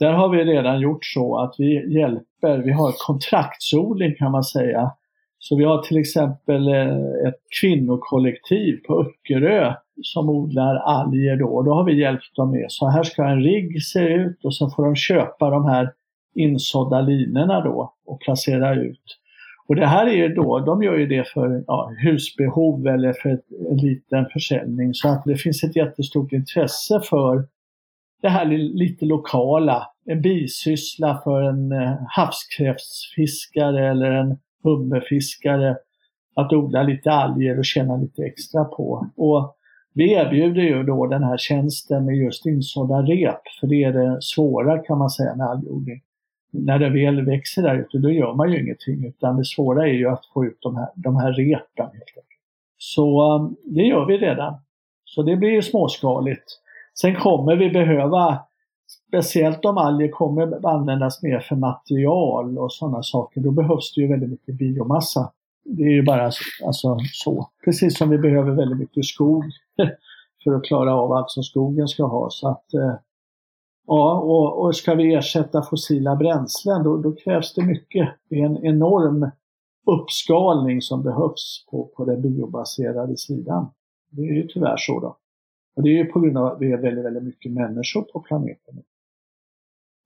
Där 0.00 0.12
har 0.12 0.28
vi 0.28 0.44
redan 0.44 0.80
gjort 0.80 1.04
så 1.04 1.38
att 1.38 1.54
vi 1.58 1.98
hjälper, 1.98 2.58
vi 2.58 2.72
har 2.72 3.06
kontraktsodling 3.06 4.14
kan 4.14 4.32
man 4.32 4.44
säga. 4.44 4.90
Så 5.38 5.56
vi 5.56 5.64
har 5.64 5.82
till 5.82 5.98
exempel 5.98 6.68
eh, 6.68 7.28
ett 7.28 7.40
kvinnokollektiv 7.60 8.76
på 8.86 9.00
Öckerö 9.00 9.74
som 10.02 10.28
odlar 10.28 10.76
alger 10.76 11.36
då. 11.36 11.62
Då 11.62 11.74
har 11.74 11.84
vi 11.84 12.00
hjälpt 12.00 12.36
dem 12.36 12.50
med, 12.50 12.66
så 12.68 12.88
här 12.88 13.02
ska 13.02 13.24
en 13.24 13.42
rigg 13.42 13.82
se 13.82 14.00
ut 14.00 14.44
och 14.44 14.54
så 14.54 14.70
får 14.70 14.84
de 14.84 14.96
köpa 14.96 15.50
de 15.50 15.64
här 15.64 15.92
insådda 16.34 17.00
linorna 17.00 17.60
då 17.60 17.94
och 18.06 18.20
placera 18.20 18.74
ut. 18.74 19.18
Och 19.68 19.76
det 19.76 19.86
här 19.86 20.06
är 20.06 20.12
ju 20.12 20.28
då, 20.28 20.58
de 20.58 20.82
gör 20.82 20.96
ju 20.96 21.06
det 21.06 21.28
för 21.28 21.64
ja, 21.66 21.92
husbehov 21.98 22.86
eller 22.86 23.12
för 23.12 23.30
ett, 23.30 23.44
en 23.70 23.76
liten 23.76 24.26
försäljning 24.32 24.94
så 24.94 25.08
att 25.08 25.24
det 25.24 25.36
finns 25.36 25.64
ett 25.64 25.76
jättestort 25.76 26.32
intresse 26.32 27.00
för 27.00 27.44
det 28.22 28.28
här 28.28 28.44
lite 28.56 29.04
lokala, 29.04 29.86
en 30.04 30.22
bisyssla 30.22 31.20
för 31.24 31.42
en 31.42 31.72
eh, 31.72 31.94
havskräftsfiskare 32.08 33.90
eller 33.90 34.10
en 34.10 34.38
hummerfiskare 34.62 35.76
att 36.34 36.52
odla 36.52 36.82
lite 36.82 37.12
alger 37.12 37.58
och 37.58 37.64
tjäna 37.64 37.96
lite 37.96 38.22
extra 38.22 38.64
på. 38.64 39.10
Och 39.16 39.56
vi 39.94 40.12
erbjuder 40.12 40.62
ju 40.62 40.82
då 40.82 41.06
den 41.06 41.22
här 41.22 41.36
tjänsten 41.36 42.04
med 42.04 42.16
just 42.16 42.46
insådda 42.46 43.02
rep, 43.02 43.40
för 43.60 43.66
det 43.66 43.84
är 43.84 43.92
det 43.92 44.22
svåra 44.22 44.78
kan 44.78 44.98
man 44.98 45.10
säga 45.10 45.34
med 45.36 45.46
algodling. 45.46 46.00
När 46.50 46.78
det 46.78 46.90
väl 46.90 47.24
växer 47.24 47.62
där 47.62 47.78
ute, 47.78 47.98
då 47.98 48.10
gör 48.10 48.34
man 48.34 48.52
ju 48.52 48.62
ingenting, 48.62 49.06
utan 49.06 49.36
det 49.36 49.44
svåra 49.44 49.88
är 49.88 49.92
ju 49.92 50.08
att 50.08 50.26
få 50.34 50.44
ut 50.44 50.58
de 50.60 50.76
här, 50.76 50.88
de 50.94 51.16
här 51.16 51.32
repen. 51.32 51.90
Så 52.78 53.34
um, 53.34 53.56
det 53.64 53.82
gör 53.82 54.06
vi 54.06 54.18
redan. 54.18 54.54
Så 55.04 55.22
det 55.22 55.36
blir 55.36 55.50
ju 55.50 55.62
småskaligt. 55.62 56.44
Sen 57.00 57.14
kommer 57.14 57.56
vi 57.56 57.70
behöva, 57.70 58.38
speciellt 59.08 59.64
om 59.64 59.78
alger 59.78 60.08
kommer 60.08 60.66
användas 60.66 61.22
mer 61.22 61.40
för 61.40 61.56
material 61.56 62.58
och 62.58 62.72
sådana 62.72 63.02
saker, 63.02 63.40
då 63.40 63.50
behövs 63.50 63.94
det 63.94 64.00
ju 64.00 64.08
väldigt 64.08 64.30
mycket 64.30 64.58
biomassa. 64.58 65.32
Det 65.64 65.82
är 65.82 65.90
ju 65.90 66.02
bara 66.02 66.30
alltså, 66.64 66.98
så. 67.12 67.48
Precis 67.64 67.98
som 67.98 68.10
vi 68.10 68.18
behöver 68.18 68.50
väldigt 68.50 68.78
mycket 68.78 69.04
skog 69.04 69.44
för 70.44 70.54
att 70.54 70.64
klara 70.64 70.94
av 70.94 71.12
allt 71.12 71.30
som 71.30 71.42
skogen 71.42 71.88
ska 71.88 72.04
ha. 72.04 72.30
Så 72.30 72.48
att, 72.48 72.74
eh, 72.74 72.94
ja, 73.88 74.20
och, 74.20 74.64
och 74.64 74.76
ska 74.76 74.94
vi 74.94 75.14
ersätta 75.14 75.62
fossila 75.62 76.16
bränslen 76.16 76.82
då, 76.82 76.96
då, 76.96 77.12
krävs 77.12 77.54
det 77.54 77.64
mycket. 77.64 78.08
Det 78.30 78.40
är 78.40 78.44
en 78.44 78.64
enorm 78.64 79.30
uppskalning 79.86 80.82
som 80.82 81.02
behövs 81.02 81.66
på, 81.70 81.90
på 81.96 82.04
den 82.04 82.22
biobaserade 82.22 83.16
sidan. 83.16 83.70
Det 84.10 84.22
är 84.22 84.34
ju 84.34 84.46
tyvärr 84.48 84.76
så 84.76 85.00
då. 85.00 85.16
Och 85.76 85.82
det 85.82 85.88
är 85.88 85.92
ju 85.92 86.04
på 86.04 86.20
grund 86.20 86.38
av 86.38 86.46
att 86.46 86.58
det 86.58 86.72
är 86.72 86.82
väldigt, 86.82 87.04
väldigt 87.04 87.22
mycket 87.22 87.52
människor 87.52 88.02
på 88.02 88.20
planeten. 88.20 88.82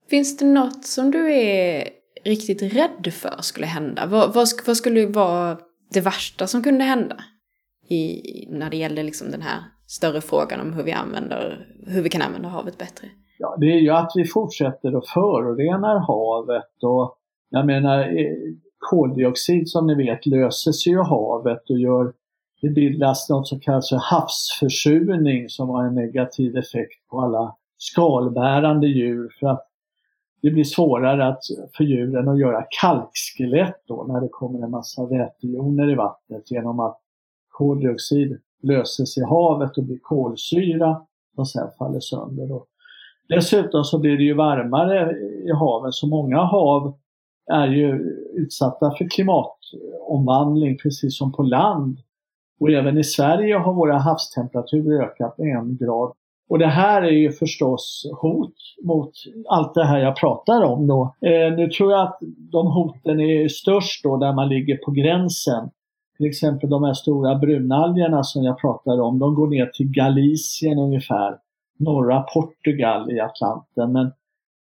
Finns 0.09 0.37
det 0.37 0.45
något 0.45 0.85
som 0.85 1.11
du 1.11 1.33
är 1.33 1.89
riktigt 2.23 2.61
rädd 2.61 3.13
för 3.13 3.41
skulle 3.41 3.65
hända? 3.65 4.05
Vad, 4.05 4.33
vad, 4.33 4.47
vad 4.67 4.77
skulle 4.77 5.05
vara 5.05 5.57
det 5.93 6.01
värsta 6.01 6.47
som 6.47 6.63
kunde 6.63 6.83
hända? 6.83 7.23
I, 7.87 8.21
när 8.49 8.69
det 8.69 8.77
gäller 8.77 9.03
liksom 9.03 9.31
den 9.31 9.41
här 9.41 9.59
större 9.87 10.21
frågan 10.21 10.59
om 10.59 10.73
hur 10.73 10.83
vi, 10.83 10.91
använder, 10.91 11.67
hur 11.87 12.01
vi 12.01 12.09
kan 12.09 12.21
använda 12.21 12.49
havet 12.49 12.77
bättre? 12.77 13.09
Ja, 13.37 13.55
det 13.59 13.65
är 13.65 13.79
ju 13.79 13.89
att 13.89 14.11
vi 14.15 14.25
fortsätter 14.25 14.97
att 14.97 15.07
förorena 15.07 15.99
havet 15.99 16.83
och 16.83 17.17
jag 17.49 17.65
menar 17.65 17.99
eh, 17.99 18.35
koldioxid 18.77 19.69
som 19.69 19.87
ni 19.87 19.95
vet 19.95 20.25
löses 20.25 20.87
ju 20.87 20.91
i 20.91 21.03
havet 21.03 21.69
och 21.69 21.79
gör 21.79 22.13
det 22.61 22.69
bildas 22.69 23.29
något 23.29 23.47
som 23.47 23.59
kallas 23.59 23.89
för 23.89 23.97
havsförsurning 23.97 25.49
som 25.49 25.69
har 25.69 25.85
en 25.85 25.95
negativ 25.95 26.57
effekt 26.57 27.07
på 27.09 27.21
alla 27.21 27.55
skalbärande 27.77 28.87
djur 28.87 29.35
för 29.39 29.47
att 29.47 29.67
det 30.41 30.51
blir 30.51 30.63
svårare 30.63 31.27
att, 31.27 31.39
för 31.77 31.83
djuren 31.83 32.27
att 32.27 32.39
göra 32.39 32.65
kalkskelett 32.81 33.81
då 33.87 34.05
när 34.07 34.21
det 34.21 34.27
kommer 34.31 34.63
en 34.63 34.71
massa 34.71 35.05
vätejoner 35.05 35.91
i 35.91 35.95
vattnet 35.95 36.51
genom 36.51 36.79
att 36.79 36.99
koldioxid 37.49 38.39
löses 38.63 39.17
i 39.17 39.21
havet 39.21 39.77
och 39.77 39.83
blir 39.83 39.99
kolsyra 40.01 41.05
och 41.37 41.49
sen 41.49 41.67
faller 41.77 41.99
sönder. 41.99 42.51
Och 42.51 42.67
Dessutom 43.29 43.83
så 43.83 43.99
blir 43.99 44.17
det 44.17 44.23
ju 44.23 44.33
varmare 44.33 45.11
i 45.45 45.51
haven 45.51 45.91
så 45.91 46.07
många 46.07 46.37
hav 46.37 46.93
är 47.51 47.67
ju 47.67 47.91
utsatta 48.33 48.91
för 48.97 49.09
klimatomvandling 49.09 50.77
precis 50.77 51.17
som 51.17 51.31
på 51.31 51.43
land. 51.43 51.97
Och 52.59 52.69
även 52.69 52.97
i 52.97 53.03
Sverige 53.03 53.57
har 53.57 53.73
våra 53.73 53.97
havstemperaturer 53.97 55.03
ökat 55.03 55.37
med 55.37 55.57
en 55.57 55.77
grad. 55.77 56.13
Och 56.49 56.59
det 56.59 56.67
här 56.67 57.01
är 57.01 57.11
ju 57.11 57.31
förstås 57.31 58.05
hot 58.21 58.55
mot 58.83 59.11
allt 59.49 59.73
det 59.73 59.85
här 59.85 59.99
jag 59.99 60.15
pratar 60.15 60.63
om 60.63 60.87
då. 60.87 61.15
Eh, 61.21 61.55
nu 61.55 61.69
tror 61.69 61.91
jag 61.91 62.01
att 62.01 62.17
de 62.51 62.67
hoten 62.67 63.19
är 63.19 63.47
störst 63.47 64.03
då 64.03 64.17
där 64.17 64.33
man 64.33 64.49
ligger 64.49 64.77
på 64.77 64.91
gränsen. 64.91 65.69
Till 66.17 66.25
exempel 66.25 66.69
de 66.69 66.83
här 66.83 66.93
stora 66.93 67.35
brunalgerna 67.35 68.23
som 68.23 68.43
jag 68.43 68.59
pratade 68.59 69.01
om, 69.01 69.19
de 69.19 69.35
går 69.35 69.47
ner 69.47 69.65
till 69.65 69.91
Galicien 69.91 70.79
ungefär, 70.79 71.37
norra 71.83 72.21
Portugal 72.21 73.11
i 73.11 73.19
Atlanten. 73.19 73.91
Men 73.91 74.11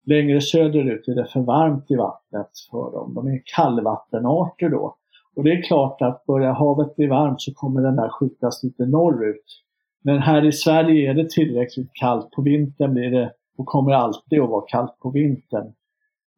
längre 0.07 0.41
söderut 0.41 1.09
är 1.09 1.15
det 1.15 1.27
för 1.27 1.41
varmt 1.41 1.91
i 1.91 1.97
vattnet 1.97 2.51
för 2.71 2.93
dem. 2.93 3.15
De 3.15 3.27
är 3.27 3.43
kallvattenarter 3.45 4.69
då. 4.69 4.97
Och 5.37 5.45
det 5.45 5.51
är 5.51 5.63
klart 5.63 6.03
att 6.03 6.27
börjar 6.27 6.53
havet 6.53 6.97
bli 6.97 7.07
varmt 7.07 7.41
så 7.41 7.55
kommer 7.55 7.83
den 7.83 7.97
där 7.97 8.09
skjutas 8.09 8.63
lite 8.63 8.87
norrut. 8.87 9.63
Men 10.03 10.19
här 10.19 10.45
i 10.45 10.53
Sverige 10.53 11.11
är 11.11 11.15
det 11.15 11.31
tillräckligt 11.31 11.91
kallt. 11.93 12.31
På 12.31 12.43
vintern 12.43 12.95
blir 12.95 13.11
det, 13.11 13.33
och 13.59 13.67
kommer 13.67 13.93
alltid 13.93 14.41
att 14.41 14.51
vara 14.51 14.65
kallt 14.67 14.99
på 14.99 15.11
vintern. 15.11 15.67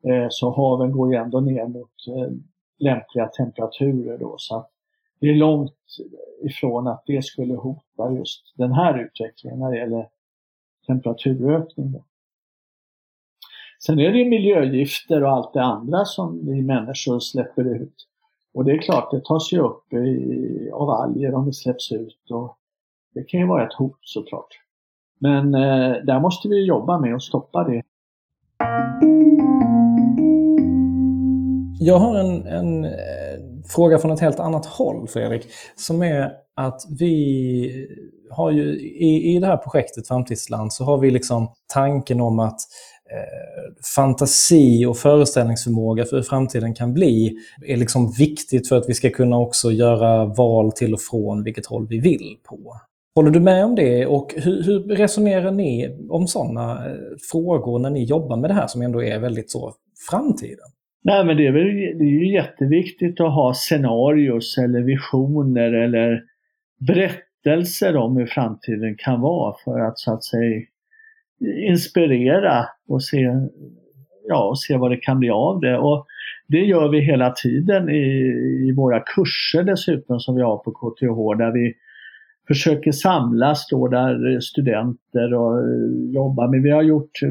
Eh, 0.05 0.27
så 0.31 0.51
haven 0.51 0.93
går 0.93 1.13
ju 1.13 1.19
ändå 1.19 1.41
ner 1.41 1.67
mot 1.67 1.91
eh, 2.09 2.33
lämpliga 2.79 3.27
temperaturer 3.27 4.19
då. 4.19 4.35
Så 4.39 4.67
det 5.21 5.27
är 5.27 5.35
långt 5.35 5.73
ifrån 6.43 6.87
att 6.87 7.03
det 7.07 7.25
skulle 7.25 7.55
hota 7.55 8.13
just 8.13 8.55
den 8.57 8.73
här 8.73 8.99
utvecklingen 8.99 9.59
när 9.59 9.71
det 9.71 9.77
gäller 9.77 10.07
temperaturökning. 10.91 11.93
Då. 11.93 12.05
Sen 13.85 13.99
är 13.99 14.13
det 14.13 14.25
miljögifter 14.25 15.25
och 15.25 15.31
allt 15.31 15.53
det 15.53 15.63
andra 15.63 16.05
som 16.05 16.47
vi 16.47 16.63
människor 16.63 17.21
släpper 17.21 17.65
ut. 17.65 18.07
Och 18.55 18.65
det 18.65 18.73
är 18.73 18.79
klart, 18.79 19.11
det 19.11 19.25
tas 19.25 19.53
ju 19.53 19.59
upp 19.59 19.93
i, 19.93 20.71
av 20.73 20.91
alger 20.91 21.35
om 21.35 21.47
det 21.47 21.53
släpps 21.53 21.93
ut. 21.93 22.31
Och 22.31 22.57
det 23.15 23.23
kan 23.23 23.41
ju 23.41 23.47
vara 23.47 23.67
ett 23.67 23.73
hot 23.73 23.99
såklart. 24.01 24.61
Men 25.19 25.55
eh, 25.55 25.93
där 26.05 26.21
måste 26.21 26.49
vi 26.49 26.67
jobba 26.67 26.99
med 26.99 27.15
att 27.15 27.23
stoppa 27.23 27.65
det. 27.65 27.83
Jag 31.81 31.99
har 31.99 32.19
en, 32.19 32.47
en 32.47 32.85
eh, 32.85 33.30
fråga 33.69 33.99
från 33.99 34.11
ett 34.11 34.21
helt 34.21 34.41
annat 34.41 34.67
håll, 34.67 35.09
Fredrik, 35.09 35.47
som 35.77 36.03
är 36.03 36.33
att 36.57 36.83
vi 36.99 37.89
har 38.31 38.51
ju 38.51 38.81
i, 38.81 39.37
i 39.37 39.39
det 39.39 39.47
här 39.47 39.57
projektet 39.57 40.09
Framtidsland 40.09 40.73
så 40.73 40.85
har 40.85 40.99
vi 40.99 41.11
liksom 41.11 41.53
tanken 41.73 42.21
om 42.21 42.39
att 42.39 42.61
eh, 43.11 43.75
fantasi 43.97 44.87
och 44.87 44.97
föreställningsförmåga 44.97 46.05
för 46.05 46.17
hur 46.17 46.23
framtiden 46.23 46.75
kan 46.75 46.95
bli 46.95 47.37
är 47.67 47.77
liksom 47.77 48.13
viktigt 48.13 48.69
för 48.69 48.77
att 48.77 48.89
vi 48.89 48.95
ska 48.95 49.11
kunna 49.11 49.39
också 49.39 49.73
göra 49.73 50.25
val 50.25 50.73
till 50.73 50.95
och 50.95 51.01
från 51.01 51.43
vilket 51.45 51.67
håll 51.67 51.87
vi 51.89 51.99
vill 51.99 52.37
på. 52.45 52.77
Håller 53.15 53.31
du 53.31 53.41
med 53.41 53.65
om 53.65 53.75
det 53.75 54.07
och 54.07 54.35
hur, 54.37 54.63
hur 54.63 54.81
resonerar 54.83 55.51
ni 55.51 55.99
om 56.11 56.27
sådana 56.27 56.87
eh, 56.87 56.97
frågor 57.31 57.79
när 57.79 57.91
ni 57.91 58.05
jobbar 58.05 58.37
med 58.37 58.51
det 58.51 58.55
här 58.55 58.67
som 58.67 58.83
ändå 58.83 59.03
är 59.03 59.19
väldigt 59.19 59.51
så 59.51 59.75
framtiden? 60.11 60.69
Nej 61.03 61.25
men 61.25 61.37
det 61.37 61.47
är, 61.47 61.53
väl, 61.53 61.99
det 61.99 62.05
är 62.05 62.21
ju 62.21 62.33
jätteviktigt 62.33 63.21
att 63.21 63.35
ha 63.35 63.55
scenarios 63.55 64.59
eller 64.59 64.81
visioner 64.81 65.73
eller 65.73 66.25
berättelser 66.79 67.97
om 67.97 68.17
hur 68.17 68.27
framtiden 68.27 68.97
kan 68.99 69.21
vara 69.21 69.57
för 69.65 69.81
att 69.81 69.99
så 69.99 70.15
att 70.15 70.25
säga 70.25 70.63
inspirera 71.69 72.67
och 72.89 73.05
se, 73.05 73.31
ja, 74.29 74.49
och 74.49 74.61
se 74.61 74.77
vad 74.77 74.91
det 74.91 74.97
kan 74.97 75.19
bli 75.19 75.31
av 75.31 75.61
det. 75.61 75.79
Och 75.79 76.07
det 76.49 76.65
gör 76.65 76.89
vi 76.89 77.01
hela 77.01 77.31
tiden 77.31 77.89
i, 77.89 78.07
i 78.69 78.75
våra 78.77 79.01
kurser 79.01 79.63
dessutom 79.63 80.21
som 80.21 80.37
vi 80.37 80.43
har 80.43 80.57
på 80.57 80.71
KTH 80.71 81.39
där 81.39 81.53
vi 81.53 81.75
försöker 82.51 82.93
samlas 82.93 83.67
då 83.71 83.89
där 83.89 84.33
eh, 84.33 84.39
studenter 84.39 85.35
och 85.35 85.59
eh, 85.59 86.15
jobbar 86.15 86.49
med. 86.49 86.63
Vi 86.63 86.71
har 86.71 86.83
gjort 86.83 87.23
eh, 87.23 87.29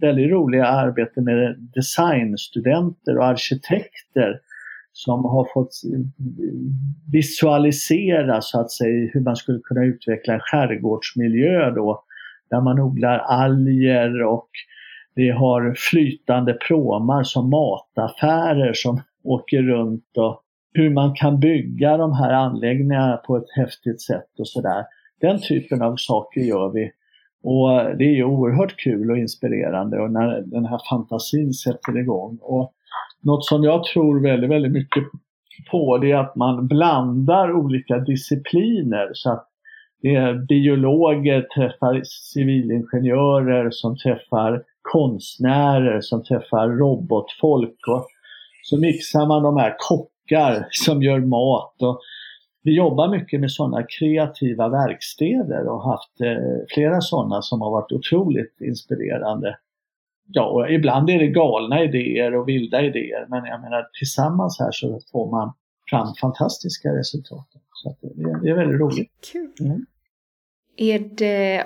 väldigt 0.00 0.30
roliga 0.30 0.66
arbeten 0.66 1.24
med 1.24 1.56
designstudenter 1.74 3.18
och 3.18 3.26
arkitekter 3.26 4.40
som 4.92 5.24
har 5.24 5.46
fått 5.54 5.70
visualisera 7.12 8.40
så 8.40 8.60
att 8.60 8.70
säga 8.70 9.10
hur 9.12 9.20
man 9.20 9.36
skulle 9.36 9.60
kunna 9.64 9.84
utveckla 9.84 10.34
en 10.34 10.40
skärgårdsmiljö 10.40 11.70
då 11.70 12.04
där 12.50 12.60
man 12.60 12.80
odlar 12.80 13.18
alger 13.18 14.22
och 14.22 14.48
vi 15.14 15.30
har 15.30 15.74
flytande 15.76 16.52
pråmar 16.52 17.22
som 17.22 17.50
mataffärer 17.50 18.72
som 18.74 19.00
åker 19.24 19.62
runt 19.62 20.16
och 20.16 20.42
hur 20.72 20.90
man 20.90 21.14
kan 21.14 21.40
bygga 21.40 21.96
de 21.96 22.12
här 22.12 22.32
anläggningarna 22.32 23.16
på 23.16 23.36
ett 23.36 23.50
häftigt 23.56 24.02
sätt 24.02 24.38
och 24.38 24.48
sådär. 24.48 24.84
Den 25.20 25.40
typen 25.40 25.82
av 25.82 25.96
saker 25.96 26.40
gör 26.40 26.72
vi. 26.72 26.90
Och 27.42 27.96
det 27.98 28.04
är 28.04 28.14
ju 28.14 28.24
oerhört 28.24 28.76
kul 28.76 29.10
och 29.10 29.18
inspirerande 29.18 30.00
och 30.00 30.10
när 30.10 30.40
den 30.40 30.66
här 30.66 30.80
fantasin 30.90 31.52
sätter 31.52 31.98
igång. 31.98 32.38
Och 32.42 32.72
något 33.22 33.44
som 33.44 33.64
jag 33.64 33.84
tror 33.84 34.22
väldigt, 34.22 34.50
väldigt 34.50 34.72
mycket 34.72 35.04
på 35.70 35.98
det 35.98 36.12
är 36.12 36.16
att 36.16 36.36
man 36.36 36.66
blandar 36.66 37.52
olika 37.52 37.98
discipliner. 37.98 39.10
Så 39.12 39.32
att 39.32 39.46
det 40.02 40.14
är 40.14 40.34
biologer 40.34 41.46
träffar 41.56 42.00
civilingenjörer 42.04 43.70
som 43.70 43.96
träffar 43.96 44.62
konstnärer 44.82 46.00
som 46.00 46.24
träffar 46.24 46.68
robotfolk. 46.68 47.78
Och 47.88 48.06
så 48.62 48.78
mixar 48.78 49.26
man 49.26 49.42
de 49.42 49.56
här 49.56 49.76
kockar 50.30 50.68
som 50.70 51.02
gör 51.02 51.20
mat. 51.20 51.82
Och 51.82 52.00
vi 52.62 52.76
jobbar 52.76 53.08
mycket 53.08 53.40
med 53.40 53.52
sådana 53.52 53.86
kreativa 53.98 54.68
verkstäder 54.68 55.68
och 55.68 55.84
haft 55.84 56.20
eh, 56.20 56.66
flera 56.74 57.00
sådana 57.00 57.42
som 57.42 57.60
har 57.60 57.70
varit 57.70 57.92
otroligt 57.92 58.60
inspirerande. 58.60 59.58
Ja, 60.26 60.46
och 60.46 60.70
ibland 60.70 61.10
är 61.10 61.18
det 61.18 61.26
galna 61.26 61.82
idéer 61.82 62.34
och 62.34 62.48
vilda 62.48 62.82
idéer 62.82 63.26
men 63.28 63.44
jag 63.44 63.60
menar 63.60 63.86
tillsammans 63.98 64.58
här 64.60 64.70
så 64.72 65.00
får 65.12 65.30
man 65.30 65.52
fram 65.90 66.14
fantastiska 66.20 66.88
resultat. 66.88 67.46
Så 67.72 67.96
det, 68.00 68.40
det, 68.42 68.50
är 68.50 68.54
väldigt 68.54 68.80
roligt. 68.80 69.10
Kul. 69.32 69.52
Mm. 69.60 69.86
Är 70.82 70.98
det, 70.98 71.64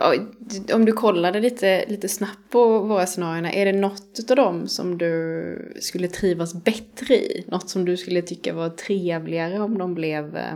om 0.74 0.84
du 0.84 0.92
kollade 0.92 1.40
lite, 1.40 1.84
lite 1.88 2.08
snabbt 2.08 2.50
på 2.50 2.78
våra 2.78 3.06
scenarierna, 3.06 3.52
är 3.52 3.64
det 3.66 3.80
något 3.80 4.30
av 4.30 4.36
dem 4.36 4.66
som 4.66 4.98
du 4.98 5.76
skulle 5.80 6.08
trivas 6.08 6.64
bättre 6.64 7.14
i? 7.14 7.44
Något 7.48 7.68
som 7.68 7.84
du 7.84 7.96
skulle 7.96 8.22
tycka 8.22 8.54
var 8.54 8.68
trevligare 8.68 9.60
om 9.60 9.78
de 9.78 9.94
blev... 9.94 10.36
Eh, 10.36 10.54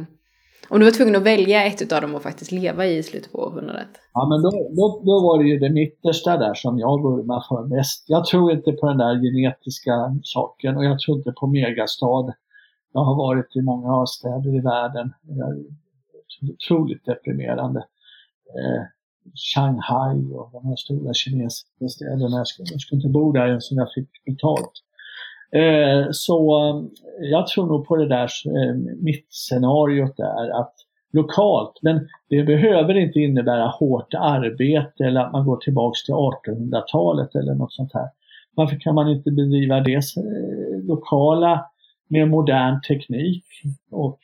om 0.68 0.78
du 0.78 0.84
var 0.84 0.92
tvungen 0.92 1.16
att 1.16 1.22
välja 1.22 1.64
ett 1.64 1.92
av 1.92 2.02
dem 2.02 2.14
och 2.14 2.22
faktiskt 2.22 2.52
leva 2.52 2.86
i 2.86 2.98
i 2.98 3.02
slutet 3.02 3.32
på 3.32 3.38
århundradet? 3.38 3.88
Ja, 4.12 4.28
men 4.28 4.42
då, 4.42 4.50
då, 4.50 5.02
då 5.04 5.20
var 5.20 5.42
det 5.42 5.48
ju 5.48 5.58
det 5.58 5.70
mittersta 5.70 6.36
där 6.36 6.54
som 6.54 6.78
jag 6.78 7.02
vurmar 7.02 7.44
för 7.48 7.76
mest. 7.76 8.04
Jag 8.08 8.26
tror 8.26 8.52
inte 8.52 8.72
på 8.72 8.86
den 8.86 8.98
där 8.98 9.14
genetiska 9.14 9.92
saken 10.22 10.76
och 10.76 10.84
jag 10.84 10.98
tror 10.98 11.16
inte 11.18 11.32
på 11.32 11.46
megastad. 11.46 12.34
Jag 12.92 13.04
har 13.04 13.16
varit 13.16 13.56
i 13.56 13.62
många 13.62 14.06
städer 14.06 14.56
i 14.56 14.60
världen. 14.60 15.14
Det 15.22 16.46
är 16.46 16.52
otroligt 16.52 17.04
deprimerande 17.04 17.84
eh, 18.58 18.82
Shanghai 19.34 20.32
och 20.32 20.50
de 20.52 20.66
här 20.66 20.76
stora 20.76 21.14
kinesiska 21.14 21.88
städerna. 21.88 22.36
Jag 22.36 22.46
skulle, 22.46 22.68
jag 22.70 22.80
skulle 22.80 22.98
inte 22.98 23.08
bo 23.08 23.32
där 23.32 23.48
ens 23.48 23.70
om 23.70 23.78
jag 23.78 23.92
fick 23.92 24.24
betalt. 24.24 24.72
Eh, 25.52 26.08
så 26.10 26.68
eh, 26.68 26.84
jag 27.30 27.46
tror 27.46 27.66
nog 27.66 27.86
på 27.86 27.96
det 27.96 28.08
där 28.08 28.30
eh, 28.46 28.74
mittscenariot 29.02 30.16
där 30.16 30.60
att 30.60 30.74
lokalt, 31.12 31.78
men 31.82 32.08
det 32.28 32.42
behöver 32.42 32.94
inte 32.94 33.18
innebära 33.20 33.66
hårt 33.66 34.14
arbete 34.14 35.04
eller 35.04 35.20
att 35.20 35.32
man 35.32 35.44
går 35.44 35.56
tillbaks 35.56 36.04
till 36.04 36.14
1800-talet 36.14 37.34
eller 37.34 37.54
något 37.54 37.72
sånt 37.72 37.94
här. 37.94 38.08
Varför 38.54 38.80
kan 38.80 38.94
man 38.94 39.08
inte 39.08 39.30
bedriva 39.30 39.80
det 39.80 39.94
eh, 39.94 40.86
lokala 40.86 41.64
med 42.08 42.28
modern 42.28 42.80
teknik 42.80 43.44
och 43.90 44.18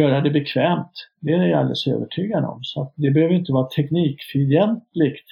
göra 0.00 0.20
det 0.20 0.30
bekvämt. 0.30 0.92
Det 1.20 1.32
är 1.32 1.46
jag 1.46 1.58
alldeles 1.58 1.86
övertygad 1.86 2.44
om. 2.44 2.58
Så 2.62 2.92
det 2.96 3.10
behöver 3.10 3.34
inte 3.34 3.52
vara 3.52 3.68
teknikfientligt 3.68 5.26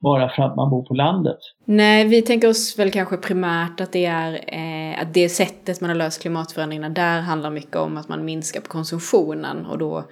bara 0.00 0.28
för 0.28 0.42
att 0.42 0.56
man 0.56 0.70
bor 0.70 0.84
på 0.84 0.94
landet. 0.94 1.38
Nej, 1.64 2.08
vi 2.08 2.22
tänker 2.22 2.48
oss 2.48 2.78
väl 2.78 2.90
kanske 2.90 3.16
primärt 3.16 3.80
att 3.80 3.92
det 3.92 4.04
är 4.04 4.32
eh, 4.32 5.02
att 5.02 5.14
det 5.14 5.28
sättet 5.28 5.80
man 5.80 5.90
har 5.90 5.96
löst 5.96 6.22
klimatförändringarna 6.22 6.88
där 6.88 7.20
handlar 7.20 7.50
mycket 7.50 7.76
om 7.76 7.96
att 7.96 8.08
man 8.08 8.24
minskar 8.24 8.60
på 8.60 8.68
konsumtionen 8.68 9.66
och 9.66 9.78
då 9.78 10.04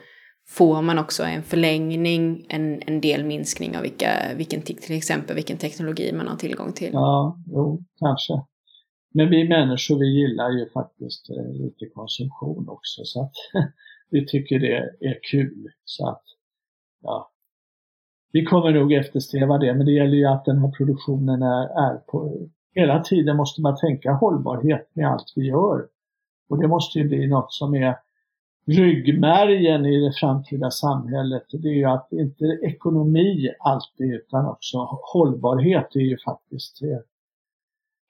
får 0.49 0.83
man 0.83 0.99
också 0.99 1.23
en 1.23 1.43
förlängning, 1.43 2.47
en, 2.49 2.83
en 2.87 3.01
del 3.01 3.25
minskning 3.25 3.77
av 3.77 3.83
vilka, 3.83 4.11
vilken, 4.37 4.63
till 4.63 4.97
exempel 4.97 5.37
vilken 5.37 5.57
teknologi 5.57 6.13
man 6.13 6.29
har 6.29 6.37
tillgång 6.37 6.73
till. 6.73 6.91
Ja, 6.93 7.39
jo, 7.47 7.83
kanske. 7.99 8.33
Men 9.17 9.31
vi 9.31 9.49
människor 9.49 9.99
vi 9.99 10.07
gillar 10.07 10.51
ju 10.51 10.71
faktiskt 10.71 11.31
eh, 11.31 11.53
lite 11.53 11.87
konsumtion 11.87 12.69
också 12.69 13.05
så 13.05 13.23
att 13.23 13.33
vi 14.11 14.27
tycker 14.27 14.59
det 14.59 14.77
är 15.01 15.19
kul. 15.31 15.69
Så 15.85 16.09
att, 16.09 16.23
ja. 17.03 17.31
Vi 18.33 18.45
kommer 18.45 18.73
nog 18.73 18.93
eftersträva 18.93 19.59
det 19.59 19.75
men 19.75 19.87
det 19.87 19.93
gäller 19.93 20.17
ju 20.17 20.25
att 20.25 20.45
den 20.45 20.59
här 20.59 20.71
produktionen 20.71 21.43
är, 21.43 21.93
är 21.93 21.97
på... 21.97 22.49
Hela 22.75 23.01
tiden 23.01 23.37
måste 23.37 23.63
man 23.63 23.77
tänka 23.77 24.13
hållbarhet 24.13 24.91
med 24.93 25.09
allt 25.09 25.33
vi 25.37 25.47
gör. 25.47 25.87
Och 26.49 26.61
det 26.61 26.69
måste 26.69 26.99
ju 26.99 27.09
bli 27.09 27.27
något 27.27 27.53
som 27.53 27.75
är 27.75 27.97
ryggmärgen 28.67 29.87
i 29.87 30.01
det 30.01 30.13
framtida 30.13 30.71
samhället. 30.71 31.43
Det 31.53 31.69
är 31.69 31.75
ju 31.75 31.85
att 31.85 32.13
inte 32.13 32.45
ekonomi 32.45 33.51
alltid 33.59 34.15
utan 34.15 34.47
också 34.47 34.79
hållbarhet 35.13 35.97
är 35.97 36.01
ju 36.01 36.19
faktiskt 36.19 36.83
eh, 36.83 36.99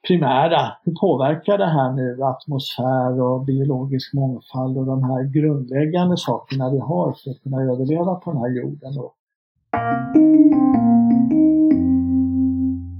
primära. 0.06 0.72
Hur 0.84 0.92
påverkar 1.00 1.58
det 1.58 1.66
här 1.66 1.92
nu 1.92 2.22
atmosfär 2.22 3.20
och 3.20 3.44
biologisk 3.44 4.14
mångfald 4.14 4.78
och 4.78 4.86
de 4.86 5.04
här 5.04 5.22
grundläggande 5.22 6.16
sakerna 6.16 6.70
vi 6.70 6.78
har 6.78 7.12
för 7.12 7.30
att 7.30 7.42
kunna 7.42 7.62
överleva 7.62 8.14
på 8.14 8.32
den 8.32 8.40
här 8.40 8.50
jorden? 8.50 8.94
Då? 8.94 9.14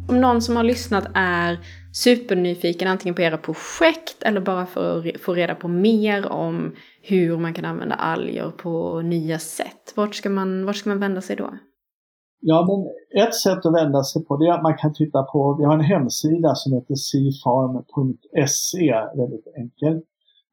Om 0.08 0.20
någon 0.20 0.42
som 0.42 0.56
har 0.56 0.64
lyssnat 0.64 1.04
är 1.14 1.58
supernyfiken 1.92 2.88
antingen 2.88 3.14
på 3.14 3.22
era 3.22 3.36
projekt 3.36 4.22
eller 4.22 4.40
bara 4.40 4.66
för 4.66 4.98
att 4.98 5.20
få 5.20 5.34
reda 5.34 5.54
på 5.54 5.68
mer 5.68 6.32
om 6.32 6.72
hur 7.02 7.38
man 7.38 7.54
kan 7.54 7.64
använda 7.64 7.94
alger 7.94 8.50
på 8.50 9.00
nya 9.00 9.38
sätt, 9.38 9.92
vart 9.96 10.14
ska 10.14 10.30
man, 10.30 10.66
vart 10.66 10.76
ska 10.76 10.90
man 10.90 11.00
vända 11.00 11.20
sig 11.20 11.36
då? 11.36 11.50
Ja, 12.46 12.66
men 12.68 12.78
ett 13.24 13.34
sätt 13.34 13.66
att 13.66 13.74
vända 13.74 14.02
sig 14.02 14.24
på 14.24 14.36
det 14.36 14.46
är 14.46 14.52
att 14.52 14.62
man 14.62 14.76
kan 14.76 14.94
titta 14.94 15.22
på, 15.22 15.56
vi 15.58 15.64
har 15.64 15.74
en 15.74 15.80
hemsida 15.80 16.54
som 16.54 16.72
heter 16.72 16.94
seafarm.se, 16.94 18.92
väldigt 19.16 19.46
enkel. 19.56 20.00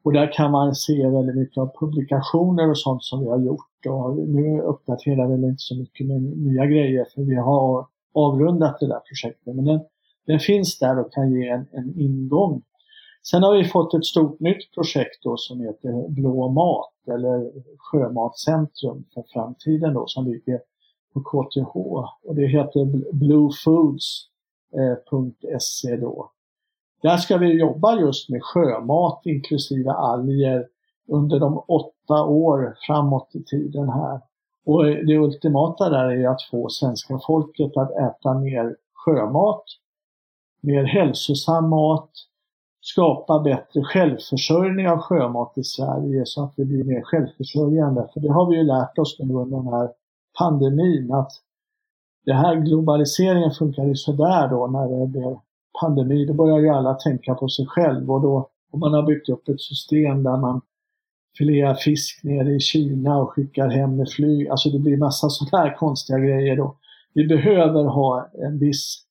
Och 0.03 0.13
där 0.13 0.33
kan 0.33 0.51
man 0.51 0.75
se 0.75 1.07
väldigt 1.07 1.35
mycket 1.35 1.57
av 1.57 1.69
publikationer 1.79 2.69
och 2.69 2.77
sånt 2.77 3.03
som 3.03 3.19
vi 3.19 3.29
har 3.29 3.39
gjort. 3.39 3.85
Och 3.89 4.17
nu 4.17 4.61
uppdaterar 4.61 5.27
vi 5.27 5.33
inte 5.33 5.55
så 5.57 5.75
mycket 5.75 6.07
med 6.07 6.21
nya 6.21 6.65
grejer 6.65 7.05
för 7.15 7.21
vi 7.21 7.35
har 7.35 7.87
avrundat 8.13 8.79
det 8.79 8.87
där 8.87 8.99
projektet. 8.99 9.55
Men 9.55 9.65
den, 9.65 9.79
den 10.27 10.39
finns 10.39 10.79
där 10.79 10.99
och 10.99 11.13
kan 11.13 11.31
ge 11.31 11.47
en, 11.47 11.65
en 11.71 11.99
ingång. 11.99 12.61
Sen 13.31 13.43
har 13.43 13.57
vi 13.57 13.65
fått 13.65 13.93
ett 13.93 14.05
stort 14.05 14.39
nytt 14.39 14.73
projekt 14.75 15.23
då 15.23 15.37
som 15.37 15.61
heter 15.61 16.09
Blå 16.09 16.49
mat 16.49 16.93
eller 17.13 17.51
Sjömatcentrum 17.77 19.03
för 19.13 19.23
framtiden 19.33 19.93
då 19.93 20.03
som 20.07 20.25
ligger 20.25 20.59
på 21.13 21.21
KTH 21.21 21.75
och 22.23 22.35
det 22.35 22.47
heter 22.47 23.13
bluefoods.se 23.13 25.91
eh, 25.91 25.99
då. 25.99 26.31
Där 27.01 27.17
ska 27.17 27.37
vi 27.37 27.59
jobba 27.59 27.99
just 27.99 28.29
med 28.29 28.43
sjömat 28.43 29.21
inklusive 29.25 29.91
alger 29.91 30.67
under 31.07 31.39
de 31.39 31.63
åtta 31.67 32.25
år 32.25 32.75
framåt 32.87 33.29
i 33.33 33.43
tiden 33.43 33.89
här. 33.89 34.21
Och 34.65 34.87
eh, 34.87 35.05
det 35.05 35.17
ultimata 35.17 35.89
där 35.89 36.11
är 36.11 36.27
att 36.27 36.41
få 36.51 36.69
svenska 36.69 37.19
folket 37.27 37.77
att 37.77 37.91
äta 37.91 38.33
mer 38.33 38.75
sjömat, 38.93 39.63
mer 40.61 40.83
hälsosam 40.83 41.69
mat, 41.69 42.09
skapa 42.81 43.39
bättre 43.39 43.83
självförsörjning 43.83 44.89
av 44.89 44.97
sjömat 44.97 45.57
i 45.57 45.63
Sverige 45.63 46.25
så 46.25 46.43
att 46.43 46.53
vi 46.57 46.65
blir 46.65 46.83
mer 46.83 47.01
självförsörjande. 47.01 48.09
För 48.13 48.19
det 48.19 48.31
har 48.31 48.49
vi 48.49 48.57
ju 48.57 48.63
lärt 48.63 48.97
oss 48.97 49.19
nu 49.19 49.33
under 49.33 49.57
den 49.57 49.67
här 49.67 49.89
pandemin 50.39 51.11
att 51.11 51.31
det 52.25 52.33
här 52.33 52.55
globaliseringen 52.55 53.51
funkar 53.51 53.85
ju 53.85 53.95
sådär 53.95 54.47
då 54.47 54.67
när 54.67 54.99
det 54.99 55.07
blir 55.07 55.39
pandemi. 55.81 56.25
Då 56.25 56.33
börjar 56.33 56.59
ju 56.59 56.69
alla 56.69 56.93
tänka 56.93 57.35
på 57.35 57.49
sig 57.49 57.65
själv 57.65 58.11
och 58.11 58.21
då 58.21 58.49
och 58.71 58.79
man 58.79 58.93
har 58.93 59.03
byggt 59.03 59.29
upp 59.29 59.49
ett 59.49 59.61
system 59.61 60.23
där 60.23 60.37
man 60.37 60.61
filear 61.37 61.73
fisk 61.73 62.23
nere 62.23 62.51
i 62.51 62.59
Kina 62.59 63.17
och 63.17 63.29
skickar 63.29 63.69
hem 63.69 63.95
med 63.95 64.09
flyg. 64.09 64.47
Alltså 64.47 64.69
det 64.69 64.79
blir 64.79 64.97
massa 64.97 65.29
sådana 65.29 65.63
här 65.63 65.75
konstiga 65.77 66.19
grejer 66.19 66.55
då. 66.55 66.77
Vi 67.13 67.27
behöver 67.27 67.83
ha 67.83 68.29
en 68.33 68.59
viss 68.59 69.05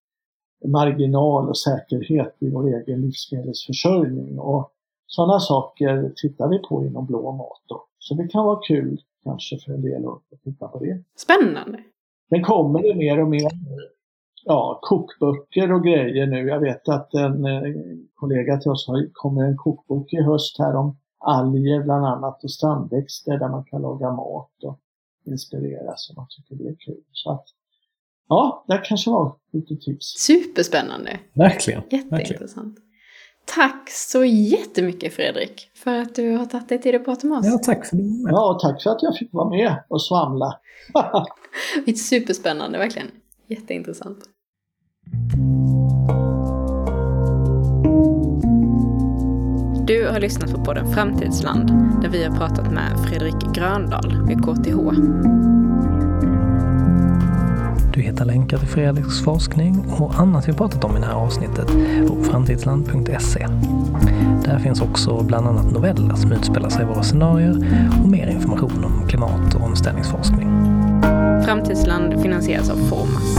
marginal 0.66 1.48
och 1.48 1.58
säkerhet 1.58 2.36
i 2.38 2.50
vår 2.50 2.68
egen 2.68 3.00
livsmedelsförsörjning 3.00 4.38
och 4.38 4.72
sådana 5.06 5.40
saker 5.40 6.12
tittar 6.16 6.48
vi 6.48 6.58
på 6.58 6.84
inom 6.84 7.06
blå 7.06 7.32
mat 7.32 7.62
då. 7.66 7.84
Så 7.98 8.14
det 8.14 8.28
kan 8.28 8.44
vara 8.44 8.60
kul 8.66 9.00
kanske 9.24 9.58
för 9.58 9.72
en 9.72 9.82
del 9.82 10.06
att 10.06 10.42
titta 10.44 10.68
på 10.68 10.78
det. 10.78 11.04
Spännande! 11.16 11.78
Sen 12.28 12.42
kommer 12.42 12.82
det 12.82 12.94
mer 12.94 13.22
och 13.22 13.28
mer 13.28 13.50
ja, 14.44 14.78
kokböcker 14.82 15.72
och 15.72 15.84
grejer 15.84 16.26
nu. 16.26 16.48
Jag 16.48 16.60
vet 16.60 16.88
att 16.88 17.14
en 17.14 17.44
eh, 17.44 17.62
kollega 18.14 18.56
till 18.56 18.70
oss 18.70 18.88
har 18.88 19.10
kommer 19.12 19.44
en 19.44 19.56
kokbok 19.56 20.12
i 20.12 20.22
höst 20.22 20.58
här 20.58 20.76
om 20.76 20.96
alger 21.18 21.82
bland 21.82 22.06
annat 22.06 22.44
och 22.44 22.50
strandväxter 22.50 23.38
där 23.38 23.48
man 23.48 23.64
kan 23.64 23.82
laga 23.82 24.10
mat 24.10 24.64
och 24.64 24.80
inspireras 25.26 26.10
och 26.10 26.16
man 26.16 26.26
tycker 26.30 26.64
det 26.64 26.70
är 26.70 26.76
kul. 26.78 27.04
Så 27.12 27.32
att, 27.32 27.44
ja, 28.28 28.64
det 28.68 28.80
kanske 28.84 29.10
var 29.10 29.36
lite 29.52 29.76
tips. 29.76 30.06
Superspännande! 30.06 31.20
Verkligen! 31.32 31.82
Jätteintressant. 31.90 32.66
Verkligen. 32.66 32.89
Tack 33.54 33.90
så 33.90 34.24
jättemycket 34.24 35.14
Fredrik 35.14 35.70
för 35.74 35.98
att 35.98 36.14
du 36.14 36.36
har 36.36 36.46
tagit 36.46 36.68
dig 36.68 36.80
tid 36.80 36.94
att 36.94 37.04
prata 37.04 37.26
med 37.26 37.38
oss. 37.38 37.46
Ja, 37.46 37.58
tack 37.58 37.86
för 37.86 37.96
det. 37.96 38.30
Ja, 38.30 38.54
och 38.54 38.60
tack 38.60 38.82
för 38.82 38.90
att 38.90 39.02
jag 39.02 39.16
fick 39.16 39.32
vara 39.32 39.50
med 39.50 39.84
och 39.88 40.02
svamla. 40.02 40.58
det 41.84 41.90
är 41.90 41.94
superspännande, 41.94 42.78
verkligen. 42.78 43.08
Jätteintressant. 43.46 44.18
Du 49.86 50.08
har 50.08 50.20
lyssnat 50.20 50.54
på 50.54 50.64
podden 50.64 50.92
Framtidsland 50.92 51.68
där 52.02 52.08
vi 52.08 52.24
har 52.24 52.36
pratat 52.36 52.72
med 52.72 52.98
Fredrik 53.08 53.54
Gröndahl 53.54 54.26
vid 54.28 54.38
KTH. 54.38 55.59
Du 57.92 58.00
hittar 58.00 58.24
länkar 58.24 58.58
till 58.58 58.68
Fredriks 58.68 59.24
forskning 59.24 59.84
och 59.98 60.14
annat 60.14 60.48
vi 60.48 60.52
pratat 60.52 60.84
om 60.84 60.96
i 60.96 61.00
det 61.00 61.06
här 61.06 61.14
avsnittet 61.14 61.66
på 62.08 62.24
framtidsland.se. 62.24 63.46
Där 64.44 64.58
finns 64.58 64.80
också 64.80 65.22
bland 65.22 65.46
annat 65.46 65.72
noveller 65.72 66.14
som 66.14 66.32
utspelar 66.32 66.68
sig 66.68 66.82
i 66.82 66.84
våra 66.84 67.02
scenarier 67.02 67.56
och 68.02 68.08
mer 68.08 68.26
information 68.26 68.84
om 68.84 69.08
klimat 69.08 69.54
och 69.54 69.62
omställningsforskning. 69.62 70.48
Framtidsland 71.44 72.22
finansieras 72.22 72.70
av 72.70 72.76
Formas. 72.76 73.38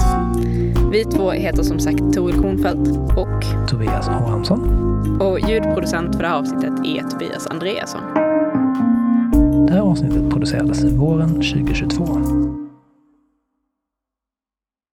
Vi 0.91 1.06
två 1.06 1.32
heter 1.32 1.64
som 1.64 1.80
sagt 1.80 2.14
Toril 2.14 2.36
Kornfeldt 2.36 2.89
och 3.18 3.68
Tobias 3.70 4.08
Abrahamsson. 4.08 4.62
Och 5.22 5.39
ljudproducent 5.39 6.16
för 6.16 6.24
det 6.24 6.30
här 6.30 6.38
avsnittet 6.39 6.74
är 6.86 7.10
Tobias 7.10 7.47
Andreasson. 7.47 8.02
Det 9.68 9.74
här 9.74 9.82
avsnittet 9.82 10.30
producerades 10.30 10.84
våren 10.84 11.30
2022. 11.30 12.51